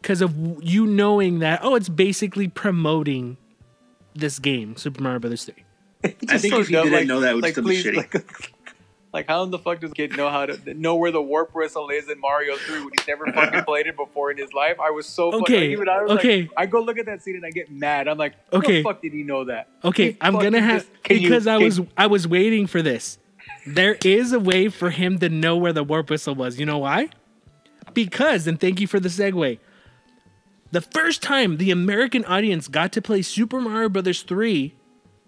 because 0.00 0.20
of 0.22 0.32
you 0.62 0.86
knowing 0.86 1.40
that? 1.40 1.60
Oh, 1.62 1.74
it's 1.74 1.88
basically 1.88 2.46
promoting 2.48 3.36
this 4.14 4.38
game, 4.38 4.76
Super 4.76 5.02
Mario 5.02 5.18
Brothers 5.18 5.44
Three. 5.44 5.64
I 6.28 6.38
think 6.38 6.52
so 6.54 6.60
if 6.60 6.70
you 6.70 6.76
dumb, 6.76 6.84
didn't 6.84 6.98
like- 7.00 7.06
know 7.08 7.20
that, 7.20 7.32
it 7.32 7.34
would 7.34 7.42
like, 7.42 7.52
still 7.52 7.64
be 7.64 7.70
please, 7.82 7.84
shitty. 7.84 7.96
Like, 7.96 8.52
like, 9.12 9.26
how 9.26 9.42
in 9.42 9.50
the 9.50 9.58
fuck 9.58 9.80
does 9.80 9.90
a 9.90 9.94
kid 9.94 10.16
know 10.16 10.28
how 10.30 10.46
to 10.46 10.74
know 10.74 10.94
where 10.96 11.10
the 11.10 11.22
warp 11.22 11.52
whistle 11.54 11.88
is 11.90 12.08
in 12.08 12.20
Mario 12.20 12.56
3 12.56 12.80
when 12.84 12.90
he's 12.96 13.08
never 13.08 13.26
fucking 13.32 13.62
played 13.66 13.86
it 13.88 13.96
before 13.96 14.30
in 14.30 14.36
his 14.36 14.52
life? 14.52 14.78
I 14.78 14.90
was 14.90 15.06
so 15.06 15.32
Okay, 15.40 15.54
like, 15.60 15.70
even 15.70 15.88
I 15.88 16.02
was 16.02 16.10
okay. 16.18 16.42
like, 16.42 16.50
I 16.56 16.66
go 16.66 16.80
look 16.80 16.98
at 16.98 17.06
that 17.06 17.22
scene 17.22 17.34
and 17.36 17.44
I 17.46 17.50
get 17.50 17.72
mad. 17.72 18.06
I'm 18.06 18.18
like, 18.18 18.34
how 18.52 18.58
Okay. 18.58 18.78
the 18.78 18.82
fuck 18.84 19.02
did 19.02 19.12
he 19.12 19.22
know 19.24 19.44
that? 19.44 19.68
Okay, 19.82 20.12
He 20.12 20.18
I'm 20.20 20.34
gonna 20.34 20.60
have 20.60 20.82
just- 20.82 21.02
can 21.02 21.16
you- 21.18 21.28
because 21.28 21.46
I 21.48 21.56
can- 21.56 21.64
was 21.64 21.80
I 21.96 22.06
was 22.06 22.28
waiting 22.28 22.66
for 22.68 22.82
this. 22.82 23.18
There 23.66 23.96
is 24.04 24.32
a 24.32 24.40
way 24.40 24.68
for 24.68 24.90
him 24.90 25.18
to 25.18 25.28
know 25.28 25.56
where 25.56 25.72
the 25.72 25.84
warp 25.84 26.10
whistle 26.10 26.34
was. 26.34 26.60
You 26.60 26.66
know 26.66 26.78
why? 26.78 27.08
Because, 27.94 28.46
and 28.46 28.60
thank 28.60 28.80
you 28.80 28.86
for 28.86 29.00
the 29.00 29.08
segue. 29.08 29.58
The 30.70 30.80
first 30.80 31.22
time 31.22 31.56
the 31.56 31.70
American 31.70 32.24
audience 32.24 32.68
got 32.68 32.92
to 32.92 33.02
play 33.02 33.22
Super 33.22 33.60
Mario 33.60 33.88
Brothers 33.88 34.22
3, 34.22 34.74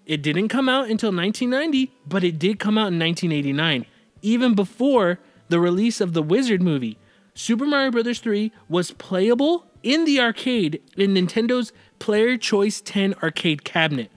it 0.04 0.22
didn't 0.22 0.48
come 0.48 0.68
out 0.68 0.90
until 0.90 1.12
1990, 1.12 1.92
but 2.06 2.24
it 2.24 2.38
did 2.38 2.58
come 2.58 2.76
out 2.76 2.92
in 2.92 2.98
1989, 2.98 3.86
even 4.22 4.54
before 4.54 5.20
the 5.48 5.60
release 5.60 6.00
of 6.00 6.12
the 6.14 6.22
Wizard 6.22 6.60
movie. 6.62 6.98
Super 7.34 7.66
Mario 7.66 7.92
Brothers 7.92 8.18
3 8.18 8.50
was 8.68 8.90
playable 8.90 9.66
in 9.82 10.04
the 10.04 10.20
arcade 10.20 10.82
in 10.96 11.14
Nintendo's 11.14 11.72
Player 12.00 12.36
Choice 12.36 12.80
10 12.80 13.14
arcade 13.22 13.62
cabinet. 13.62 14.10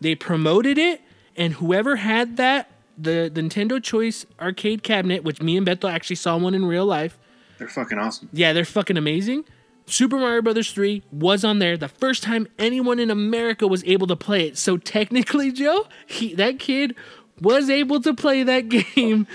They 0.00 0.16
promoted 0.16 0.78
it, 0.78 1.00
and 1.36 1.54
whoever 1.54 1.96
had 1.96 2.38
that, 2.38 2.71
the, 3.02 3.30
the 3.32 3.40
Nintendo 3.42 3.82
Choice 3.82 4.26
arcade 4.40 4.82
cabinet, 4.82 5.24
which 5.24 5.42
me 5.42 5.56
and 5.56 5.66
Beto 5.66 5.90
actually 5.90 6.16
saw 6.16 6.36
one 6.36 6.54
in 6.54 6.64
real 6.64 6.86
life, 6.86 7.18
They're 7.58 7.68
fucking 7.68 7.98
awesome. 7.98 8.28
yeah, 8.32 8.52
they're 8.52 8.64
fucking 8.64 8.96
amazing. 8.96 9.44
Super 9.86 10.16
Mario 10.16 10.42
Brothers 10.42 10.70
3 10.72 11.02
was 11.10 11.44
on 11.44 11.58
there 11.58 11.76
the 11.76 11.88
first 11.88 12.22
time 12.22 12.46
anyone 12.58 12.98
in 13.00 13.10
America 13.10 13.66
was 13.66 13.82
able 13.84 14.06
to 14.06 14.16
play 14.16 14.46
it. 14.46 14.56
So 14.56 14.76
technically, 14.76 15.50
Joe, 15.52 15.86
he, 16.06 16.34
that 16.34 16.58
kid 16.60 16.94
was 17.40 17.68
able 17.68 18.00
to 18.02 18.14
play 18.14 18.42
that 18.44 18.68
game 18.68 19.26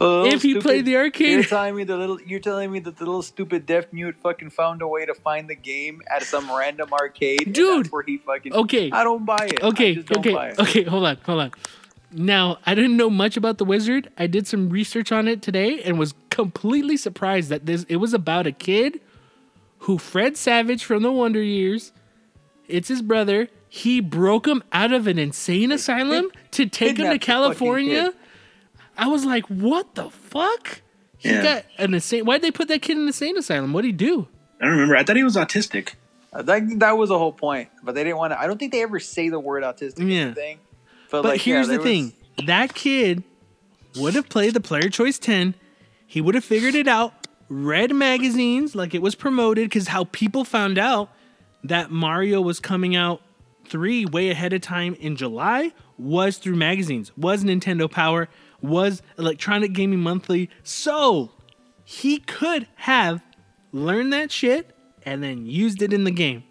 Oh, 0.00 0.24
if 0.26 0.42
he 0.42 0.50
stupid- 0.50 0.62
played 0.62 0.84
the 0.86 0.96
arcade. 0.96 1.30
You're 1.30 1.44
telling 1.44 1.76
me 1.76 1.84
the 1.84 1.96
little. 1.96 2.20
You're 2.20 2.40
telling 2.40 2.70
me 2.72 2.80
that 2.80 2.96
the 2.96 3.04
little 3.04 3.22
stupid 3.22 3.64
deaf 3.64 3.92
mute 3.92 4.16
fucking 4.22 4.50
found 4.50 4.82
a 4.82 4.88
way 4.88 5.06
to 5.06 5.14
find 5.14 5.48
the 5.48 5.54
game 5.54 6.02
at 6.12 6.24
some 6.24 6.50
random 6.50 6.92
arcade. 6.92 7.46
and 7.46 7.54
Dude. 7.54 7.84
that's 7.84 7.92
where 7.92 8.02
he 8.02 8.18
fucking. 8.18 8.52
Okay. 8.52 8.90
I 8.90 9.04
don't 9.04 9.24
buy 9.24 9.36
it. 9.48 9.62
I 9.62 9.68
Okay, 9.68 9.94
just 9.94 10.08
don't 10.08 10.18
okay, 10.18 10.34
buy 10.34 10.48
it. 10.48 10.58
okay, 10.58 10.82
hold 10.82 11.04
on, 11.06 11.16
hold 11.24 11.40
on. 11.42 11.52
Now, 12.16 12.58
I 12.64 12.74
didn't 12.74 12.96
know 12.96 13.10
much 13.10 13.36
about 13.36 13.58
the 13.58 13.64
wizard. 13.64 14.10
I 14.16 14.26
did 14.26 14.46
some 14.46 14.68
research 14.70 15.10
on 15.12 15.26
it 15.28 15.42
today 15.42 15.82
and 15.82 15.98
was 15.98 16.14
completely 16.30 16.96
surprised 16.96 17.48
that 17.50 17.66
this 17.66 17.84
it 17.88 17.96
was 17.96 18.14
about 18.14 18.46
a 18.46 18.52
kid 18.52 19.00
who 19.80 19.98
Fred 19.98 20.36
Savage 20.36 20.84
from 20.84 21.02
the 21.02 21.12
Wonder 21.12 21.42
Years, 21.42 21.92
it's 22.68 22.88
his 22.88 23.02
brother, 23.02 23.48
he 23.68 24.00
broke 24.00 24.46
him 24.46 24.62
out 24.72 24.92
of 24.92 25.06
an 25.06 25.18
insane 25.18 25.72
asylum 25.72 26.30
to 26.52 26.66
take 26.66 26.96
him 26.98 27.10
to 27.10 27.18
kidnapped 27.18 27.20
the 27.20 27.26
fucking 27.26 27.42
California. 27.42 28.12
I 28.96 29.08
was 29.08 29.24
like, 29.24 29.44
"What 29.46 29.94
the 29.96 30.08
fuck?" 30.10 30.80
He 31.18 31.30
Yeah. 31.30 31.42
got 31.42 31.64
an 31.78 31.94
insane. 31.94 32.24
Why'd 32.24 32.42
they 32.42 32.50
put 32.52 32.68
that 32.68 32.80
kid 32.82 32.92
in 32.96 33.02
an 33.02 33.06
insane 33.08 33.36
asylum? 33.36 33.72
What'd 33.72 33.86
he 33.86 33.92
do? 33.92 34.28
I 34.60 34.64
don't 34.66 34.74
remember. 34.74 34.96
I 34.96 35.02
thought 35.04 35.16
he 35.16 35.24
was 35.24 35.36
autistic. 35.36 35.94
Uh, 36.32 36.44
I 36.46 36.60
think 36.60 36.80
that 36.80 36.96
was 36.96 37.08
the 37.08 37.18
whole 37.18 37.32
point, 37.32 37.70
but 37.82 37.94
they 37.94 38.04
didn't 38.04 38.18
want 38.18 38.32
to. 38.32 38.40
I 38.40 38.46
don't 38.46 38.58
think 38.58 38.70
they 38.72 38.82
ever 38.82 39.00
say 39.00 39.28
the 39.30 39.40
word 39.40 39.64
autistic 39.64 39.98
in 40.00 40.08
Yeah. 40.10 40.28
the 40.28 40.34
thing. 40.34 40.58
But, 41.10 41.22
But 41.22 41.28
like, 41.28 41.46
yeah, 41.46 41.54
here's 41.54 41.68
the 41.68 41.76
was- 41.76 41.84
thing: 41.84 42.12
that 42.46 42.74
kid 42.74 43.22
would 43.96 44.14
have 44.14 44.28
played 44.28 44.54
the 44.54 44.60
Player 44.60 44.88
Choice 44.88 45.18
Ten. 45.18 45.54
He 46.06 46.20
would 46.20 46.34
have 46.34 46.44
figured 46.44 46.74
it 46.74 46.88
out. 46.88 47.12
Read 47.48 47.94
magazines 47.94 48.74
like 48.74 48.94
it 48.94 49.02
was 49.02 49.14
promoted 49.14 49.66
because 49.68 49.88
how 49.88 50.04
people 50.04 50.44
found 50.44 50.78
out 50.78 51.10
that 51.62 51.90
Mario 51.90 52.40
was 52.40 52.58
coming 52.58 52.96
out 52.96 53.20
three 53.66 54.04
way 54.06 54.30
ahead 54.30 54.52
of 54.52 54.60
time 54.60 54.94
in 54.94 55.16
July 55.16 55.72
was 55.98 56.38
through 56.38 56.56
magazines, 56.56 57.16
was 57.16 57.44
Nintendo 57.44 57.90
Power, 57.90 58.28
was 58.60 59.02
Electronic 59.18 59.72
Gaming 59.72 60.00
Monthly. 60.00 60.50
So 60.62 61.30
he 61.84 62.18
could 62.18 62.66
have 62.76 63.22
learned 63.72 64.12
that 64.12 64.32
shit 64.32 64.74
and 65.04 65.22
then 65.22 65.46
used 65.46 65.82
it 65.82 65.92
in 65.92 66.04
the 66.04 66.10
game 66.10 66.44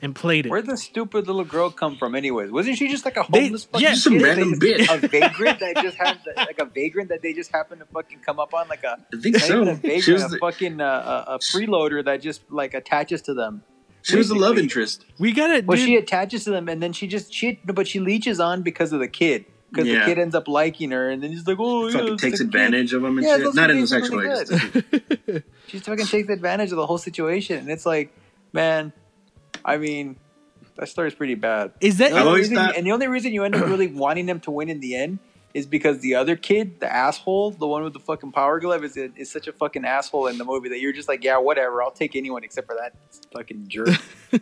and 0.00 0.14
played 0.14 0.46
it. 0.46 0.50
Where'd 0.50 0.66
the 0.66 0.76
stupid 0.76 1.26
little 1.26 1.44
girl 1.44 1.70
come 1.70 1.96
from, 1.96 2.14
anyways? 2.14 2.50
Wasn't 2.50 2.76
she 2.78 2.88
just 2.88 3.04
like 3.04 3.16
a 3.16 3.24
They- 3.32 3.42
homeless 3.44 3.64
fucking 3.64 3.86
yeah, 3.86 3.94
some 3.94 4.18
random 4.18 4.54
bitch. 4.60 4.88
A 4.92 5.06
vagrant 5.06 5.60
that 5.60 5.76
just 5.82 5.96
had 5.96 6.18
like 6.36 6.58
a 6.60 6.64
vagrant 6.64 7.08
that 7.08 7.22
they 7.22 7.32
just 7.32 7.50
happened 7.50 7.80
to 7.80 7.86
fucking 7.86 8.20
come 8.20 8.38
up 8.38 8.54
on, 8.54 8.68
like 8.68 8.84
a 8.84 8.96
I 9.12 9.20
think 9.20 9.36
so. 9.38 9.62
even 9.62 9.68
a 9.68 9.74
She 9.76 9.88
vagrant, 9.88 10.08
was 10.14 10.24
a 10.24 10.28
the, 10.28 10.38
fucking 10.38 10.80
uh, 10.80 11.24
a, 11.28 11.34
a 11.34 11.38
freeloader 11.38 12.04
that 12.04 12.20
just 12.22 12.42
like 12.50 12.74
attaches 12.74 13.22
to 13.22 13.34
them. 13.34 13.62
she 14.02 14.16
was 14.16 14.28
the 14.28 14.34
love 14.36 14.54
basically. 14.54 14.62
interest. 14.64 15.04
we 15.18 15.32
gotta. 15.32 15.62
Well, 15.66 15.76
dude, 15.76 15.86
she 15.86 15.96
attaches 15.96 16.44
to 16.44 16.50
them, 16.50 16.68
and 16.68 16.82
then 16.82 16.92
she 16.92 17.06
just 17.08 17.32
she, 17.34 17.60
but 17.64 17.86
she 17.88 17.98
leeches 18.00 18.38
on 18.40 18.62
because 18.62 18.92
of 18.92 19.00
the 19.00 19.08
kid, 19.08 19.44
because 19.70 19.86
the 19.86 20.00
kid 20.04 20.18
ends 20.18 20.34
up 20.36 20.46
liking 20.48 20.92
her, 20.92 21.10
and 21.10 21.20
then 21.22 21.30
he's 21.30 21.46
like, 21.46 21.56
oh, 21.58 21.90
Fucking 21.90 22.14
it's 22.14 22.22
takes 22.22 22.38
the 22.38 22.44
kid. 22.44 22.54
advantage 22.54 22.92
of 22.92 23.02
him 23.04 23.18
and 23.18 23.26
Yeah, 23.26 23.36
shit. 23.38 23.54
Not 23.54 23.70
in 23.70 23.76
a 23.76 23.80
games 23.80 23.90
sexual 23.90 24.18
way. 24.18 25.42
She 25.66 25.78
fucking 25.80 26.06
takes 26.06 26.28
advantage 26.30 26.70
of 26.70 26.76
the 26.76 26.86
whole 26.86 26.96
situation, 26.98 27.58
and 27.58 27.68
it's 27.70 27.84
like, 27.84 28.14
man, 28.54 28.92
I 29.68 29.76
mean, 29.78 30.16
that 30.76 30.88
story's 30.88 31.14
pretty 31.14 31.34
bad. 31.34 31.72
is 31.80 31.98
that 31.98 32.12
The 32.12 32.20
only 32.20 32.40
reason- 32.40 32.56
thought- 32.56 32.76
and 32.76 32.86
the 32.86 32.92
only 32.92 33.08
reason 33.08 33.32
you 33.32 33.44
end 33.44 33.54
up 33.54 33.64
really 33.66 33.86
wanting 34.04 34.26
them 34.26 34.40
to 34.40 34.50
win 34.50 34.68
in 34.68 34.80
the 34.80 34.94
end 34.96 35.18
is 35.54 35.66
because 35.66 36.00
the 36.00 36.14
other 36.14 36.36
kid, 36.36 36.78
the 36.80 36.92
asshole, 36.92 37.50
the 37.52 37.66
one 37.66 37.82
with 37.82 37.92
the 37.94 37.98
fucking 38.00 38.32
power 38.32 38.60
glove, 38.60 38.84
is 38.84 38.96
is 38.96 39.30
such 39.30 39.48
a 39.48 39.52
fucking 39.52 39.84
asshole 39.84 40.26
in 40.28 40.36
the 40.38 40.44
movie 40.44 40.68
that 40.68 40.80
you're 40.80 40.92
just 40.92 41.08
like, 41.08 41.24
yeah, 41.24 41.38
whatever, 41.38 41.82
I'll 41.82 41.90
take 41.90 42.14
anyone 42.16 42.44
except 42.44 42.66
for 42.66 42.76
that 42.76 42.92
fucking 43.32 43.66
jerk. 43.68 43.88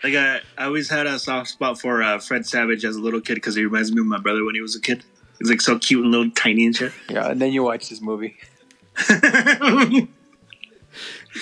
Like 0.00 0.14
I, 0.14 0.40
I 0.56 0.66
always 0.66 0.88
had 0.88 1.08
a 1.08 1.18
soft 1.18 1.48
spot 1.50 1.80
for 1.80 2.00
uh, 2.04 2.20
Fred 2.20 2.46
Savage 2.46 2.84
as 2.84 2.94
a 2.94 3.00
little 3.00 3.20
kid 3.20 3.34
because 3.34 3.56
he 3.56 3.64
reminds 3.64 3.90
me 3.90 4.00
of 4.00 4.06
my 4.06 4.18
brother 4.20 4.44
when 4.44 4.54
he 4.54 4.60
was 4.60 4.76
a 4.76 4.80
kid. 4.80 5.04
He's 5.40 5.50
like 5.50 5.60
so 5.60 5.76
cute 5.76 6.04
and 6.04 6.12
little 6.12 6.30
tiny 6.30 6.66
and 6.66 6.76
shit. 6.76 6.92
yeah, 7.10 7.28
and 7.30 7.42
then 7.42 7.50
you 7.52 7.64
watch 7.64 7.88
this 7.88 8.00
movie. 8.00 8.36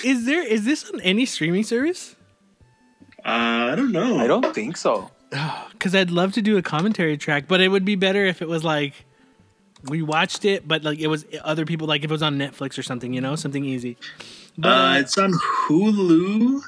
Is 0.03 0.25
there 0.25 0.43
is 0.43 0.65
this 0.65 0.89
on 0.91 0.99
any 1.01 1.25
streaming 1.25 1.63
service? 1.63 2.15
I 3.25 3.75
don't 3.75 3.91
know. 3.91 4.19
I 4.19 4.27
don't 4.27 4.53
think 4.53 4.77
so. 4.77 5.11
Because 5.77 5.93
I'd 5.93 6.09
love 6.09 6.33
to 6.33 6.41
do 6.41 6.57
a 6.57 6.63
commentary 6.63 7.17
track, 7.17 7.47
but 7.47 7.61
it 7.61 7.67
would 7.67 7.85
be 7.85 7.93
better 7.95 8.25
if 8.25 8.41
it 8.41 8.47
was 8.49 8.63
like 8.63 9.05
we 9.83 10.01
watched 10.01 10.43
it, 10.43 10.67
but 10.67 10.83
like 10.83 10.97
it 10.99 11.05
was 11.07 11.23
other 11.43 11.65
people, 11.67 11.87
like 11.87 12.03
if 12.03 12.09
it 12.09 12.11
was 12.11 12.23
on 12.23 12.37
Netflix 12.39 12.79
or 12.79 12.83
something, 12.83 13.13
you 13.13 13.21
know, 13.21 13.35
something 13.35 13.63
easy. 13.63 13.95
But, 14.57 14.69
Uh, 14.69 14.99
it's 14.99 15.17
on 15.19 15.33
Hulu. 15.33 16.61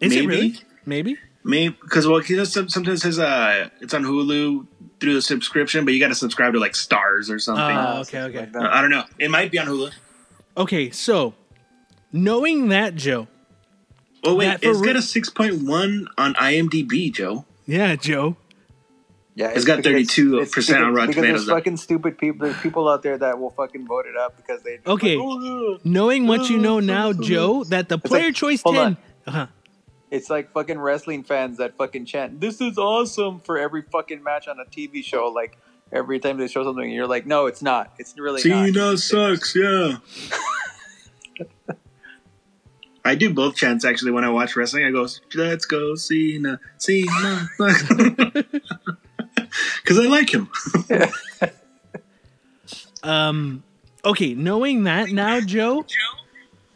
is 0.00 0.12
it 0.12 0.16
maybe. 0.16 0.26
really? 0.26 0.54
Maybe. 0.86 1.16
Maybe 1.44 1.76
because 1.82 2.08
well, 2.08 2.18
he 2.18 2.34
does 2.34 2.52
some- 2.52 2.68
sometimes 2.68 3.02
says 3.02 3.20
uh, 3.20 3.68
it's 3.80 3.94
on 3.94 4.02
Hulu 4.02 4.66
through 4.98 5.14
the 5.14 5.22
subscription, 5.22 5.84
but 5.84 5.94
you 5.94 6.00
got 6.00 6.08
to 6.08 6.14
subscribe 6.16 6.52
to 6.54 6.58
like 6.58 6.72
Starz 6.72 7.30
or 7.30 7.38
something. 7.38 7.62
Uh, 7.62 7.94
Uh, 7.98 8.00
okay, 8.00 8.20
okay. 8.22 8.38
like 8.52 8.56
Uh. 8.56 8.68
I 8.72 8.80
don't 8.80 8.90
know. 8.90 9.04
It 9.20 9.30
might 9.30 9.52
be 9.52 9.58
on 9.60 9.66
Hulu. 9.68 9.92
Okay, 10.56 10.90
so 10.90 11.34
knowing 12.12 12.68
that, 12.70 12.96
Joe. 12.96 13.28
Oh 14.24 14.34
wait, 14.36 14.46
That 14.46 14.62
for 14.62 14.70
it's 14.70 14.80
re- 14.80 14.86
got 14.86 14.96
a 14.96 15.02
six 15.02 15.30
point 15.30 15.62
one 15.62 16.08
on 16.16 16.34
IMDb, 16.34 17.12
Joe. 17.12 17.44
Yeah, 17.66 17.96
Joe. 17.96 18.36
Yeah, 19.34 19.48
it's 19.48 19.64
got 19.64 19.82
thirty 19.82 20.04
two 20.04 20.44
percent 20.46 20.84
on 20.84 20.92
Rotten 20.94 21.08
Because 21.10 21.22
Tomatoes, 21.22 21.46
there's 21.46 21.56
fucking 21.58 21.76
stupid 21.78 22.18
people. 22.18 22.46
There's 22.46 22.60
people 22.60 22.88
out 22.88 23.02
there 23.02 23.16
that 23.16 23.38
will 23.40 23.50
fucking 23.50 23.86
vote 23.86 24.04
it 24.06 24.16
up 24.16 24.36
because 24.36 24.62
they. 24.62 24.78
Okay. 24.86 25.16
Like, 25.16 25.26
oh, 25.26 25.70
yeah. 25.72 25.78
Knowing 25.84 26.26
what 26.26 26.50
you 26.50 26.58
know 26.58 26.80
now, 26.80 27.12
Joe, 27.12 27.64
that 27.64 27.88
the 27.88 27.98
player 27.98 28.26
like- 28.26 28.34
choice 28.34 28.62
10. 28.62 28.96
Uh-huh. 29.26 29.46
It's 30.10 30.28
like 30.28 30.52
fucking 30.52 30.78
wrestling 30.78 31.22
fans 31.24 31.56
that 31.56 31.78
fucking 31.78 32.04
chant, 32.04 32.38
"This 32.38 32.60
is 32.60 32.76
awesome" 32.76 33.40
for 33.40 33.56
every 33.56 33.80
fucking 33.80 34.22
match 34.22 34.46
on 34.46 34.60
a 34.60 34.66
TV 34.66 35.02
show. 35.02 35.28
Like 35.28 35.56
every 35.90 36.18
time 36.20 36.36
they 36.36 36.48
show 36.48 36.62
something, 36.64 36.90
you're 36.90 37.06
like, 37.06 37.24
"No, 37.24 37.46
it's 37.46 37.62
not. 37.62 37.94
It's 37.98 38.14
really 38.18 38.42
not." 38.44 38.66
Cena 38.66 38.98
sucks, 38.98 39.56
yeah. 39.56 39.96
I 43.04 43.16
do 43.16 43.34
both 43.34 43.56
chants 43.56 43.84
actually 43.84 44.12
when 44.12 44.24
I 44.24 44.30
watch 44.30 44.54
wrestling. 44.56 44.84
I 44.84 44.90
go, 44.90 45.06
"Let's 45.34 45.64
go, 45.64 45.94
Cena, 45.96 46.60
Cena," 46.78 47.48
because 47.58 48.44
I 49.98 50.06
like 50.06 50.32
him. 50.32 50.48
Um, 53.02 53.64
okay, 54.04 54.34
knowing 54.34 54.84
that 54.84 55.10
now, 55.10 55.40
Joe, 55.40 55.84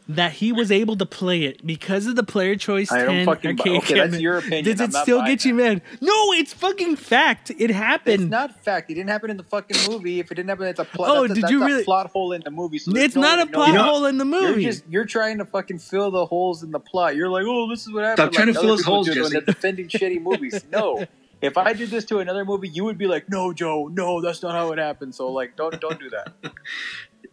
that 0.09 0.33
he 0.35 0.53
was 0.53 0.71
able 0.71 0.97
to 0.97 1.05
play 1.05 1.43
it 1.43 1.67
because 1.67 2.07
of 2.07 2.15
the 2.15 2.23
player 2.23 2.55
choice 2.55 2.93
I 2.93 2.99
don't 3.05 3.09
10 3.17 3.27
fucking 3.27 3.57
buy- 3.57 3.63
arcade 3.63 3.77
okay, 3.79 3.95
that's 3.95 4.01
cabinet. 4.05 4.21
your 4.21 4.39
opinion. 4.39 4.65
Does 4.65 4.81
I'm 4.81 4.91
it 4.91 4.93
not 4.93 5.03
still 5.03 5.19
buying 5.19 5.33
get 5.33 5.45
you 5.45 5.55
mad? 5.55 5.83
No, 6.01 6.33
it's 6.33 6.53
fucking 6.53 6.95
fact. 6.97 7.51
It 7.51 7.71
happened. 7.71 7.71
It's 7.71 7.77
happened. 8.23 8.31
not 8.31 8.65
fact. 8.65 8.91
It 8.91 8.95
didn't 8.95 9.11
happen 9.11 9.31
in 9.31 9.37
the 9.37 9.43
fucking 9.43 9.91
movie. 9.91 10.21
If 10.21 10.31
it 10.31 10.37
didn't 10.37 10.49
happen, 10.49 10.67
it's 10.69 10.79
a 10.79 10.85
plot. 10.85 11.11
Oh, 11.11 11.21
that's 11.23 11.33
a, 11.33 11.35
did 11.35 11.43
that's 11.43 11.51
you 11.53 11.63
a 11.63 11.67
really- 11.67 11.85
plot 11.85 12.07
hole 12.11 12.33
in 12.33 12.43
the 12.43 12.51
movie? 12.53 12.79
So 12.79 12.93
It's 12.93 12.99
there's 13.01 13.17
no- 13.17 13.23
not 13.23 13.39
a 13.41 13.45
no- 13.47 13.51
plot 13.53 13.69
You 13.69 13.75
know- 13.75 13.83
hole 13.83 14.07
in 14.07 14.19
the 14.19 14.25
You're 14.27 14.49
movie. 14.51 14.65
just 14.65 14.85
you're 14.89 15.07
trying 15.07 15.39
to 15.39 15.45
fucking 15.45 15.79
fill 15.81 16.11
the 16.13 16.25
holes 16.27 16.63
in 16.63 16.71
the 16.71 16.81
plot. 16.81 17.17
You're 17.17 17.29
like, 17.29 17.45
oh, 17.47 17.69
this 17.69 17.87
is 17.87 17.93
what 17.93 18.05
happened. 18.05 18.33
trying 18.33 18.47
like 18.47 18.55
to 18.55 18.61
other 18.61 18.67
fill 18.69 18.77
those 18.77 18.83
people 18.83 18.95
holes, 18.95 19.07
do 19.07 19.13
when 19.15 19.23
Jesse. 19.25 19.33
they're 19.33 19.41
defending 19.55 19.89
shitty 19.89 20.23
movies. 20.23 20.65
No, 20.71 21.05
if 21.43 21.59
I 21.59 21.73
did 21.73 21.91
this 21.91 22.05
to 22.07 22.21
another 22.21 22.45
movie, 22.45 22.69
you 22.69 22.85
would 22.85 22.97
be 22.97 23.07
like, 23.09 23.29
no, 23.29 23.53
Joe, 23.53 23.89
no, 23.93 24.21
that's 24.23 24.43
not 24.43 24.53
how 24.53 24.71
it 24.73 24.79
happened. 24.79 25.15
So 25.17 25.33
like, 25.33 25.57
don't 25.57 25.81
don't 25.81 25.99
do 25.99 26.11
that. 26.11 26.33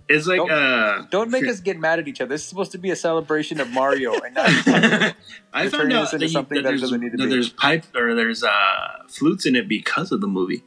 It's 0.10 0.28
like 0.28 0.38
Don't- 0.38 0.52
uh, 0.52 1.06
Don't 1.12 1.32
make 1.32 1.48
us 1.48 1.60
get 1.62 1.80
mad 1.80 1.98
at 2.00 2.08
each 2.08 2.20
other. 2.22 2.30
This 2.30 2.42
is 2.42 2.48
supposed 2.48 2.72
to 2.74 2.78
be 2.78 2.92
a 2.92 2.96
celebration 2.96 3.60
of 3.62 3.70
Mario, 3.72 4.14
and 4.20 4.36
not 4.36 4.46
I 5.54 5.62
You're 5.64 5.72
found 5.72 5.72
turning 5.72 5.98
out 5.98 6.02
this 6.02 6.12
that, 6.12 6.22
you, 6.22 6.28
something 6.28 6.56
that 6.58 6.64
that 6.64 6.70
it 6.70 6.72
there's, 6.72 6.82
doesn't 6.82 7.00
need 7.02 7.12
to 7.12 7.18
that 7.18 7.24
be. 7.24 7.30
there's 7.30 7.50
pipe 7.50 7.86
or 7.96 8.14
there's 8.14 8.44
uh, 8.44 9.04
flutes 9.08 9.46
in 9.46 9.56
it 9.56 9.68
because 9.68 10.12
of 10.12 10.20
the 10.22 10.28
movie. 10.28 10.64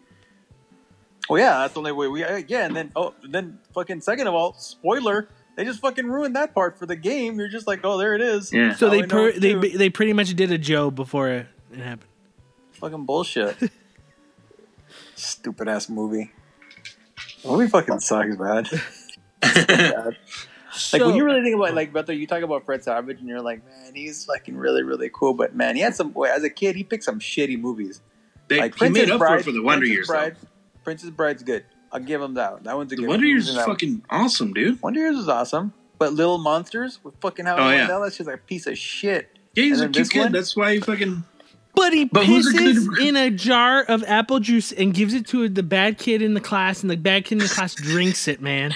Well, 1.28 1.41
yeah, 1.41 1.59
that's 1.59 1.74
the 1.74 1.80
only 1.80 1.93
way 1.93 2.09
we. 2.09 2.24
uh, 2.24 2.41
Yeah, 2.49 2.64
and 2.66 2.74
then 2.74 2.93
oh, 2.97 3.12
then 3.28 3.59
fucking 3.74 4.01
second 4.01 4.26
of 4.26 4.34
all, 4.34 4.55
spoiler, 4.55 5.28
they 5.57 5.64
just 5.64 5.80
fucking 5.80 6.07
ruined 6.07 6.34
that 6.37 6.55
part 6.55 6.78
for 6.78 6.87
the 6.87 6.97
game. 6.97 7.39
You're 7.39 7.49
just 7.49 7.66
like, 7.66 7.80
oh, 7.84 7.99
there 7.99 8.14
it 8.14 8.22
is. 8.22 8.53
Yeah. 8.53 8.74
so 8.74 8.89
they 8.89 9.03
per- 9.03 9.32
they 9.32 9.53
they 9.55 9.91
pretty 9.91 10.12
much 10.14 10.34
did 10.34 10.51
a 10.51 10.57
Joe 10.59 10.91
before 10.91 11.28
it 11.28 11.47
it 11.72 11.78
happened. 11.80 12.09
fucking 12.72 13.05
bullshit. 13.05 13.57
Stupid 15.14 15.68
ass 15.68 15.89
movie. 15.89 16.30
The 17.43 17.49
movie 17.49 17.68
fucking 17.68 18.01
sucks, 18.01 18.39
man. 18.39 18.66
Bad. 19.43 20.16
So, 20.72 20.99
Like 20.99 21.07
when 21.07 21.16
you 21.16 21.24
really 21.24 21.43
think 21.43 21.57
about 21.57 21.74
like 21.74 21.93
brother, 21.93 22.12
you 22.12 22.26
talk 22.26 22.43
about 22.43 22.64
Fred 22.66 22.84
Savage 22.84 23.18
and 23.20 23.28
you're 23.28 23.41
like, 23.41 23.64
man, 23.64 23.95
he's 23.95 24.24
fucking 24.26 24.57
really 24.57 24.82
really 24.82 25.11
cool. 25.12 25.32
But 25.32 25.55
man, 25.55 25.74
he 25.76 25.80
had 25.82 25.95
some. 25.95 26.11
boy, 26.11 26.24
As 26.26 26.45
a 26.45 26.51
kid, 26.51 26.76
he 26.76 26.84
picked 26.84 27.05
some 27.05 27.18
shitty 27.18 27.59
movies. 27.59 28.03
They, 28.49 28.59
Like 28.61 28.78
he 28.78 28.89
made 28.91 29.11
up 29.11 29.18
Bride, 29.18 29.39
for 29.39 29.45
for 29.45 29.53
the 29.53 29.62
Wonder 29.62 29.87
Princess 29.87 29.95
Years. 29.95 30.07
Bride, 30.07 30.37
Princess 30.84 31.11
Bride's 31.11 31.43
good. 31.43 31.64
I'll 31.93 32.01
give 32.01 32.20
him 32.20 32.34
that. 32.34 32.53
One. 32.55 32.62
That 32.64 32.76
one's 32.76 32.93
a 32.93 32.97
The 32.97 33.03
good. 33.03 33.09
Wonder 33.09 33.24
one. 33.24 33.30
Years 33.30 33.45
is 33.45 33.49
was 33.49 33.55
in 33.55 33.61
that 33.62 33.66
fucking 33.66 34.03
awesome, 34.11 34.53
dude. 34.53 34.72
one. 34.74 34.78
Wonder 34.82 35.01
Years 35.01 35.16
is 35.16 35.28
awesome. 35.28 35.72
But 35.99 36.12
Little 36.12 36.37
Monsters 36.39 37.01
with 37.03 37.14
fucking 37.22 37.47
Howard 37.47 37.62
Oh, 37.62 37.70
yeah. 37.70 37.87
That's 37.87 38.18
just 38.18 38.26
like 38.28 38.37
a 38.37 38.43
piece 38.43 38.66
of 38.66 38.76
shit. 38.76 39.30
Yeah, 39.55 39.64
he's 39.64 39.80
And 39.80 39.97
a 39.97 39.99
cute 39.99 40.11
kid. 40.11 40.20
one? 40.20 40.32
That's 40.32 40.55
why 40.55 40.74
he 40.74 40.80
fucking. 40.80 41.24
But 41.76 41.92
he 41.92 42.06
But 42.06 42.26
who's 42.26 42.48
a 42.48 42.50
pisses 42.58 43.00
in 43.06 43.14
a 43.16 43.30
jar 43.30 43.82
of 43.84 44.02
apple 44.04 44.40
juice 44.40 44.72
and 44.72 44.92
gives 44.92 45.14
it 45.14 45.26
to 45.28 45.48
the 45.48 45.62
bad 45.62 45.98
kid 45.98 46.22
in 46.22 46.34
the 46.34 46.40
class, 46.40 46.82
and 46.82 46.90
the 46.90 46.96
bad 46.96 47.24
kid 47.24 47.36
in 47.36 47.44
the 47.44 47.48
class 47.54 47.74
drinks 47.74 48.26
it. 48.26 48.40
Man, 48.40 48.72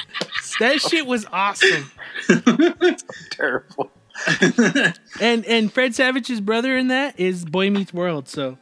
that 0.60 0.80
shit 0.80 1.06
was 1.06 1.26
awesome. 1.32 1.90
Terrible. 3.30 3.90
And 5.20 5.44
and 5.46 5.72
Fred 5.72 5.94
Savage's 5.94 6.40
brother 6.42 6.76
in 6.76 6.88
that 6.88 7.18
is 7.18 7.44
Boy 7.44 7.70
Meets 7.70 7.92
World. 7.94 8.28
So 8.28 8.58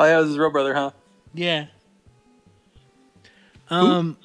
Oh 0.00 0.04
yeah, 0.06 0.16
it 0.16 0.20
was 0.20 0.28
his 0.30 0.38
real 0.38 0.50
brother, 0.50 0.74
huh? 0.74 0.90
yeah. 1.34 1.66
Um, 3.70 4.16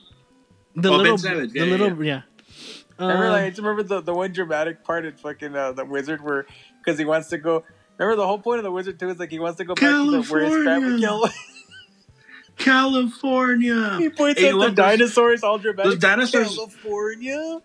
the 0.75 0.89
Oh, 0.91 0.97
little, 0.97 1.17
Savage. 1.17 1.51
the 1.51 1.59
Yeah, 1.59 1.65
yeah, 1.65 1.71
little, 1.71 2.03
yeah. 2.05 2.21
remember, 2.99 3.25
Um, 3.25 3.31
like, 3.31 3.43
I 3.43 3.49
just 3.49 3.59
remember 3.61 3.83
the, 3.83 4.01
the 4.01 4.13
one 4.13 4.31
dramatic 4.33 4.83
part 4.83 5.05
in 5.05 5.13
fucking 5.15 5.55
uh, 5.55 5.71
the 5.73 5.85
wizard 5.85 6.21
where 6.23 6.45
because 6.83 6.97
he 6.99 7.05
wants 7.05 7.29
to 7.29 7.37
go. 7.37 7.63
Remember 7.97 8.15
the 8.15 8.27
whole 8.27 8.39
point 8.39 8.59
of 8.59 8.63
the 8.63 8.71
wizard 8.71 8.99
too 8.99 9.09
is 9.09 9.17
like 9.19 9.31
he 9.31 9.39
wants 9.39 9.57
to 9.57 9.65
go 9.65 9.73
back 9.75 9.81
to 9.83 10.11
the, 10.11 10.21
where 10.23 10.41
his 10.43 10.53
family 10.65 11.01
California. 11.01 11.07
killed. 11.07 11.29
California. 12.57 13.97
he 13.99 14.09
points 14.09 14.39
Hey, 14.39 14.47
at 14.47 14.53
you 14.53 14.53
the 14.53 14.57
know 14.57 14.57
what? 14.57 14.75
Those- 14.75 14.75
dinosaurs, 14.75 15.43
all 15.43 15.57
dramatic. 15.59 15.91
those 15.91 15.99
dinosaurs- 15.99 16.55
California. 16.55 17.61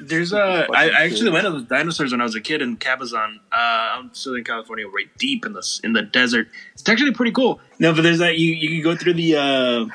There's 0.00 0.32
a. 0.32 0.68
I, 0.72 1.04
actually 1.04 1.30
went 1.30 1.44
to 1.46 1.50
the 1.52 1.60
dinosaurs 1.62 2.12
when 2.12 2.20
I 2.20 2.24
was 2.24 2.34
a 2.36 2.40
kid 2.40 2.62
in 2.62 2.76
Cabazon, 2.76 3.36
uh, 3.52 3.56
out 3.56 4.04
in 4.04 4.14
Southern 4.14 4.44
California, 4.44 4.86
right 4.86 5.08
deep 5.18 5.44
in 5.44 5.52
the 5.52 5.80
in 5.82 5.92
the 5.94 6.02
desert. 6.02 6.48
It's 6.74 6.88
actually 6.88 7.12
pretty 7.12 7.32
cool. 7.32 7.60
No, 7.80 7.92
but 7.92 8.02
there's 8.02 8.18
that 8.20 8.38
you 8.38 8.52
you 8.52 8.68
can 8.68 8.82
go 8.82 8.96
through 8.96 9.14
the 9.14 9.36
uh, 9.36 9.86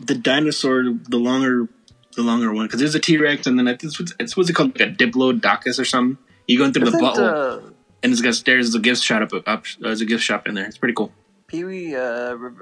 the 0.00 0.14
dinosaur, 0.16 0.82
the 1.08 1.18
longer 1.18 1.68
the 2.16 2.22
longer 2.22 2.52
one, 2.52 2.66
because 2.66 2.80
there's 2.80 2.94
a 2.96 3.00
T 3.00 3.16
Rex, 3.18 3.46
and 3.46 3.56
then 3.58 3.68
I 3.68 3.72
think 3.72 3.84
it's 3.84 4.00
what's, 4.00 4.12
it's 4.18 4.36
what's 4.36 4.50
it 4.50 4.54
called, 4.54 4.78
like 4.78 4.88
a 4.88 4.92
Diplodocus 4.92 5.78
or 5.78 5.84
something. 5.84 6.18
You 6.48 6.58
go 6.58 6.64
in 6.64 6.72
through 6.72 6.86
the 6.90 6.96
Isn't, 6.96 7.00
butthole, 7.00 7.68
uh, 7.68 7.71
and 8.02 8.12
it's 8.12 8.20
got 8.20 8.34
stairs. 8.34 8.66
There's 8.66 8.74
a 8.74 8.80
gift 8.80 9.02
shop 9.02 9.32
up. 9.32 9.42
up 9.46 9.64
there's 9.80 10.00
a 10.00 10.04
gift 10.06 10.22
shop 10.24 10.46
in 10.48 10.54
there. 10.54 10.66
It's 10.66 10.78
pretty 10.78 10.94
cool. 10.94 11.12
Pee 11.46 11.64
Wee, 11.64 11.94
uh, 11.94 12.00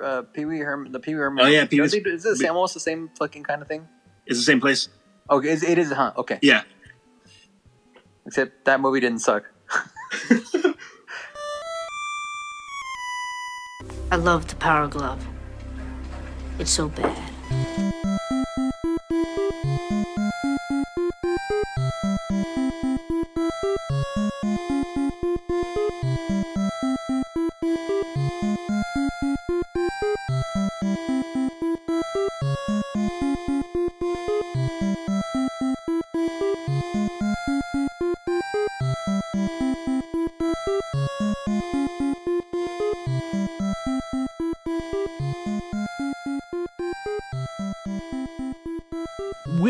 uh, 0.03 0.23
Pee 0.23 0.45
Wee 0.45 0.59
Herman, 0.59 0.91
the 0.93 0.99
Pee 1.01 1.15
Wee 1.15 1.21
Herman. 1.21 1.45
Oh, 1.45 1.49
yeah, 1.49 1.61
Don't 1.61 1.69
Pee-wee's- 1.69 1.93
they 1.93 2.01
do- 2.01 2.11
Is 2.13 2.25
it 2.41 2.49
almost 2.49 2.75
the 2.75 2.81
same 2.81 3.09
fucking 3.19 3.45
kind 3.45 3.63
of 3.63 3.69
thing? 3.69 3.87
It's 4.27 4.39
the 4.39 4.45
same 4.45 4.61
place. 4.61 4.89
Okay, 5.31 5.51
it's, 5.51 5.63
it 5.63 5.79
is, 5.79 5.93
huh? 5.93 6.13
Okay. 6.17 6.39
Yeah. 6.43 6.63
Except 8.27 8.65
that 8.65 8.81
movie 8.81 8.99
didn't 9.01 9.21
suck. 9.21 9.45
I 14.13 14.17
love 14.17 14.49
the 14.49 14.57
Power 14.57 14.89
Glove. 14.89 15.25
It's 16.59 16.71
so 16.73 16.89
bad. 16.89 17.17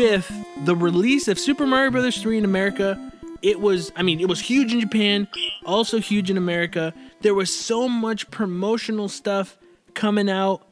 With 0.01 0.65
the 0.65 0.75
release 0.75 1.27
of 1.27 1.37
Super 1.37 1.67
Mario 1.67 1.91
Brothers 1.91 2.19
3 2.21 2.39
in 2.39 2.45
America, 2.45 3.11
it 3.43 3.59
was 3.59 3.91
I 3.95 4.01
mean, 4.01 4.19
it 4.19 4.27
was 4.27 4.39
huge 4.39 4.73
in 4.73 4.79
Japan, 4.79 5.27
also 5.65 5.99
huge 5.99 6.31
in 6.31 6.37
America. 6.37 6.93
There 7.21 7.35
was 7.35 7.55
so 7.55 7.87
much 7.87 8.29
promotional 8.31 9.09
stuff 9.09 9.57
coming 9.93 10.29
out 10.29 10.65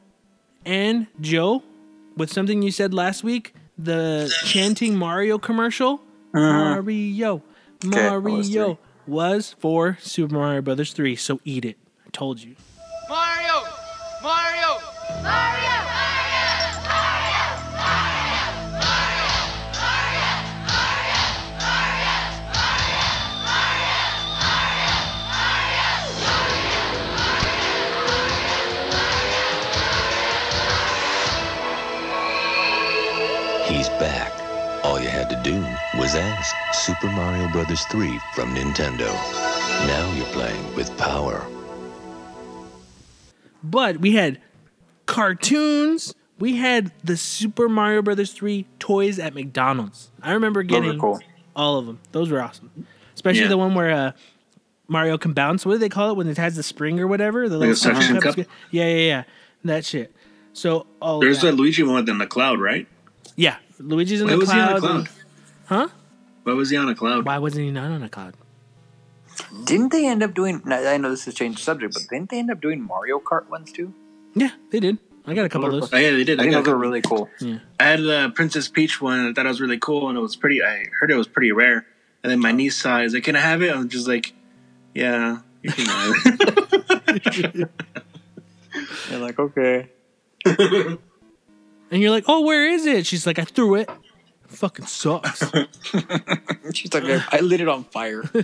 and 0.66 1.06
Joe, 1.20 1.62
with 2.16 2.32
something 2.32 2.60
you 2.62 2.70
said 2.72 2.92
last 2.92 3.22
week, 3.22 3.54
the 3.78 4.32
chanting 4.44 4.96
Mario 4.96 5.38
commercial, 5.38 6.02
Mario, 6.32 7.42
Mm-hmm. 7.80 7.94
Okay, 7.94 8.18
was 8.18 8.50
Mario 8.50 8.74
three. 8.74 8.78
was 9.06 9.56
for 9.58 9.96
Super 10.02 10.34
Mario 10.34 10.60
Brothers 10.60 10.92
3, 10.92 11.16
so 11.16 11.40
eat 11.44 11.64
it. 11.64 11.78
I 12.06 12.10
told 12.10 12.40
you. 12.40 12.56
Mario! 13.08 13.62
Mario! 14.22 14.78
Mario! 15.22 15.99
All 35.00 35.04
you 35.06 35.10
had 35.12 35.30
to 35.30 35.40
do 35.42 35.54
was 35.98 36.14
ask 36.14 36.54
Super 36.74 37.06
Mario 37.06 37.48
Bros. 37.48 37.84
3 37.84 38.18
from 38.34 38.54
Nintendo. 38.54 39.06
Now 39.86 40.12
you're 40.14 40.26
playing 40.26 40.74
with 40.74 40.94
power. 40.98 41.42
But 43.64 43.96
we 43.96 44.12
had 44.12 44.42
cartoons. 45.06 46.14
We 46.38 46.56
had 46.56 46.92
the 47.02 47.16
Super 47.16 47.66
Mario 47.66 48.02
Brothers 48.02 48.34
3 48.34 48.66
toys 48.78 49.18
at 49.18 49.32
McDonald's. 49.34 50.10
I 50.22 50.32
remember 50.32 50.62
getting 50.62 50.90
are 50.90 50.98
cool. 50.98 51.20
all 51.56 51.78
of 51.78 51.86
them. 51.86 51.98
Those 52.12 52.30
were 52.30 52.42
awesome. 52.42 52.70
Especially 53.14 53.40
Yeah. 53.42 53.48
the 53.48 53.56
one 53.58 53.74
where 53.74 53.90
uh, 53.90 54.12
Mario 54.86 55.16
can 55.16 55.32
bounce. 55.32 55.64
What 55.64 55.72
do 55.72 55.78
they 55.78 55.88
call 55.88 56.10
it 56.10 56.16
when 56.18 56.26
it 56.28 56.36
has 56.36 56.56
the 56.56 56.62
spring 56.62 57.00
or 57.00 57.06
whatever? 57.06 57.48
The 57.48 57.58
a 57.58 57.74
suction 57.74 58.02
suction 58.02 58.20
cups? 58.20 58.36
cup? 58.36 58.46
Yeah, 58.70 58.84
yeah, 58.86 58.96
yeah. 58.96 59.22
That 59.64 59.86
shit. 59.86 60.14
So, 60.52 60.86
oh, 61.00 61.20
There's 61.22 61.42
yeah. 61.42 61.50
a 61.50 61.52
Luigi 61.52 61.84
one 61.84 62.06
in 62.06 62.18
the 62.18 62.26
cloud, 62.26 62.60
right? 62.60 62.86
yeah. 63.36 63.56
Luigi's 63.80 64.20
in 64.20 64.26
Why 64.26 64.32
the 64.34 64.38
was 64.38 64.52
he 64.52 64.58
on 64.58 64.66
cloud. 64.68 64.76
a 64.76 64.80
cloud? 64.80 64.96
and- 64.96 65.08
huh? 65.66 65.88
Why 66.44 66.52
was 66.54 66.70
he 66.70 66.76
on 66.76 66.88
a 66.88 66.94
cloud? 66.94 67.26
Why 67.26 67.38
wasn't 67.38 67.64
he 67.64 67.70
not 67.70 67.90
on 67.90 68.02
a 68.02 68.08
cloud? 68.08 68.34
Didn't 69.64 69.90
they 69.92 70.06
end 70.06 70.22
up 70.22 70.34
doing? 70.34 70.62
I 70.66 70.96
know 70.96 71.10
this 71.10 71.24
has 71.24 71.34
changed 71.34 71.58
the 71.58 71.62
subject, 71.62 71.94
but 71.94 72.02
didn't 72.10 72.30
they 72.30 72.38
end 72.38 72.50
up 72.50 72.60
doing 72.60 72.82
Mario 72.82 73.20
Kart 73.20 73.48
ones 73.48 73.72
too? 73.72 73.94
Yeah, 74.34 74.50
they 74.70 74.80
did. 74.80 74.98
I 75.26 75.34
got 75.34 75.44
a 75.44 75.48
couple 75.48 75.68
of 75.68 75.80
those. 75.80 75.92
Oh 75.92 75.96
yeah, 75.96 76.10
they 76.10 76.24
did. 76.24 76.38
I 76.38 76.42
I, 76.42 76.44
think 76.46 76.54
got 76.54 76.64
those 76.64 76.72
a 76.72 76.76
are 76.76 76.78
really 76.78 77.02
cool. 77.02 77.28
I 77.78 77.84
had 77.84 78.00
the 78.00 78.32
Princess 78.34 78.68
Peach 78.68 79.00
one. 79.00 79.26
I 79.26 79.32
thought 79.32 79.46
it 79.46 79.48
was 79.48 79.60
really 79.60 79.78
cool, 79.78 80.08
and 80.08 80.16
it 80.18 80.20
was 80.20 80.36
pretty. 80.36 80.62
I 80.62 80.86
heard 80.98 81.10
it 81.10 81.16
was 81.16 81.28
pretty 81.28 81.52
rare. 81.52 81.86
And 82.22 82.30
then 82.30 82.40
my 82.40 82.50
oh. 82.50 82.56
niece 82.56 82.76
saw 82.76 83.00
it. 83.00 83.06
Is 83.06 83.14
like, 83.14 83.24
"Can 83.24 83.36
I 83.36 83.40
have 83.40 83.62
it?" 83.62 83.74
I'm 83.74 83.88
just 83.88 84.08
like, 84.08 84.32
"Yeah, 84.94 85.38
you 85.62 85.70
can 85.70 85.86
have 85.86 86.14
it." 86.26 87.68
You're 89.10 89.18
like, 89.18 89.38
okay. 89.38 89.88
And 91.90 92.00
you're 92.00 92.10
like, 92.10 92.24
oh, 92.28 92.40
where 92.42 92.68
is 92.68 92.86
it? 92.86 93.06
She's 93.06 93.26
like, 93.26 93.38
I 93.38 93.44
threw 93.44 93.74
it. 93.74 93.90
Fucking 94.46 94.86
sucks. 94.86 95.44
She's 96.74 96.92
like, 96.92 97.04
I 97.32 97.38
lit 97.40 97.60
it 97.60 97.68
on 97.68 97.84
fire. 97.84 98.22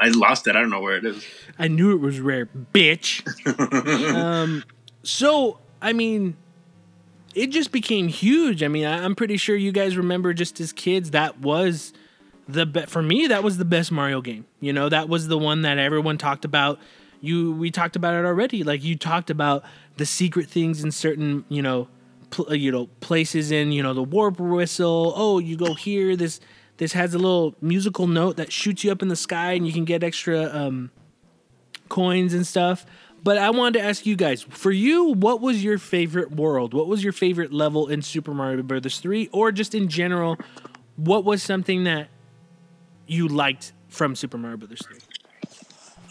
I 0.00 0.08
lost 0.08 0.48
it. 0.48 0.56
I 0.56 0.60
don't 0.60 0.70
know 0.70 0.80
where 0.80 0.96
it 0.96 1.04
is. 1.04 1.24
I 1.58 1.68
knew 1.68 1.92
it 1.92 2.00
was 2.00 2.18
rare, 2.18 2.46
bitch. 2.74 3.24
um, 4.14 4.64
so 5.04 5.60
I 5.80 5.92
mean, 5.92 6.36
it 7.36 7.48
just 7.48 7.70
became 7.70 8.08
huge. 8.08 8.64
I 8.64 8.68
mean, 8.68 8.84
I, 8.84 9.04
I'm 9.04 9.14
pretty 9.14 9.36
sure 9.36 9.54
you 9.54 9.70
guys 9.70 9.96
remember 9.96 10.34
just 10.34 10.58
as 10.60 10.72
kids 10.72 11.12
that 11.12 11.38
was 11.38 11.92
the 12.48 12.66
be- 12.66 12.86
for 12.86 13.02
me 13.02 13.28
that 13.28 13.44
was 13.44 13.58
the 13.58 13.64
best 13.64 13.92
Mario 13.92 14.20
game. 14.20 14.44
You 14.58 14.72
know, 14.72 14.88
that 14.88 15.08
was 15.08 15.28
the 15.28 15.38
one 15.38 15.62
that 15.62 15.78
everyone 15.78 16.18
talked 16.18 16.44
about. 16.44 16.80
You 17.20 17.52
we 17.52 17.70
talked 17.70 17.94
about 17.94 18.14
it 18.14 18.24
already. 18.24 18.64
Like 18.64 18.82
you 18.82 18.96
talked 18.96 19.30
about 19.30 19.62
the 19.98 20.06
secret 20.06 20.48
things 20.48 20.82
in 20.82 20.90
certain 20.90 21.44
you 21.48 21.62
know 21.62 21.86
pl- 22.30 22.48
uh, 22.50 22.54
you 22.54 22.70
know 22.70 22.86
places 23.00 23.50
in 23.50 23.72
you 23.72 23.82
know 23.82 23.94
the 23.94 24.02
warp 24.02 24.38
whistle. 24.38 25.12
Oh, 25.16 25.38
you 25.38 25.56
go 25.56 25.74
here. 25.74 26.16
This 26.16 26.40
this 26.78 26.92
has 26.92 27.14
a 27.14 27.18
little 27.18 27.54
musical 27.60 28.06
note 28.06 28.36
that 28.36 28.52
shoots 28.52 28.84
you 28.84 28.92
up 28.92 29.02
in 29.02 29.08
the 29.08 29.16
sky, 29.16 29.52
and 29.52 29.66
you 29.66 29.72
can 29.72 29.84
get 29.84 30.02
extra 30.02 30.44
um, 30.44 30.90
coins 31.88 32.34
and 32.34 32.46
stuff. 32.46 32.86
But 33.22 33.38
I 33.38 33.50
wanted 33.50 33.80
to 33.80 33.84
ask 33.84 34.06
you 34.06 34.16
guys, 34.16 34.42
for 34.42 34.70
you, 34.70 35.12
what 35.12 35.40
was 35.40 35.62
your 35.64 35.78
favorite 35.78 36.32
world? 36.32 36.72
What 36.72 36.86
was 36.86 37.02
your 37.02 37.12
favorite 37.12 37.52
level 37.52 37.88
in 37.88 38.02
Super 38.02 38.32
Mario 38.32 38.62
Brothers 38.62 39.00
3 39.00 39.28
or 39.32 39.50
just 39.50 39.74
in 39.74 39.88
general, 39.88 40.38
what 40.96 41.24
was 41.24 41.42
something 41.42 41.84
that 41.84 42.08
you 43.06 43.26
liked 43.26 43.72
from 43.88 44.14
Super 44.14 44.38
Mario 44.38 44.58
Brothers 44.58 44.82
3? 44.86 44.98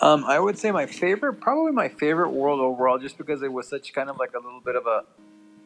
Um, 0.01 0.26
I 0.26 0.38
would 0.38 0.59
say 0.59 0.72
my 0.72 0.86
favorite, 0.86 1.36
probably 1.41 1.72
my 1.72 1.89
favorite 1.89 2.30
world 2.30 2.59
overall, 2.59 2.99
just 2.99 3.18
because 3.18 3.41
it 3.41 3.51
was 3.51 3.68
such 3.68 3.93
kind 3.93 4.09
of 4.09 4.18
like 4.18 4.34
a 4.34 4.39
little 4.39 4.61
bit 4.61 4.76
of 4.76 4.86
a, 4.86 5.03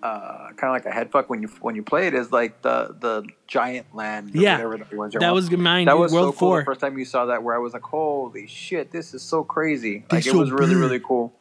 uh, 0.03 0.47
kind 0.57 0.63
of 0.63 0.71
like 0.71 0.85
a 0.85 0.91
head 0.91 1.11
fuck 1.11 1.29
when 1.29 1.41
you 1.41 1.47
when 1.61 1.75
you 1.75 1.83
play 1.83 2.07
it, 2.07 2.13
is 2.13 2.31
like 2.31 2.61
the 2.61 2.95
the 2.99 3.27
giant 3.47 3.93
land. 3.95 4.31
Yeah. 4.33 4.55
whatever 4.55 4.77
that 4.77 4.93
was. 4.93 5.13
That 5.13 5.33
was 5.33 5.51
mine, 5.51 5.85
That 5.85 5.97
was 5.97 6.11
World 6.11 6.33
so 6.35 6.39
cool 6.39 6.49
4. 6.49 6.59
the 6.59 6.65
first 6.65 6.79
time 6.81 6.97
you 6.97 7.05
saw 7.05 7.25
that, 7.27 7.43
where 7.43 7.55
I 7.55 7.59
was 7.59 7.73
like, 7.73 7.83
"Holy 7.83 8.47
shit, 8.47 8.91
this 8.91 9.13
is 9.13 9.21
so 9.21 9.43
crazy!" 9.43 10.03
Like 10.11 10.25
it 10.25 10.33
was 10.33 10.51
really 10.51 10.73
big. 10.73 10.77
really 10.77 10.99
cool. 10.99 11.33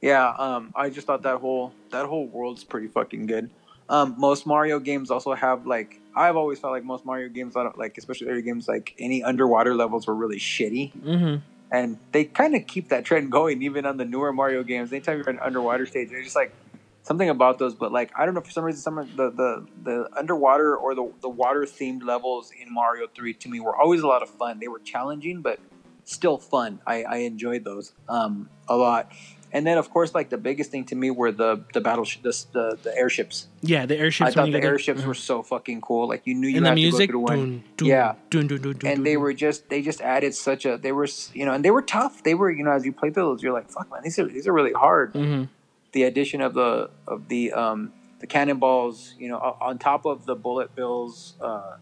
Yeah, 0.00 0.28
um, 0.38 0.72
I 0.74 0.88
just 0.88 1.06
thought 1.06 1.22
that 1.22 1.38
whole 1.40 1.72
that 1.90 2.06
whole 2.06 2.26
world's 2.26 2.64
pretty 2.64 2.86
fucking 2.88 3.26
good. 3.26 3.50
Um, 3.90 4.14
most 4.16 4.46
Mario 4.46 4.78
games 4.78 5.10
also 5.10 5.34
have 5.34 5.66
like 5.66 6.00
I've 6.16 6.36
always 6.36 6.58
felt 6.58 6.72
like 6.72 6.84
most 6.84 7.04
Mario 7.04 7.28
games, 7.28 7.54
like 7.76 7.98
especially 7.98 8.28
early 8.28 8.42
games, 8.42 8.66
like 8.66 8.94
any 8.98 9.22
underwater 9.22 9.74
levels 9.74 10.06
were 10.06 10.14
really 10.14 10.38
shitty 10.38 10.92
Mm-hmm. 10.94 11.36
and 11.70 11.98
they 12.12 12.24
kind 12.24 12.54
of 12.56 12.66
keep 12.66 12.88
that 12.88 13.04
trend 13.04 13.30
going 13.38 13.62
even 13.62 13.84
on 13.84 13.96
the 13.98 14.04
newer 14.04 14.32
Mario 14.32 14.62
games. 14.62 14.90
Anytime 14.92 15.18
you're 15.18 15.28
in 15.28 15.36
an 15.36 15.42
underwater 15.42 15.84
stage, 15.86 16.08
they're 16.10 16.22
just 16.22 16.34
like 16.36 16.52
something 17.02 17.28
about 17.28 17.58
those. 17.58 17.74
But 17.74 17.92
like 17.92 18.10
I 18.18 18.24
don't 18.24 18.34
know 18.34 18.40
for 18.40 18.50
some 18.50 18.64
reason, 18.64 18.80
some 18.80 18.98
of 18.98 19.16
the 19.16 19.30
the, 19.30 19.66
the 19.82 20.08
underwater 20.16 20.76
or 20.76 20.94
the 20.94 21.10
the 21.20 21.28
water 21.28 21.62
themed 21.62 22.02
levels 22.04 22.50
in 22.58 22.72
Mario 22.72 23.06
Three 23.14 23.34
to 23.34 23.48
me 23.48 23.60
were 23.60 23.76
always 23.76 24.02
a 24.02 24.06
lot 24.06 24.22
of 24.22 24.30
fun. 24.30 24.58
They 24.60 24.68
were 24.68 24.80
challenging, 24.80 25.42
but 25.42 25.58
still 26.04 26.38
fun. 26.38 26.80
I, 26.86 27.04
I 27.04 27.16
enjoyed 27.18 27.64
those 27.64 27.92
um, 28.08 28.48
a 28.68 28.76
lot. 28.76 29.12
And 29.52 29.66
then 29.66 29.78
of 29.78 29.90
course, 29.90 30.14
like 30.14 30.30
the 30.30 30.38
biggest 30.38 30.70
thing 30.70 30.84
to 30.86 30.94
me 30.94 31.10
were 31.10 31.32
the 31.32 31.64
the 31.74 31.80
battle 31.80 32.04
sh- 32.04 32.18
the, 32.22 32.30
the 32.52 32.78
the 32.84 32.96
airships. 32.96 33.48
Yeah, 33.62 33.84
the 33.84 33.98
airships. 33.98 34.30
I 34.30 34.32
thought 34.32 34.52
the 34.52 34.62
airships 34.62 35.02
were 35.04 35.14
so 35.14 35.42
fucking 35.42 35.80
cool. 35.80 36.06
Like 36.08 36.22
you 36.24 36.34
knew 36.36 36.46
you 36.46 36.58
and 36.58 36.66
the 36.66 36.70
had 36.70 36.74
music. 36.76 37.08
to 37.10 37.12
go 37.14 37.26
through 37.26 37.36
one. 37.36 37.38
Dun, 37.38 37.64
dun, 37.76 37.88
Yeah 37.88 38.14
dun, 38.30 38.46
dun, 38.46 38.76
and 38.84 39.04
they 39.04 39.16
were 39.16 39.32
just 39.34 39.68
they 39.68 39.82
just 39.82 40.00
added 40.00 40.34
such 40.34 40.64
a 40.64 40.76
they 40.78 40.92
were 40.92 41.08
you 41.34 41.44
know 41.44 41.52
and 41.52 41.64
they 41.64 41.70
were 41.72 41.82
tough 41.82 42.22
they 42.22 42.34
were 42.34 42.50
you 42.50 42.62
know 42.62 42.70
as 42.70 42.84
you 42.84 42.92
play 42.92 43.10
those 43.10 43.42
you're 43.42 43.52
like 43.52 43.68
fuck 43.70 43.90
man 43.90 44.00
these 44.04 44.18
are 44.18 44.26
these 44.26 44.46
are 44.46 44.52
really 44.52 44.72
hard 44.72 45.12
Mhm. 45.14 45.48
The 45.92 46.02
addition 46.04 46.40
of 46.40 46.54
the 46.54 46.90
of 47.06 47.28
the 47.28 47.52
um 47.52 47.92
the 48.20 48.26
cannonballs 48.26 49.14
you 49.18 49.28
know 49.28 49.38
on 49.60 49.78
top 49.78 50.04
of 50.06 50.26
the 50.26 50.34
bullet 50.34 50.74
bills 50.74 51.36
uh 51.40 51.76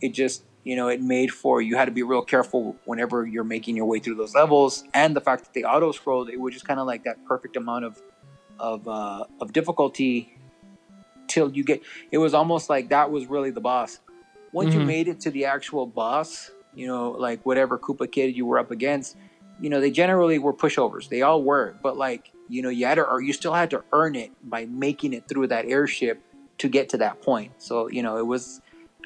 it 0.00 0.10
just 0.14 0.44
you 0.64 0.76
know 0.76 0.88
it 0.88 1.00
made 1.00 1.30
for 1.30 1.62
you 1.62 1.76
had 1.76 1.86
to 1.86 1.90
be 1.92 2.02
real 2.02 2.22
careful 2.22 2.76
whenever 2.84 3.26
you're 3.26 3.44
making 3.44 3.76
your 3.76 3.86
way 3.86 3.98
through 3.98 4.14
those 4.16 4.34
levels. 4.34 4.84
And 4.94 5.16
the 5.16 5.20
fact 5.20 5.44
that 5.44 5.54
they 5.54 5.62
auto 5.64 5.92
scrolled 5.92 6.28
it 6.30 6.40
was 6.40 6.54
just 6.54 6.66
kind 6.66 6.80
of 6.80 6.86
like 6.86 7.04
that 7.04 7.24
perfect 7.24 7.56
amount 7.56 7.84
of 7.84 7.98
of 8.58 8.86
uh 8.88 9.24
of 9.40 9.52
difficulty 9.52 10.34
till 11.28 11.50
you 11.54 11.64
get 11.64 11.82
it 12.10 12.18
was 12.18 12.34
almost 12.34 12.68
like 12.68 12.88
that 12.90 13.10
was 13.10 13.26
really 13.26 13.50
the 13.50 13.60
boss. 13.60 14.00
Once 14.52 14.74
you 14.74 14.80
Mhm. 14.80 14.86
made 14.86 15.08
it 15.08 15.20
to 15.20 15.30
the 15.30 15.44
actual 15.44 15.86
boss 15.86 16.50
you 16.74 16.86
know 16.86 17.12
like 17.12 17.44
whatever 17.46 17.78
koopa 17.78 18.10
kid 18.10 18.36
you 18.36 18.44
were 18.46 18.58
up 18.58 18.70
against 18.70 19.16
you 19.60 19.70
know 19.70 19.80
they 19.80 19.90
generally 19.90 20.38
were 20.38 20.52
pushovers. 20.52 21.08
They 21.08 21.22
all 21.22 21.42
were. 21.42 21.76
But 21.82 21.96
like 21.96 22.32
you 22.48 22.62
know 22.62 22.68
you 22.68 22.86
had 22.86 22.96
to 22.96 23.02
or 23.02 23.20
you 23.20 23.32
still 23.32 23.54
had 23.54 23.70
to 23.70 23.82
earn 23.92 24.14
it 24.14 24.30
by 24.42 24.66
making 24.66 25.12
it 25.12 25.28
through 25.28 25.46
that 25.46 25.66
airship 25.66 26.20
to 26.58 26.68
get 26.68 26.88
to 26.88 26.96
that 26.98 27.20
point 27.22 27.52
so 27.58 27.88
you 27.88 28.02
know 28.02 28.16
it 28.16 28.26
was 28.26 28.60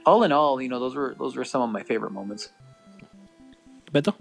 all 0.06 0.22
in 0.22 0.32
all 0.32 0.60
you 0.60 0.68
know 0.68 0.80
those 0.80 0.94
were 0.94 1.14
those 1.18 1.36
were 1.36 1.44
some 1.44 1.62
of 1.62 1.70
my 1.70 1.82
favorite 1.82 2.12
moments 2.12 2.50
Beto? 3.92 4.14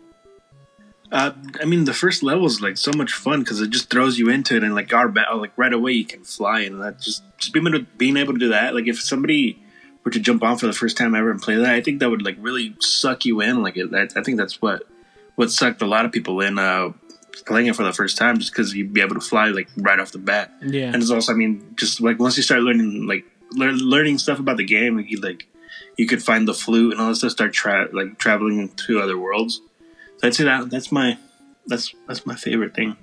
Uh, 1.12 1.34
I 1.60 1.66
mean, 1.66 1.84
the 1.84 1.94
first 1.94 2.24
level 2.24 2.46
is 2.46 2.62
like 2.62 2.78
so 2.78 2.92
much 2.96 3.12
fun 3.12 3.42
because 3.42 3.60
it 3.60 3.70
just 3.70 3.90
throws 3.90 4.18
you 4.18 4.30
into 4.30 4.56
it, 4.56 4.64
and 4.64 4.74
like 4.74 4.94
our 4.94 5.10
ba- 5.10 5.28
like 5.36 5.52
right 5.58 5.74
away 5.74 5.92
you 5.92 6.06
can 6.06 6.24
fly, 6.24 6.62
and 6.62 6.82
that 6.82 7.02
just 7.02 7.24
just 7.38 7.54
being 7.54 7.68
able 7.68 7.80
to 7.80 7.86
being 7.98 8.18
able 8.18 8.34
to 8.34 8.40
do 8.40 8.50
that. 8.50 8.74
Like 8.74 8.88
if 8.88 9.02
somebody 9.02 9.62
were 10.06 10.12
to 10.12 10.20
jump 10.20 10.42
on 10.42 10.58
for 10.58 10.68
the 10.68 10.74
first 10.74 10.98
time 10.98 11.14
ever 11.14 11.30
and 11.30 11.42
play 11.42 11.56
that, 11.56 11.74
I 11.74 11.82
think 11.82 12.00
that 12.00 12.10
would 12.10 12.24
like 12.24 12.38
really 12.40 12.76
suck 12.80 13.26
you 13.26 13.42
in. 13.42 13.62
Like 13.62 13.76
it, 13.76 13.94
I, 13.94 14.04
I 14.18 14.24
think 14.24 14.38
that's 14.38 14.62
what 14.62 14.84
what 15.36 15.52
sucked 15.52 15.82
a 15.82 15.86
lot 15.86 16.06
of 16.06 16.14
people 16.14 16.40
in 16.40 16.58
uh, 16.58 16.92
playing 17.46 17.68
it 17.68 17.76
for 17.76 17.84
the 17.84 17.94
first 17.94 18.18
time, 18.18 18.38
just 18.40 18.52
because 18.52 18.74
you'd 18.74 18.94
be 18.94 19.02
able 19.02 19.16
to 19.16 19.22
fly 19.22 19.48
like 19.48 19.70
right 19.78 20.00
off 20.00 20.12
the 20.12 20.20
bat. 20.20 20.52
Yeah. 20.62 20.88
And 20.88 20.96
it's 20.96 21.12
also, 21.12 21.34
I 21.34 21.36
mean, 21.36 21.74
just 21.76 22.02
like 22.02 22.20
once 22.20 22.38
you 22.38 22.44
start 22.44 22.62
learning 22.62 23.08
like 23.08 23.26
lear- 23.52 23.72
learning 23.74 24.18
stuff 24.18 24.40
about 24.40 24.58
the 24.58 24.66
game, 24.66 25.00
you 25.00 25.20
like 25.22 25.48
you 25.98 26.08
could 26.08 26.24
find 26.24 26.48
the 26.48 26.54
flute 26.54 26.94
and 26.94 27.02
all 27.02 27.10
this 27.10 27.20
stuff. 27.20 27.32
Start 27.32 27.54
tra- 27.54 27.90
like 27.94 28.18
traveling 28.18 28.70
to 28.88 29.00
other 29.00 29.18
worlds. 29.18 29.62
So 30.18 30.28
I'd 30.28 30.36
say 30.36 30.44
that 30.44 30.70
that's 30.70 30.92
my 30.92 31.18
that's 31.68 31.94
that's 32.08 32.26
my 32.26 32.36
favorite 32.36 32.74
thing. 32.76 32.96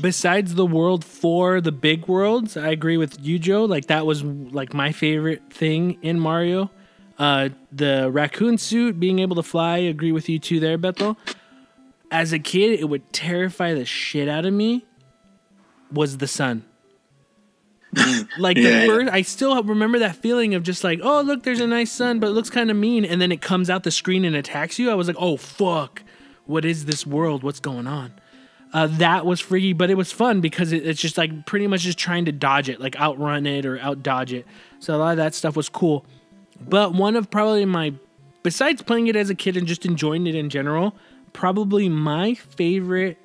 besides 0.00 0.54
the 0.54 0.66
world 0.66 1.04
for 1.04 1.60
the 1.60 1.72
big 1.72 2.06
worlds, 2.06 2.56
I 2.56 2.68
agree 2.68 2.96
with 2.96 3.18
you, 3.20 3.38
Joe. 3.38 3.64
Like 3.64 3.86
that 3.86 4.06
was 4.06 4.22
like 4.22 4.74
my 4.74 4.92
favorite 4.92 5.42
thing 5.52 5.98
in 6.02 6.20
Mario. 6.20 6.70
Uh, 7.18 7.48
the 7.72 8.10
raccoon 8.10 8.58
suit, 8.58 9.00
being 9.00 9.18
able 9.18 9.36
to 9.36 9.42
fly, 9.42 9.78
agree 9.78 10.12
with 10.12 10.28
you 10.28 10.38
too 10.38 10.60
there, 10.60 10.78
Beto. 10.78 11.16
As 12.10 12.32
a 12.32 12.38
kid, 12.38 12.78
it 12.80 12.88
would 12.88 13.12
terrify 13.12 13.74
the 13.74 13.84
shit 13.84 14.28
out 14.28 14.46
of 14.46 14.52
me. 14.52 14.86
Was 15.92 16.18
the 16.18 16.26
sun. 16.26 16.64
like 18.38 18.56
the 18.56 18.62
Yeah, 18.62 18.80
yeah. 18.82 18.86
first, 18.86 19.12
I 19.12 19.22
still 19.22 19.62
remember 19.62 19.98
that 20.00 20.16
feeling 20.16 20.54
of 20.54 20.62
just 20.62 20.84
like, 20.84 21.00
oh 21.02 21.22
look, 21.22 21.42
there's 21.42 21.60
a 21.60 21.66
nice 21.66 21.90
sun, 21.90 22.20
but 22.20 22.28
it 22.28 22.32
looks 22.32 22.50
kind 22.50 22.70
of 22.70 22.76
mean, 22.76 23.04
and 23.04 23.20
then 23.20 23.32
it 23.32 23.40
comes 23.40 23.70
out 23.70 23.82
the 23.82 23.90
screen 23.90 24.24
and 24.24 24.36
attacks 24.36 24.78
you. 24.78 24.90
I 24.90 24.94
was 24.94 25.06
like, 25.06 25.16
oh 25.18 25.36
fuck, 25.38 26.02
what 26.44 26.64
is 26.64 26.84
this 26.84 27.06
world? 27.06 27.42
What's 27.42 27.60
going 27.60 27.86
on? 27.86 28.12
uh, 28.72 28.86
that 28.86 29.24
was 29.24 29.40
freaky, 29.40 29.72
but 29.72 29.90
it 29.90 29.94
was 29.94 30.12
fun 30.12 30.40
because 30.40 30.72
it, 30.72 30.86
it's 30.86 31.00
just 31.00 31.16
like 31.16 31.46
pretty 31.46 31.66
much 31.66 31.82
just 31.82 31.98
trying 31.98 32.24
to 32.26 32.32
dodge 32.32 32.68
it, 32.68 32.80
like 32.80 32.96
outrun 33.00 33.46
it 33.46 33.64
or 33.64 33.78
out 33.80 34.02
dodge 34.02 34.32
it. 34.32 34.46
So 34.78 34.94
a 34.94 34.98
lot 34.98 35.10
of 35.12 35.16
that 35.16 35.34
stuff 35.34 35.56
was 35.56 35.68
cool. 35.68 36.04
But 36.60 36.92
one 36.92 37.16
of 37.16 37.30
probably 37.30 37.64
my, 37.64 37.94
besides 38.42 38.82
playing 38.82 39.06
it 39.06 39.16
as 39.16 39.30
a 39.30 39.34
kid 39.34 39.56
and 39.56 39.66
just 39.66 39.86
enjoying 39.86 40.26
it 40.26 40.34
in 40.34 40.50
general, 40.50 40.94
probably 41.42 41.88
my 41.88 42.34
favorite 42.34 43.16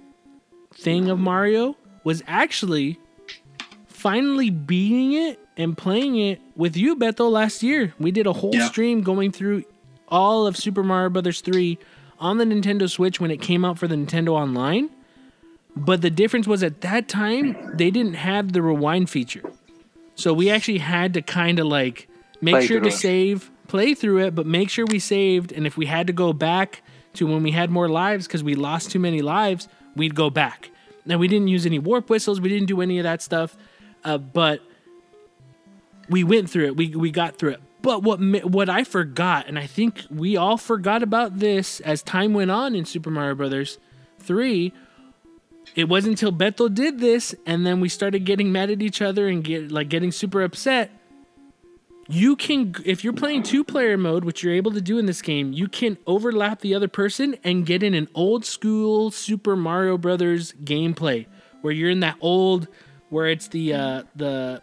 thing 0.75 1.09
of 1.09 1.17
Mario 1.17 1.75
was 2.03 2.21
actually 2.27 2.99
finally 3.87 4.51
beating 4.51 5.13
it 5.13 5.39
and 5.57 5.75
playing 5.75 6.15
it 6.17 6.39
with 6.55 6.77
you, 6.77 6.95
Beto, 6.95 7.31
last 7.31 7.63
year. 7.63 7.91
We 7.99 8.11
did 8.11 8.27
a 8.27 8.33
whole 8.33 8.53
Yeah. 8.53 8.67
stream 8.67 9.01
going 9.01 9.31
through 9.31 9.63
all 10.09 10.45
of 10.45 10.55
Super 10.55 10.83
Mario 10.83 11.09
Brothers 11.09 11.41
3 11.41 11.79
on 12.19 12.37
the 12.37 12.45
Nintendo 12.45 12.87
Switch 12.87 13.19
when 13.19 13.31
it 13.31 13.41
came 13.41 13.65
out 13.65 13.79
for 13.79 13.87
the 13.87 13.95
Nintendo 13.95 14.29
Online. 14.29 14.91
But 15.75 16.03
the 16.03 16.11
difference 16.11 16.45
was 16.45 16.61
at 16.61 16.81
that 16.81 17.07
time 17.07 17.55
they 17.73 17.89
didn't 17.89 18.13
have 18.13 18.53
the 18.53 18.61
rewind 18.61 19.09
feature. 19.09 19.41
So 20.13 20.33
we 20.33 20.51
actually 20.51 20.77
had 20.77 21.15
to 21.15 21.23
kind 21.23 21.57
of 21.57 21.65
like 21.65 22.07
make 22.41 22.53
Play 22.53 22.67
sure 22.67 22.79
to 22.79 22.89
it. 22.89 22.91
save, 22.91 23.49
play 23.67 23.95
through 23.95 24.19
it, 24.19 24.35
but 24.35 24.45
make 24.45 24.69
sure 24.69 24.85
we 24.85 24.99
saved. 24.99 25.51
And 25.51 25.65
if 25.65 25.77
we 25.77 25.87
had 25.87 26.05
to 26.05 26.13
go 26.13 26.31
back 26.31 26.83
to 27.13 27.27
when 27.27 27.43
we 27.43 27.51
had 27.51 27.69
more 27.69 27.89
lives 27.89 28.27
because 28.27 28.43
we 28.43 28.55
lost 28.55 28.91
too 28.91 28.99
many 28.99 29.21
lives, 29.21 29.67
we'd 29.95 30.15
go 30.15 30.29
back. 30.29 30.69
Now 31.05 31.17
we 31.17 31.27
didn't 31.27 31.49
use 31.49 31.65
any 31.65 31.79
warp 31.79 32.09
whistles, 32.09 32.39
we 32.39 32.49
didn't 32.49 32.67
do 32.67 32.81
any 32.81 32.97
of 32.97 33.03
that 33.03 33.21
stuff, 33.21 33.55
uh, 34.03 34.17
but 34.17 34.61
we 36.09 36.23
went 36.23 36.49
through 36.49 36.65
it. 36.65 36.77
We 36.77 36.95
we 36.95 37.11
got 37.11 37.37
through 37.37 37.51
it. 37.51 37.61
But 37.81 38.03
what 38.03 38.19
what 38.45 38.69
I 38.69 38.83
forgot, 38.83 39.47
and 39.47 39.59
I 39.59 39.67
think 39.67 40.05
we 40.09 40.37
all 40.37 40.57
forgot 40.57 41.03
about 41.03 41.39
this 41.39 41.79
as 41.81 42.01
time 42.01 42.33
went 42.33 42.51
on 42.51 42.75
in 42.75 42.85
Super 42.85 43.09
Mario 43.09 43.35
Brothers 43.35 43.77
three. 44.19 44.73
It 45.75 45.89
wasn't 45.89 46.21
until 46.21 46.31
Beto 46.31 46.73
did 46.73 46.99
this, 46.99 47.33
and 47.45 47.65
then 47.65 47.79
we 47.79 47.89
started 47.89 48.25
getting 48.25 48.51
mad 48.51 48.69
at 48.69 48.81
each 48.81 49.01
other 49.01 49.27
and 49.27 49.43
get 49.43 49.71
like 49.71 49.89
getting 49.89 50.11
super 50.11 50.41
upset. 50.41 50.91
You 52.09 52.35
can, 52.35 52.75
if 52.83 53.03
you're 53.03 53.13
playing 53.13 53.43
two 53.43 53.63
player 53.63 53.97
mode, 53.97 54.25
which 54.25 54.43
you're 54.43 54.53
able 54.53 54.71
to 54.71 54.81
do 54.81 54.97
in 54.97 55.05
this 55.05 55.21
game, 55.21 55.53
you 55.53 55.67
can 55.67 55.97
overlap 56.05 56.59
the 56.59 56.75
other 56.75 56.89
person 56.89 57.37
and 57.43 57.65
get 57.65 57.81
in 57.81 57.93
an 57.93 58.09
old 58.13 58.45
school 58.45 59.09
Super 59.09 59.55
Mario 59.55 59.97
Brothers 59.97 60.53
gameplay 60.63 61.27
where 61.61 61.73
you're 61.73 61.89
in 61.89 62.01
that 62.01 62.17
old, 62.19 62.67
where 63.09 63.27
it's 63.27 63.47
the 63.47 63.73
uh, 63.73 64.03
the 64.15 64.61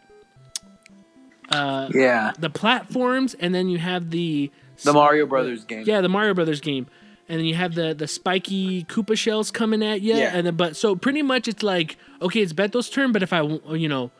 Yeah, 1.94 2.32
the 2.38 2.50
platforms, 2.50 3.34
and 3.34 3.54
then 3.54 3.68
you 3.68 3.78
have 3.78 4.10
the 4.10 4.50
the 4.84 4.92
Mario 4.92 5.26
Brothers 5.26 5.64
game. 5.64 5.84
Yeah, 5.86 6.02
the 6.02 6.08
Mario 6.08 6.34
Brothers 6.34 6.60
game, 6.60 6.86
and 7.28 7.38
then 7.38 7.46
you 7.46 7.54
have 7.54 7.74
the 7.74 7.94
the 7.94 8.06
spiky 8.06 8.84
Koopa 8.84 9.16
shells 9.16 9.50
coming 9.50 9.82
at 9.82 10.02
you. 10.02 10.14
Yeah. 10.14 10.30
And 10.34 10.46
then, 10.46 10.56
but 10.56 10.76
so 10.76 10.94
pretty 10.94 11.22
much 11.22 11.48
it's 11.48 11.62
like 11.62 11.96
okay, 12.20 12.40
it's 12.40 12.52
Beto's 12.52 12.90
turn, 12.90 13.12
but 13.12 13.22
if 13.22 13.32
i 13.32 13.40
you 13.40 13.88
know. 13.88 14.10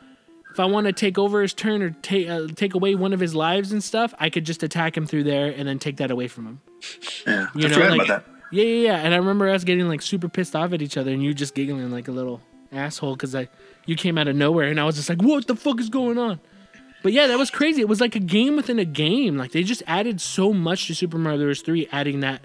If 0.51 0.59
I 0.59 0.65
want 0.65 0.87
to 0.87 0.93
take 0.93 1.17
over 1.17 1.41
his 1.41 1.53
turn 1.53 1.81
or 1.81 1.91
take 2.01 2.29
uh, 2.29 2.47
take 2.55 2.73
away 2.73 2.93
one 2.95 3.13
of 3.13 3.19
his 3.19 3.33
lives 3.33 3.71
and 3.71 3.81
stuff, 3.83 4.13
I 4.19 4.29
could 4.29 4.45
just 4.45 4.63
attack 4.63 4.97
him 4.97 5.05
through 5.05 5.23
there 5.23 5.47
and 5.49 5.67
then 5.67 5.79
take 5.79 5.97
that 5.97 6.11
away 6.11 6.27
from 6.27 6.45
him. 6.45 6.61
Yeah, 7.25 7.47
You 7.55 7.67
I 7.67 7.69
know, 7.71 7.77
like- 7.79 7.93
about 7.95 8.07
that. 8.07 8.25
Yeah, 8.53 8.65
yeah, 8.65 8.87
yeah. 8.89 8.95
And 8.97 9.13
I 9.13 9.17
remember 9.17 9.49
us 9.49 9.63
getting 9.63 9.87
like 9.87 10.01
super 10.01 10.27
pissed 10.27 10.55
off 10.57 10.73
at 10.73 10.81
each 10.81 10.97
other, 10.97 11.11
and 11.11 11.23
you 11.23 11.33
just 11.33 11.55
giggling 11.55 11.89
like 11.89 12.09
a 12.09 12.11
little 12.11 12.41
asshole 12.73 13.15
because 13.15 13.33
I 13.33 13.47
you 13.85 13.95
came 13.95 14.17
out 14.17 14.27
of 14.27 14.35
nowhere, 14.35 14.67
and 14.67 14.77
I 14.77 14.83
was 14.83 14.97
just 14.97 15.07
like, 15.07 15.21
"What 15.21 15.47
the 15.47 15.55
fuck 15.55 15.79
is 15.79 15.89
going 15.89 16.17
on?" 16.17 16.41
But 17.01 17.13
yeah, 17.13 17.27
that 17.27 17.37
was 17.39 17.49
crazy. 17.49 17.79
It 17.79 17.87
was 17.87 18.01
like 18.01 18.15
a 18.17 18.19
game 18.19 18.57
within 18.57 18.77
a 18.77 18.83
game. 18.83 19.37
Like 19.37 19.53
they 19.53 19.63
just 19.63 19.83
added 19.87 20.19
so 20.19 20.51
much 20.51 20.87
to 20.87 20.95
Super 20.95 21.17
Mario 21.17 21.39
Bros. 21.39 21.61
Three, 21.61 21.87
adding 21.93 22.19
that 22.19 22.41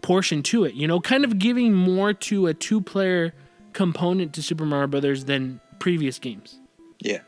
portion 0.00 0.42
to 0.44 0.64
it. 0.64 0.72
You 0.72 0.88
know, 0.88 1.00
kind 1.00 1.24
of 1.24 1.38
giving 1.38 1.74
more 1.74 2.14
to 2.14 2.46
a 2.46 2.54
two-player 2.54 3.34
component 3.74 4.32
to 4.34 4.42
Super 4.42 4.64
Mario 4.64 4.86
Brothers 4.86 5.26
than 5.26 5.60
previous 5.78 6.18
games. 6.18 6.59
Yeah. 7.00 7.20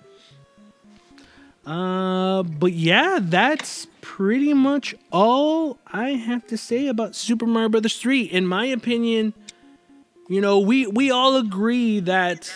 Uh, 1.66 2.42
but 2.42 2.72
yeah, 2.72 3.18
that's 3.20 3.86
pretty 4.00 4.52
much 4.52 4.94
all 5.12 5.78
I 5.86 6.10
have 6.10 6.46
to 6.48 6.56
say 6.56 6.88
about 6.88 7.14
Super 7.14 7.46
Mario 7.46 7.68
Brothers 7.68 7.98
3. 7.98 8.22
In 8.22 8.46
my 8.46 8.66
opinion, 8.66 9.32
you 10.28 10.40
know, 10.40 10.58
we 10.58 10.86
we 10.86 11.10
all 11.10 11.36
agree 11.36 12.00
that 12.00 12.52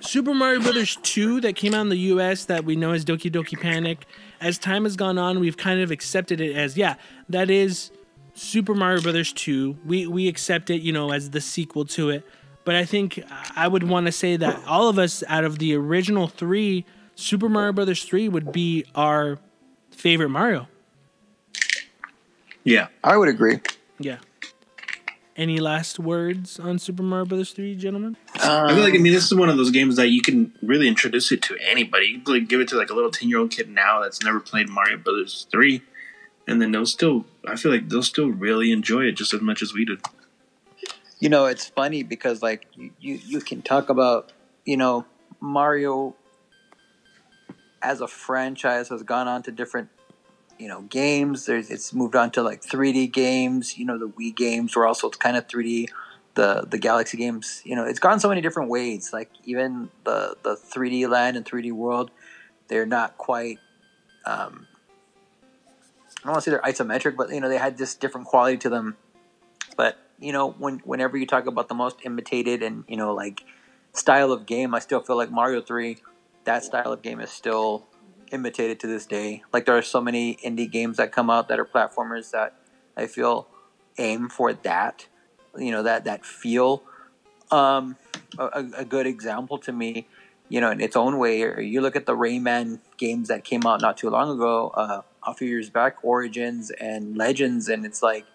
Super 0.00 0.34
Mario 0.34 0.60
Brothers 0.60 0.96
2 1.02 1.40
that 1.42 1.54
came 1.54 1.74
out 1.74 1.82
in 1.82 1.88
the 1.88 1.98
US 1.98 2.44
that 2.46 2.64
we 2.64 2.76
know 2.76 2.92
as 2.92 3.04
Doki 3.04 3.30
Doki 3.30 3.60
Panic, 3.60 4.06
as 4.40 4.58
time 4.58 4.84
has 4.84 4.96
gone 4.96 5.18
on, 5.18 5.40
we've 5.40 5.56
kind 5.56 5.80
of 5.80 5.90
accepted 5.90 6.40
it 6.40 6.56
as 6.56 6.76
yeah, 6.76 6.96
that 7.28 7.50
is 7.50 7.90
Super 8.34 8.74
Mario 8.74 9.00
Brothers 9.00 9.32
2. 9.32 9.78
We 9.84 10.06
we 10.06 10.28
accept 10.28 10.70
it, 10.70 10.82
you 10.82 10.92
know, 10.92 11.12
as 11.12 11.30
the 11.30 11.40
sequel 11.40 11.84
to 11.86 12.10
it. 12.10 12.26
But 12.68 12.76
I 12.76 12.84
think 12.84 13.24
I 13.56 13.66
would 13.66 13.84
want 13.84 14.04
to 14.04 14.12
say 14.12 14.36
that 14.36 14.62
all 14.66 14.90
of 14.90 14.98
us 14.98 15.24
out 15.26 15.42
of 15.42 15.58
the 15.58 15.74
original 15.74 16.26
3 16.26 16.84
Super 17.14 17.48
Mario 17.48 17.72
Brothers 17.72 18.04
3 18.04 18.28
would 18.28 18.52
be 18.52 18.84
our 18.94 19.38
favorite 19.90 20.28
Mario. 20.28 20.68
Yeah, 22.64 22.88
I 23.02 23.16
would 23.16 23.30
agree. 23.30 23.60
Yeah. 23.98 24.18
Any 25.34 25.60
last 25.60 25.98
words 25.98 26.60
on 26.60 26.78
Super 26.78 27.02
Mario 27.02 27.24
Brothers 27.24 27.52
3, 27.52 27.74
gentlemen? 27.76 28.18
I 28.34 28.74
feel 28.74 28.82
like 28.82 28.92
I 28.92 28.98
mean 28.98 29.14
this 29.14 29.24
is 29.24 29.34
one 29.34 29.48
of 29.48 29.56
those 29.56 29.70
games 29.70 29.96
that 29.96 30.10
you 30.10 30.20
can 30.20 30.52
really 30.60 30.88
introduce 30.88 31.32
it 31.32 31.40
to 31.44 31.56
anybody. 31.66 32.08
You 32.08 32.20
can, 32.20 32.34
like 32.34 32.48
give 32.48 32.60
it 32.60 32.68
to 32.68 32.76
like 32.76 32.90
a 32.90 32.94
little 32.94 33.10
ten 33.10 33.30
year 33.30 33.38
old 33.38 33.50
kid 33.50 33.70
now 33.70 34.02
that's 34.02 34.22
never 34.22 34.40
played 34.40 34.68
Mario 34.68 34.98
Brothers 34.98 35.46
three, 35.50 35.80
and 36.46 36.60
then 36.60 36.72
they'll 36.72 36.84
still. 36.84 37.24
I 37.46 37.56
feel 37.56 37.72
like 37.72 37.88
they'll 37.88 38.02
still 38.02 38.28
really 38.28 38.72
enjoy 38.72 39.04
it 39.04 39.12
just 39.12 39.32
as 39.32 39.40
much 39.40 39.62
as 39.62 39.72
we 39.72 39.86
did. 39.86 40.02
You 41.20 41.28
know, 41.28 41.46
it's 41.46 41.66
funny 41.66 42.02
because 42.02 42.42
like 42.42 42.66
you, 42.76 42.92
you, 43.00 43.40
can 43.40 43.62
talk 43.62 43.88
about, 43.88 44.32
you 44.64 44.76
know, 44.76 45.04
Mario 45.40 46.14
as 47.82 48.00
a 48.00 48.06
franchise 48.06 48.88
has 48.88 49.02
gone 49.02 49.26
on 49.26 49.42
to 49.44 49.50
different, 49.50 49.88
you 50.58 50.68
know, 50.68 50.82
games. 50.82 51.46
There's 51.46 51.70
it's 51.70 51.92
moved 51.92 52.14
on 52.14 52.30
to 52.32 52.42
like 52.42 52.62
3D 52.62 53.12
games. 53.12 53.78
You 53.78 53.84
know, 53.84 53.98
the 53.98 54.08
Wii 54.08 54.34
games 54.36 54.76
were 54.76 54.86
also 54.86 55.10
kind 55.10 55.36
of 55.36 55.46
3D. 55.46 55.88
The 56.34 56.64
the 56.68 56.78
Galaxy 56.78 57.16
games, 57.16 57.62
you 57.64 57.74
know, 57.74 57.84
it's 57.84 57.98
gone 57.98 58.20
so 58.20 58.28
many 58.28 58.40
different 58.40 58.70
ways. 58.70 59.12
Like 59.12 59.30
even 59.44 59.90
the 60.04 60.36
the 60.44 60.54
3D 60.54 61.08
Land 61.08 61.36
and 61.36 61.44
3D 61.44 61.72
World, 61.72 62.12
they're 62.68 62.86
not 62.86 63.18
quite. 63.18 63.58
Um, 64.24 64.68
I 66.18 66.24
don't 66.24 66.32
want 66.32 66.44
to 66.44 66.50
say 66.50 66.50
they're 66.52 66.60
isometric, 66.60 67.16
but 67.16 67.30
you 67.30 67.40
know, 67.40 67.48
they 67.48 67.58
had 67.58 67.76
this 67.76 67.96
different 67.96 68.28
quality 68.28 68.58
to 68.58 68.68
them 68.68 68.96
but 69.78 69.96
you 70.20 70.32
know 70.32 70.50
when 70.52 70.78
whenever 70.84 71.16
you 71.16 71.26
talk 71.26 71.46
about 71.46 71.68
the 71.68 71.74
most 71.74 71.96
imitated 72.04 72.62
and 72.62 72.84
you 72.88 72.96
know 72.96 73.14
like 73.14 73.42
style 73.92 74.32
of 74.32 74.46
game 74.46 74.74
i 74.74 74.78
still 74.78 75.00
feel 75.00 75.16
like 75.16 75.30
mario 75.30 75.60
3 75.60 75.96
that 76.44 76.64
style 76.64 76.92
of 76.92 77.02
game 77.02 77.20
is 77.20 77.30
still 77.30 77.86
imitated 78.30 78.78
to 78.80 78.86
this 78.86 79.06
day. 79.06 79.42
Like 79.54 79.64
there 79.64 79.76
are 79.76 79.82
so 79.82 80.00
many 80.02 80.36
indie 80.44 80.70
games 80.70 80.98
that 80.98 81.12
come 81.12 81.30
out 81.30 81.48
that 81.48 81.58
are 81.58 81.64
platformers 81.64 82.30
that 82.32 82.54
i 82.96 83.06
feel 83.06 83.48
aim 83.98 84.28
for 84.28 84.52
that 84.52 85.06
you 85.58 85.70
know 85.70 85.82
that 85.82 86.04
that 86.04 86.24
feel. 86.24 86.82
Um 87.50 87.96
a, 88.38 88.44
a- 88.46 88.70
a 88.78 88.84
good 88.84 89.06
example 89.06 89.58
to 89.58 89.72
me 89.72 90.06
you 90.48 90.60
know 90.60 90.70
in 90.70 90.80
its 90.80 90.96
own 90.96 91.18
way 91.18 91.42
or 91.42 91.60
you 91.60 91.80
look 91.80 91.96
at 91.96 92.06
the 92.06 92.14
rayman 92.16 92.80
games 92.98 93.28
that 93.28 93.44
came 93.44 93.66
out 93.66 93.80
not 93.80 93.96
too 93.96 94.10
long 94.10 94.30
ago 94.30 94.70
uh, 94.74 95.02
a 95.26 95.34
few 95.34 95.48
years 95.48 95.70
back 95.70 95.96
origins 96.02 96.70
and 96.80 97.16
legends 97.16 97.68
and 97.68 97.84
it's 97.86 98.02
like 98.02 98.26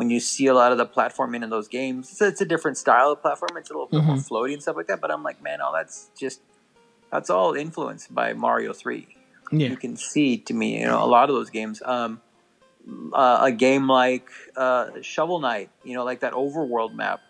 when 0.00 0.08
you 0.08 0.18
see 0.18 0.46
a 0.46 0.54
lot 0.54 0.72
of 0.72 0.78
the 0.78 0.86
platforming 0.86 1.44
in 1.44 1.50
those 1.50 1.68
games, 1.68 2.10
it's 2.10 2.22
a, 2.22 2.28
it's 2.28 2.40
a 2.40 2.46
different 2.46 2.78
style 2.78 3.12
of 3.12 3.20
platform. 3.20 3.50
It's 3.58 3.68
a 3.68 3.74
little 3.74 3.86
bit 3.86 4.02
more 4.02 4.16
floaty 4.16 4.54
and 4.54 4.62
stuff 4.62 4.74
like 4.74 4.86
that. 4.86 4.98
But 4.98 5.10
I'm 5.10 5.22
like, 5.22 5.42
man, 5.42 5.60
all 5.60 5.74
that's 5.74 6.08
just 6.18 6.40
that's 7.12 7.28
all 7.28 7.52
influenced 7.52 8.14
by 8.14 8.32
Mario 8.32 8.72
Three. 8.72 9.08
Yeah. 9.52 9.68
You 9.68 9.76
can 9.76 9.96
see 9.96 10.38
to 10.38 10.54
me, 10.54 10.80
you 10.80 10.86
know, 10.86 11.04
a 11.04 11.04
lot 11.04 11.28
of 11.28 11.36
those 11.36 11.50
games. 11.50 11.82
Um, 11.84 12.22
uh, 13.12 13.40
a 13.42 13.52
game 13.52 13.90
like 13.90 14.26
uh, 14.56 15.02
Shovel 15.02 15.38
Knight, 15.38 15.68
you 15.84 15.92
know, 15.92 16.04
like 16.04 16.20
that 16.20 16.32
overworld 16.32 16.94
map. 16.94 17.20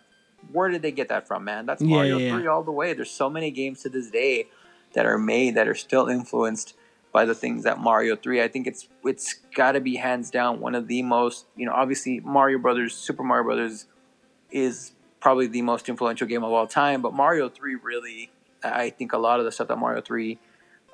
Where 0.53 0.69
did 0.69 0.81
they 0.81 0.93
get 0.93 1.09
that 1.09 1.27
from, 1.27 1.43
man? 1.43 1.65
That's 1.65 1.81
Mario 1.81 2.19
yeah, 2.19 2.27
yeah. 2.27 2.37
Three 2.37 2.47
all 2.47 2.63
the 2.63 2.71
way. 2.71 2.93
There's 2.93 3.11
so 3.11 3.29
many 3.29 3.51
games 3.51 3.81
to 3.81 3.89
this 3.89 4.09
day 4.09 4.47
that 4.93 5.05
are 5.05 5.17
made 5.17 5.55
that 5.55 5.67
are 5.67 5.75
still 5.75 6.07
influenced 6.07 6.73
by 7.11 7.25
the 7.25 7.35
things 7.35 7.63
that 7.63 7.79
Mario 7.79 8.15
3. 8.15 8.41
I 8.41 8.47
think 8.47 8.67
it's 8.67 8.87
it's 9.03 9.35
got 9.55 9.73
to 9.73 9.81
be 9.81 9.95
hands 9.95 10.31
down 10.31 10.59
one 10.59 10.75
of 10.75 10.87
the 10.87 11.01
most, 11.01 11.45
you 11.55 11.65
know, 11.65 11.73
obviously 11.73 12.19
Mario 12.21 12.57
Brothers, 12.57 12.95
Super 12.95 13.23
Mario 13.23 13.43
Brothers 13.43 13.85
is 14.49 14.93
probably 15.19 15.47
the 15.47 15.61
most 15.61 15.87
influential 15.87 16.27
game 16.27 16.43
of 16.43 16.51
all 16.51 16.67
time, 16.67 17.01
but 17.01 17.13
Mario 17.13 17.49
3 17.49 17.75
really 17.75 18.31
I 18.63 18.89
think 18.89 19.13
a 19.13 19.17
lot 19.17 19.39
of 19.39 19.45
the 19.45 19.51
stuff 19.51 19.67
that 19.69 19.77
Mario 19.77 20.01
3 20.01 20.37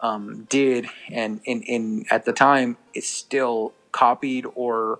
um, 0.01 0.45
did 0.49 0.87
and 1.11 1.41
in, 1.45 1.61
in 1.63 2.05
at 2.11 2.25
the 2.25 2.33
time 2.33 2.77
is 2.93 3.07
still 3.07 3.73
copied 3.91 4.45
or 4.55 4.99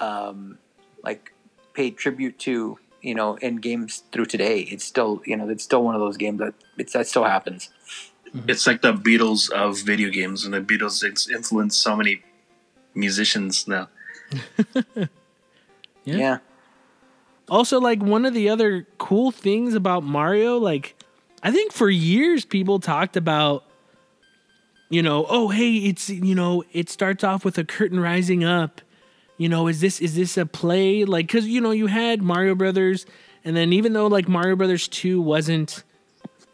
um, 0.00 0.58
like 1.02 1.32
paid 1.74 1.96
tribute 1.96 2.38
to 2.40 2.78
you 3.00 3.14
know 3.14 3.36
in 3.36 3.56
games 3.56 4.02
through 4.12 4.26
today 4.26 4.60
it's 4.60 4.84
still 4.84 5.22
you 5.24 5.36
know 5.36 5.48
it's 5.48 5.64
still 5.64 5.82
one 5.82 5.94
of 5.94 6.00
those 6.00 6.16
games 6.16 6.38
that 6.38 6.54
it's 6.76 6.92
that 6.92 7.06
still 7.06 7.24
happens 7.24 7.70
Mm-hmm. 8.34 8.50
It's 8.50 8.66
like 8.66 8.82
the 8.82 8.94
Beatles 8.94 9.50
of 9.50 9.78
video 9.80 10.10
games, 10.10 10.44
and 10.44 10.54
the 10.54 10.60
Beatles 10.60 11.06
ex- 11.06 11.28
influenced 11.28 11.82
so 11.82 11.96
many 11.96 12.22
musicians 12.94 13.68
now. 13.68 13.88
Yeah. 16.04 16.16
yeah. 16.16 16.38
Also, 17.48 17.80
like 17.80 18.02
one 18.02 18.24
of 18.24 18.34
the 18.34 18.48
other 18.48 18.86
cool 18.98 19.30
things 19.30 19.74
about 19.74 20.02
Mario, 20.02 20.58
like 20.58 20.96
I 21.42 21.50
think 21.50 21.72
for 21.72 21.90
years 21.90 22.44
people 22.44 22.80
talked 22.80 23.16
about, 23.16 23.64
you 24.88 25.02
know, 25.02 25.26
oh 25.28 25.48
hey, 25.48 25.74
it's 25.76 26.08
you 26.08 26.34
know, 26.34 26.64
it 26.72 26.88
starts 26.88 27.24
off 27.24 27.44
with 27.44 27.58
a 27.58 27.64
curtain 27.64 28.00
rising 28.00 28.44
up. 28.44 28.80
You 29.36 29.48
know, 29.48 29.68
is 29.68 29.80
this 29.80 30.00
is 30.00 30.14
this 30.14 30.36
a 30.36 30.46
play? 30.46 31.04
Like, 31.04 31.28
cause 31.28 31.46
you 31.46 31.60
know, 31.60 31.72
you 31.72 31.88
had 31.88 32.22
Mario 32.22 32.54
Brothers, 32.54 33.06
and 33.44 33.56
then 33.56 33.72
even 33.72 33.92
though 33.92 34.06
like 34.06 34.28
Mario 34.28 34.56
Brothers 34.56 34.88
Two 34.88 35.20
wasn't 35.20 35.82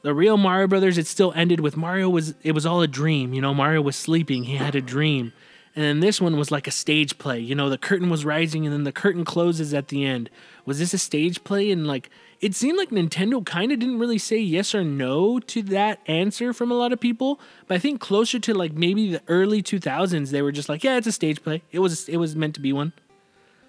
the 0.09 0.15
real 0.15 0.39
Mario 0.39 0.67
Brothers, 0.67 0.97
it 0.97 1.07
still 1.07 1.35
ended 1.37 1.61
with 1.61 1.77
Mario 1.77 2.09
was 2.09 2.35
it 2.43 2.53
was 2.53 2.65
all 2.65 2.81
a 2.81 2.89
dream. 2.89 3.35
You 3.35 3.43
know, 3.43 3.53
Mario 3.53 3.83
was 3.83 3.95
sleeping, 3.95 4.45
he 4.45 4.57
had 4.57 4.75
a 4.75 4.81
dream. 4.81 5.35
And 5.77 5.85
then 5.85 6.01
this 6.01 6.19
one 6.19 6.39
was 6.39 6.51
like 6.51 6.67
a 6.67 6.71
stage 6.71 7.19
play. 7.19 7.41
You 7.41 7.55
know, 7.55 7.69
the 7.69 7.77
curtain 7.77 8.09
was 8.09 8.25
rising 8.25 8.65
and 8.65 8.73
then 8.73 8.85
the 8.85 8.91
curtain 8.91 9.23
closes 9.27 9.75
at 9.75 9.89
the 9.89 10.07
end. 10.07 10.31
Was 10.65 10.79
this 10.79 10.95
a 10.95 10.99
stage 10.99 11.45
play? 11.45 11.71
And 11.71 11.87
like 11.87 12.09
it 12.41 12.55
seemed 12.55 12.79
like 12.79 12.89
Nintendo 12.89 13.45
kind 13.45 13.71
of 13.71 13.81
didn't 13.81 13.99
really 13.99 14.17
say 14.17 14.39
yes 14.39 14.75
or 14.75 14.83
no 14.83 15.41
to 15.41 15.63
that 15.65 16.01
answer 16.07 16.55
from 16.55 16.71
a 16.71 16.75
lot 16.75 16.91
of 16.91 17.01
people. 17.01 17.39
But 17.67 17.75
I 17.75 17.79
think 17.79 18.01
closer 18.01 18.39
to 18.39 18.55
like 18.55 18.73
maybe 18.73 19.13
the 19.13 19.23
early 19.29 19.63
2000s, 19.63 20.31
they 20.31 20.41
were 20.41 20.53
just 20.53 20.71
like, 20.71 20.83
yeah, 20.83 20.97
it's 20.97 21.07
a 21.07 21.13
stage 21.13 21.43
play. 21.43 21.61
It 21.71 21.81
was 21.81 22.09
it 22.09 22.17
was 22.17 22.35
meant 22.35 22.55
to 22.55 22.63
be 22.63 22.73
one. 22.73 22.95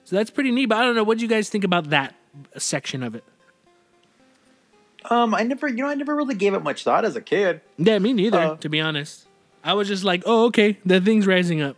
So 0.06 0.16
that's 0.16 0.32
pretty 0.32 0.52
neat. 0.52 0.68
But 0.68 0.78
I 0.78 0.82
don't 0.84 0.96
know. 0.96 1.04
What 1.04 1.18
do 1.18 1.26
you 1.26 1.30
guys 1.30 1.50
think 1.50 1.66
about 1.66 1.90
that 1.90 2.16
section 2.58 3.04
of 3.04 3.14
it? 3.14 3.26
Um, 5.10 5.34
I 5.34 5.44
never, 5.44 5.68
you 5.68 5.78
know, 5.78 5.88
I 5.88 5.96
never 5.96 6.16
really 6.16 6.36
gave 6.36 6.54
it 6.54 6.62
much 6.64 6.84
thought 6.84 7.04
as 7.06 7.16
a 7.16 7.22
kid. 7.22 7.62
Yeah, 7.78 7.98
me 8.00 8.14
neither. 8.14 8.38
Uh, 8.40 8.56
to 8.58 8.70
be 8.70 8.80
honest, 8.80 9.28
I 9.64 9.74
was 9.74 9.88
just 9.88 10.04
like, 10.04 10.24
oh, 10.26 10.46
okay, 10.46 10.78
the 10.86 11.02
thing's 11.02 11.26
rising 11.26 11.62
up. 11.62 11.76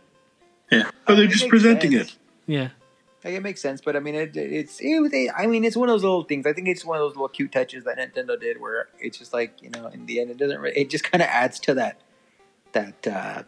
Yeah. 0.70 0.90
Oh, 1.06 1.14
they're 1.14 1.24
It 1.24 1.30
just 1.30 1.42
makes 1.44 1.50
presenting 1.50 1.92
sense. 1.92 2.08
it. 2.10 2.16
Yeah. 2.46 2.68
Like, 3.24 3.34
it 3.34 3.42
makes 3.42 3.60
sense, 3.60 3.80
but 3.80 3.94
I 3.94 4.00
mean, 4.00 4.14
it, 4.16 4.36
it's, 4.36 4.80
it, 4.80 4.98
was 5.00 5.14
a- 5.14 5.30
I 5.30 5.46
mean, 5.46 5.64
it's 5.64 5.76
one 5.76 5.88
of 5.88 5.92
those 5.94 6.02
little 6.02 6.24
things. 6.24 6.44
I 6.46 6.52
think 6.52 6.66
it's 6.68 6.84
one 6.84 6.96
of 6.98 7.02
those 7.02 7.12
little 7.14 7.28
cute 7.28 7.52
touches 7.52 7.84
that 7.84 7.96
Nintendo 7.98 8.38
did, 8.40 8.60
where 8.60 8.88
it's 8.98 9.16
just 9.16 9.32
like, 9.32 9.62
you 9.62 9.70
know, 9.70 9.86
in 9.86 10.06
the 10.06 10.20
end, 10.20 10.30
it 10.30 10.38
doesn't. 10.38 10.60
Really, 10.60 10.76
it 10.76 10.90
just 10.90 11.04
kind 11.04 11.22
of 11.22 11.28
adds 11.28 11.60
to 11.60 11.74
that, 11.74 12.00
that, 12.72 13.06
uh, 13.06 13.42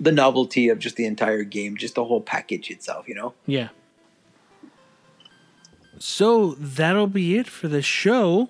the 0.00 0.10
novelty 0.12 0.70
of 0.70 0.78
just 0.78 0.96
the 0.96 1.04
entire 1.04 1.42
game, 1.44 1.76
just 1.76 1.94
the 1.96 2.04
whole 2.04 2.22
package 2.22 2.70
itself. 2.70 3.06
You 3.06 3.14
know. 3.14 3.34
Yeah. 3.46 3.68
So 6.02 6.54
that'll 6.58 7.06
be 7.06 7.36
it 7.36 7.46
for 7.46 7.68
the 7.68 7.82
show. 7.82 8.48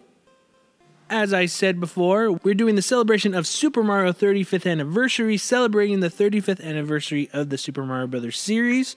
as 1.10 1.34
I 1.34 1.46
said 1.46 1.80
before, 1.80 2.30
we're 2.30 2.54
doing 2.54 2.76
the 2.76 2.82
celebration 2.82 3.34
of 3.34 3.44
Super 3.44 3.82
Mario 3.82 4.12
35th 4.12 4.70
anniversary, 4.70 5.36
celebrating 5.36 5.98
the 5.98 6.08
35th 6.08 6.62
anniversary 6.62 7.28
of 7.32 7.50
the 7.50 7.58
Super 7.58 7.84
Mario 7.84 8.06
Brothers 8.06 8.38
series. 8.38 8.94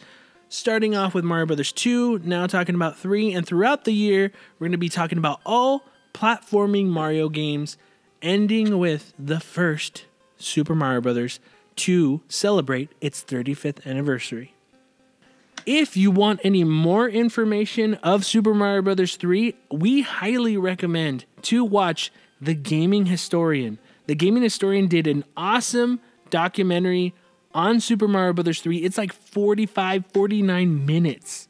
Starting 0.47 0.95
off 0.95 1.15
with 1.15 1.25
Mario 1.25 1.47
Brothers 1.47 1.71
2, 1.71 2.19
now 2.19 2.45
talking 2.45 2.75
about 2.75 2.95
3, 2.95 3.33
and 3.33 3.47
throughout 3.47 3.85
the 3.85 3.93
year, 3.93 4.31
we're 4.59 4.67
going 4.67 4.73
to 4.73 4.77
be 4.77 4.89
talking 4.89 5.17
about 5.17 5.41
all 5.43 5.85
platforming 6.13 6.85
Mario 6.85 7.29
games, 7.29 7.75
ending 8.21 8.77
with 8.77 9.13
the 9.17 9.39
first 9.39 10.05
Super 10.37 10.75
Mario 10.75 11.01
Brothers 11.01 11.39
to 11.77 12.21
celebrate 12.27 12.91
its 13.01 13.23
35th 13.23 13.83
anniversary. 13.87 14.53
If 15.65 15.95
you 15.95 16.11
want 16.11 16.41
any 16.43 16.65
more 16.65 17.07
information 17.07 17.93
of 17.95 18.25
Super 18.25 18.53
Mario 18.53 18.81
Brothers 18.81 19.15
3, 19.15 19.55
we 19.71 20.01
highly 20.01 20.57
recommend 20.57 21.23
to 21.43 21.63
watch 21.63 22.11
The 22.41 22.53
Gaming 22.53 23.05
Historian. 23.05 23.77
The 24.07 24.15
Gaming 24.15 24.43
Historian 24.43 24.87
did 24.87 25.07
an 25.07 25.23
awesome 25.37 26.01
documentary 26.29 27.13
on 27.53 27.79
Super 27.79 28.09
Mario 28.09 28.33
Brothers 28.33 28.59
3. 28.59 28.79
It's 28.79 28.97
like 28.97 29.13
45, 29.13 30.05
49 30.07 30.85
minutes 30.85 31.47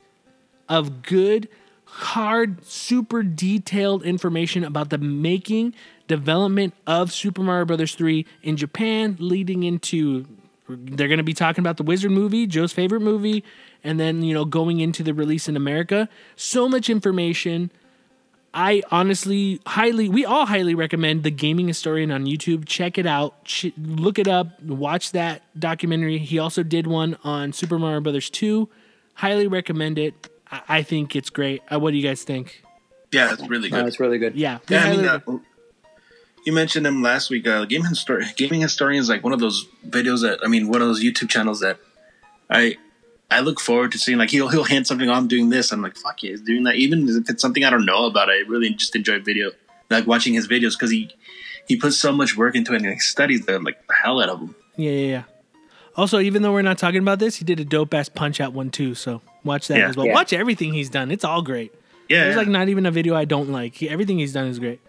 of 0.69 1.01
good, 1.01 1.49
hard, 1.85 2.63
super 2.65 3.23
detailed 3.23 4.03
information 4.03 4.63
about 4.63 4.91
the 4.91 4.99
making, 4.99 5.73
development 6.07 6.75
of 6.85 7.11
Super 7.11 7.41
Mario 7.41 7.65
Brothers 7.65 7.95
3 7.95 8.27
in 8.43 8.57
Japan, 8.57 9.15
leading 9.19 9.63
into 9.63 10.27
they're 10.69 11.07
going 11.07 11.17
to 11.17 11.23
be 11.23 11.33
talking 11.33 11.61
about 11.61 11.77
the 11.77 11.83
Wizard 11.83 12.11
movie, 12.11 12.47
Joe's 12.47 12.71
favorite 12.73 13.01
movie, 13.01 13.43
and 13.83 13.99
then, 13.99 14.23
you 14.23 14.33
know, 14.33 14.45
going 14.45 14.79
into 14.79 15.03
the 15.03 15.13
release 15.13 15.47
in 15.49 15.55
America. 15.57 16.07
So 16.35 16.69
much 16.69 16.89
information. 16.89 17.69
I 18.55 18.83
honestly 18.91 19.59
highly, 19.65 20.09
we 20.09 20.25
all 20.25 20.45
highly 20.45 20.75
recommend 20.75 21.23
the 21.23 21.31
Gaming 21.31 21.67
Historian 21.67 22.11
on 22.11 22.25
YouTube. 22.25 22.65
Check 22.67 22.97
it 22.99 23.07
out, 23.07 23.43
Ch- 23.45 23.73
look 23.77 24.19
it 24.19 24.27
up, 24.27 24.61
watch 24.61 25.11
that 25.13 25.41
documentary. 25.59 26.19
He 26.19 26.37
also 26.37 26.61
did 26.61 26.85
one 26.85 27.17
on 27.23 27.51
Super 27.51 27.79
Mario 27.79 27.99
Brothers 28.01 28.29
2. 28.29 28.69
Highly 29.15 29.47
recommend 29.47 29.97
it. 29.97 30.29
I, 30.51 30.61
I 30.69 30.83
think 30.83 31.15
it's 31.15 31.31
great. 31.31 31.63
Uh, 31.71 31.79
what 31.79 31.91
do 31.91 31.97
you 31.97 32.07
guys 32.07 32.23
think? 32.23 32.63
Yeah, 33.11 33.33
it's 33.33 33.41
really 33.47 33.69
No, 33.69 33.79
good. 33.79 33.87
it's 33.87 33.99
really 33.99 34.19
good. 34.19 34.35
Yeah, 34.35 34.59
Yeah, 34.69 34.83
I 34.85 34.95
mean, 34.95 35.05
uh, 35.05 35.19
you 36.45 36.53
mentioned 36.53 36.85
him 36.85 37.01
last 37.01 37.29
week. 37.29 37.47
Uh, 37.47 37.65
Game 37.65 37.83
Histori- 37.83 38.35
Gaming 38.35 38.61
Historian 38.61 39.01
is 39.01 39.09
like 39.09 39.23
one 39.23 39.33
of 39.33 39.39
those 39.39 39.65
videos 39.87 40.21
that 40.21 40.39
I 40.43 40.47
mean, 40.47 40.67
one 40.69 40.81
of 40.81 40.87
those 40.87 41.03
YouTube 41.03 41.29
channels 41.29 41.59
that 41.61 41.79
I 42.49 42.77
I 43.31 43.39
look 43.39 43.59
forward 43.59 43.91
to 43.93 43.97
seeing. 43.97 44.17
Like 44.17 44.29
he'll 44.29 44.49
he'll 44.49 44.63
hint 44.63 44.87
something. 44.87 45.09
Oh, 45.09 45.13
I'm 45.13 45.27
doing 45.27 45.49
this. 45.49 45.71
I'm 45.71 45.81
like, 45.81 45.95
fuck 45.95 46.21
yeah, 46.23 46.31
he's 46.31 46.41
doing 46.41 46.63
that. 46.63 46.75
Even 46.75 47.07
if 47.07 47.29
it's 47.29 47.41
something 47.41 47.63
I 47.63 47.69
don't 47.69 47.85
know 47.85 48.05
about, 48.05 48.29
I 48.29 48.39
really 48.47 48.71
just 48.73 48.95
enjoy 48.95 49.19
video, 49.19 49.51
like 49.89 50.05
watching 50.07 50.33
his 50.33 50.47
videos 50.47 50.73
because 50.73 50.91
he 50.91 51.09
he 51.67 51.77
puts 51.77 51.97
so 51.97 52.11
much 52.11 52.35
work 52.37 52.55
into 52.55 52.73
it 52.73 52.81
and 52.81 52.91
he 52.91 52.99
studies 52.99 53.45
the 53.45 53.59
like 53.59 53.85
the 53.87 53.93
hell 53.93 54.21
out 54.21 54.29
of 54.29 54.39
them. 54.39 54.55
Yeah, 54.75 54.91
yeah, 54.91 55.07
yeah. 55.07 55.23
Also, 55.95 56.19
even 56.19 56.41
though 56.41 56.51
we're 56.51 56.63
not 56.63 56.79
talking 56.79 56.99
about 56.99 57.19
this, 57.19 57.35
he 57.35 57.45
did 57.45 57.59
a 57.59 57.65
dope 57.65 57.93
ass 57.93 58.09
punch 58.09 58.41
out 58.41 58.51
one 58.53 58.69
too. 58.71 58.95
So 58.95 59.21
watch 59.43 59.67
that 59.67 59.77
Yeah. 59.77 59.89
as 59.89 59.95
well. 59.95 60.07
Yeah. 60.07 60.13
Watch 60.13 60.33
everything 60.33 60.73
he's 60.73 60.89
done. 60.89 61.11
It's 61.11 61.23
all 61.23 61.41
great. 61.43 61.73
Yeah, 62.09 62.23
There's 62.25 62.33
yeah. 62.33 62.39
like 62.39 62.47
not 62.49 62.67
even 62.69 62.85
a 62.85 62.91
video 62.91 63.15
I 63.15 63.25
don't 63.25 63.49
like. 63.49 63.75
He, 63.75 63.87
everything 63.89 64.17
he's 64.19 64.33
done 64.33 64.47
is 64.47 64.59
great. 64.59 64.81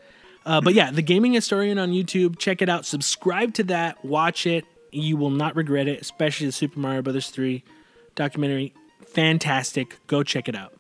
Uh, 0.47 0.61
but 0.61 0.75
yeah, 0.75 0.91
the 0.91 1.03
Gaming 1.03 1.33
Historian 1.33 1.79
on 1.79 1.91
YouTube. 1.91 2.39
Check 2.39 2.61
it 2.63 2.69
out. 2.69 2.85
Subscribe 2.85 3.55
to 3.55 3.65
that. 3.65 4.05
Watch 4.05 4.47
it. 4.47 4.65
You 4.93 5.17
will 5.17 5.31
not 5.31 5.57
regret 5.57 5.89
it. 5.89 6.01
Especially 6.01 6.47
the 6.47 6.53
Super 6.53 6.79
Mario 6.79 7.03
Brothers 7.03 7.31
three 7.31 7.65
documentary. 8.15 8.75
Fantastic. 9.07 9.99
Go 10.07 10.23
check 10.23 10.49
it 10.49 10.55
out. 10.55 10.73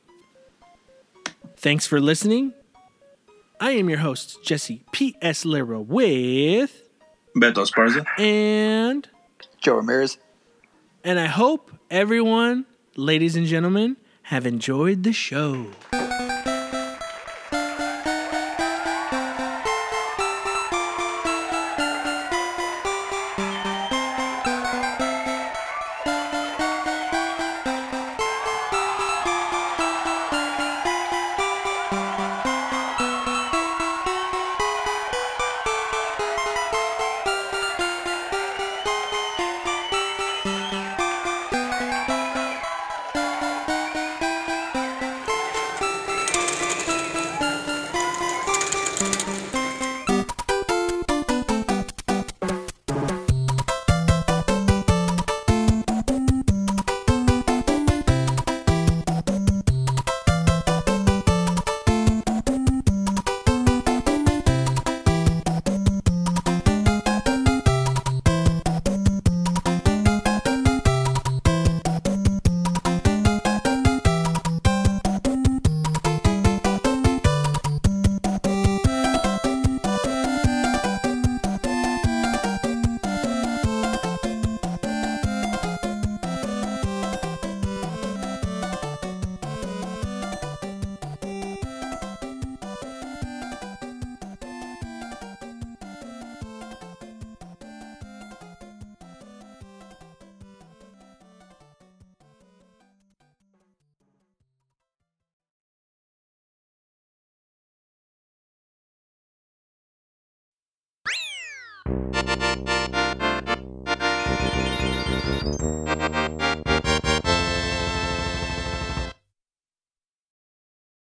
Thanks 1.57 1.87
for 1.87 2.01
listening. 2.01 2.53
I 3.61 3.71
am 3.73 3.89
your 3.89 4.01
host 4.01 4.43
Jesse 4.45 4.85
P 4.93 5.17
S 5.23 5.45
Lira 5.47 5.81
with 5.81 6.83
Beto 7.37 7.65
Esparza. 7.65 8.05
and 8.21 9.09
Joe 9.63 9.77
Ramirez. 9.77 10.19
and 11.03 11.19
I 11.19 11.27
hope 11.27 11.71
everyone, 11.91 12.67
ladies 12.97 13.35
and 13.37 13.47
gentlemen, 13.47 13.97
have 14.25 14.45
enjoyed 14.47 15.05
the 15.05 15.13
show. 15.13 15.69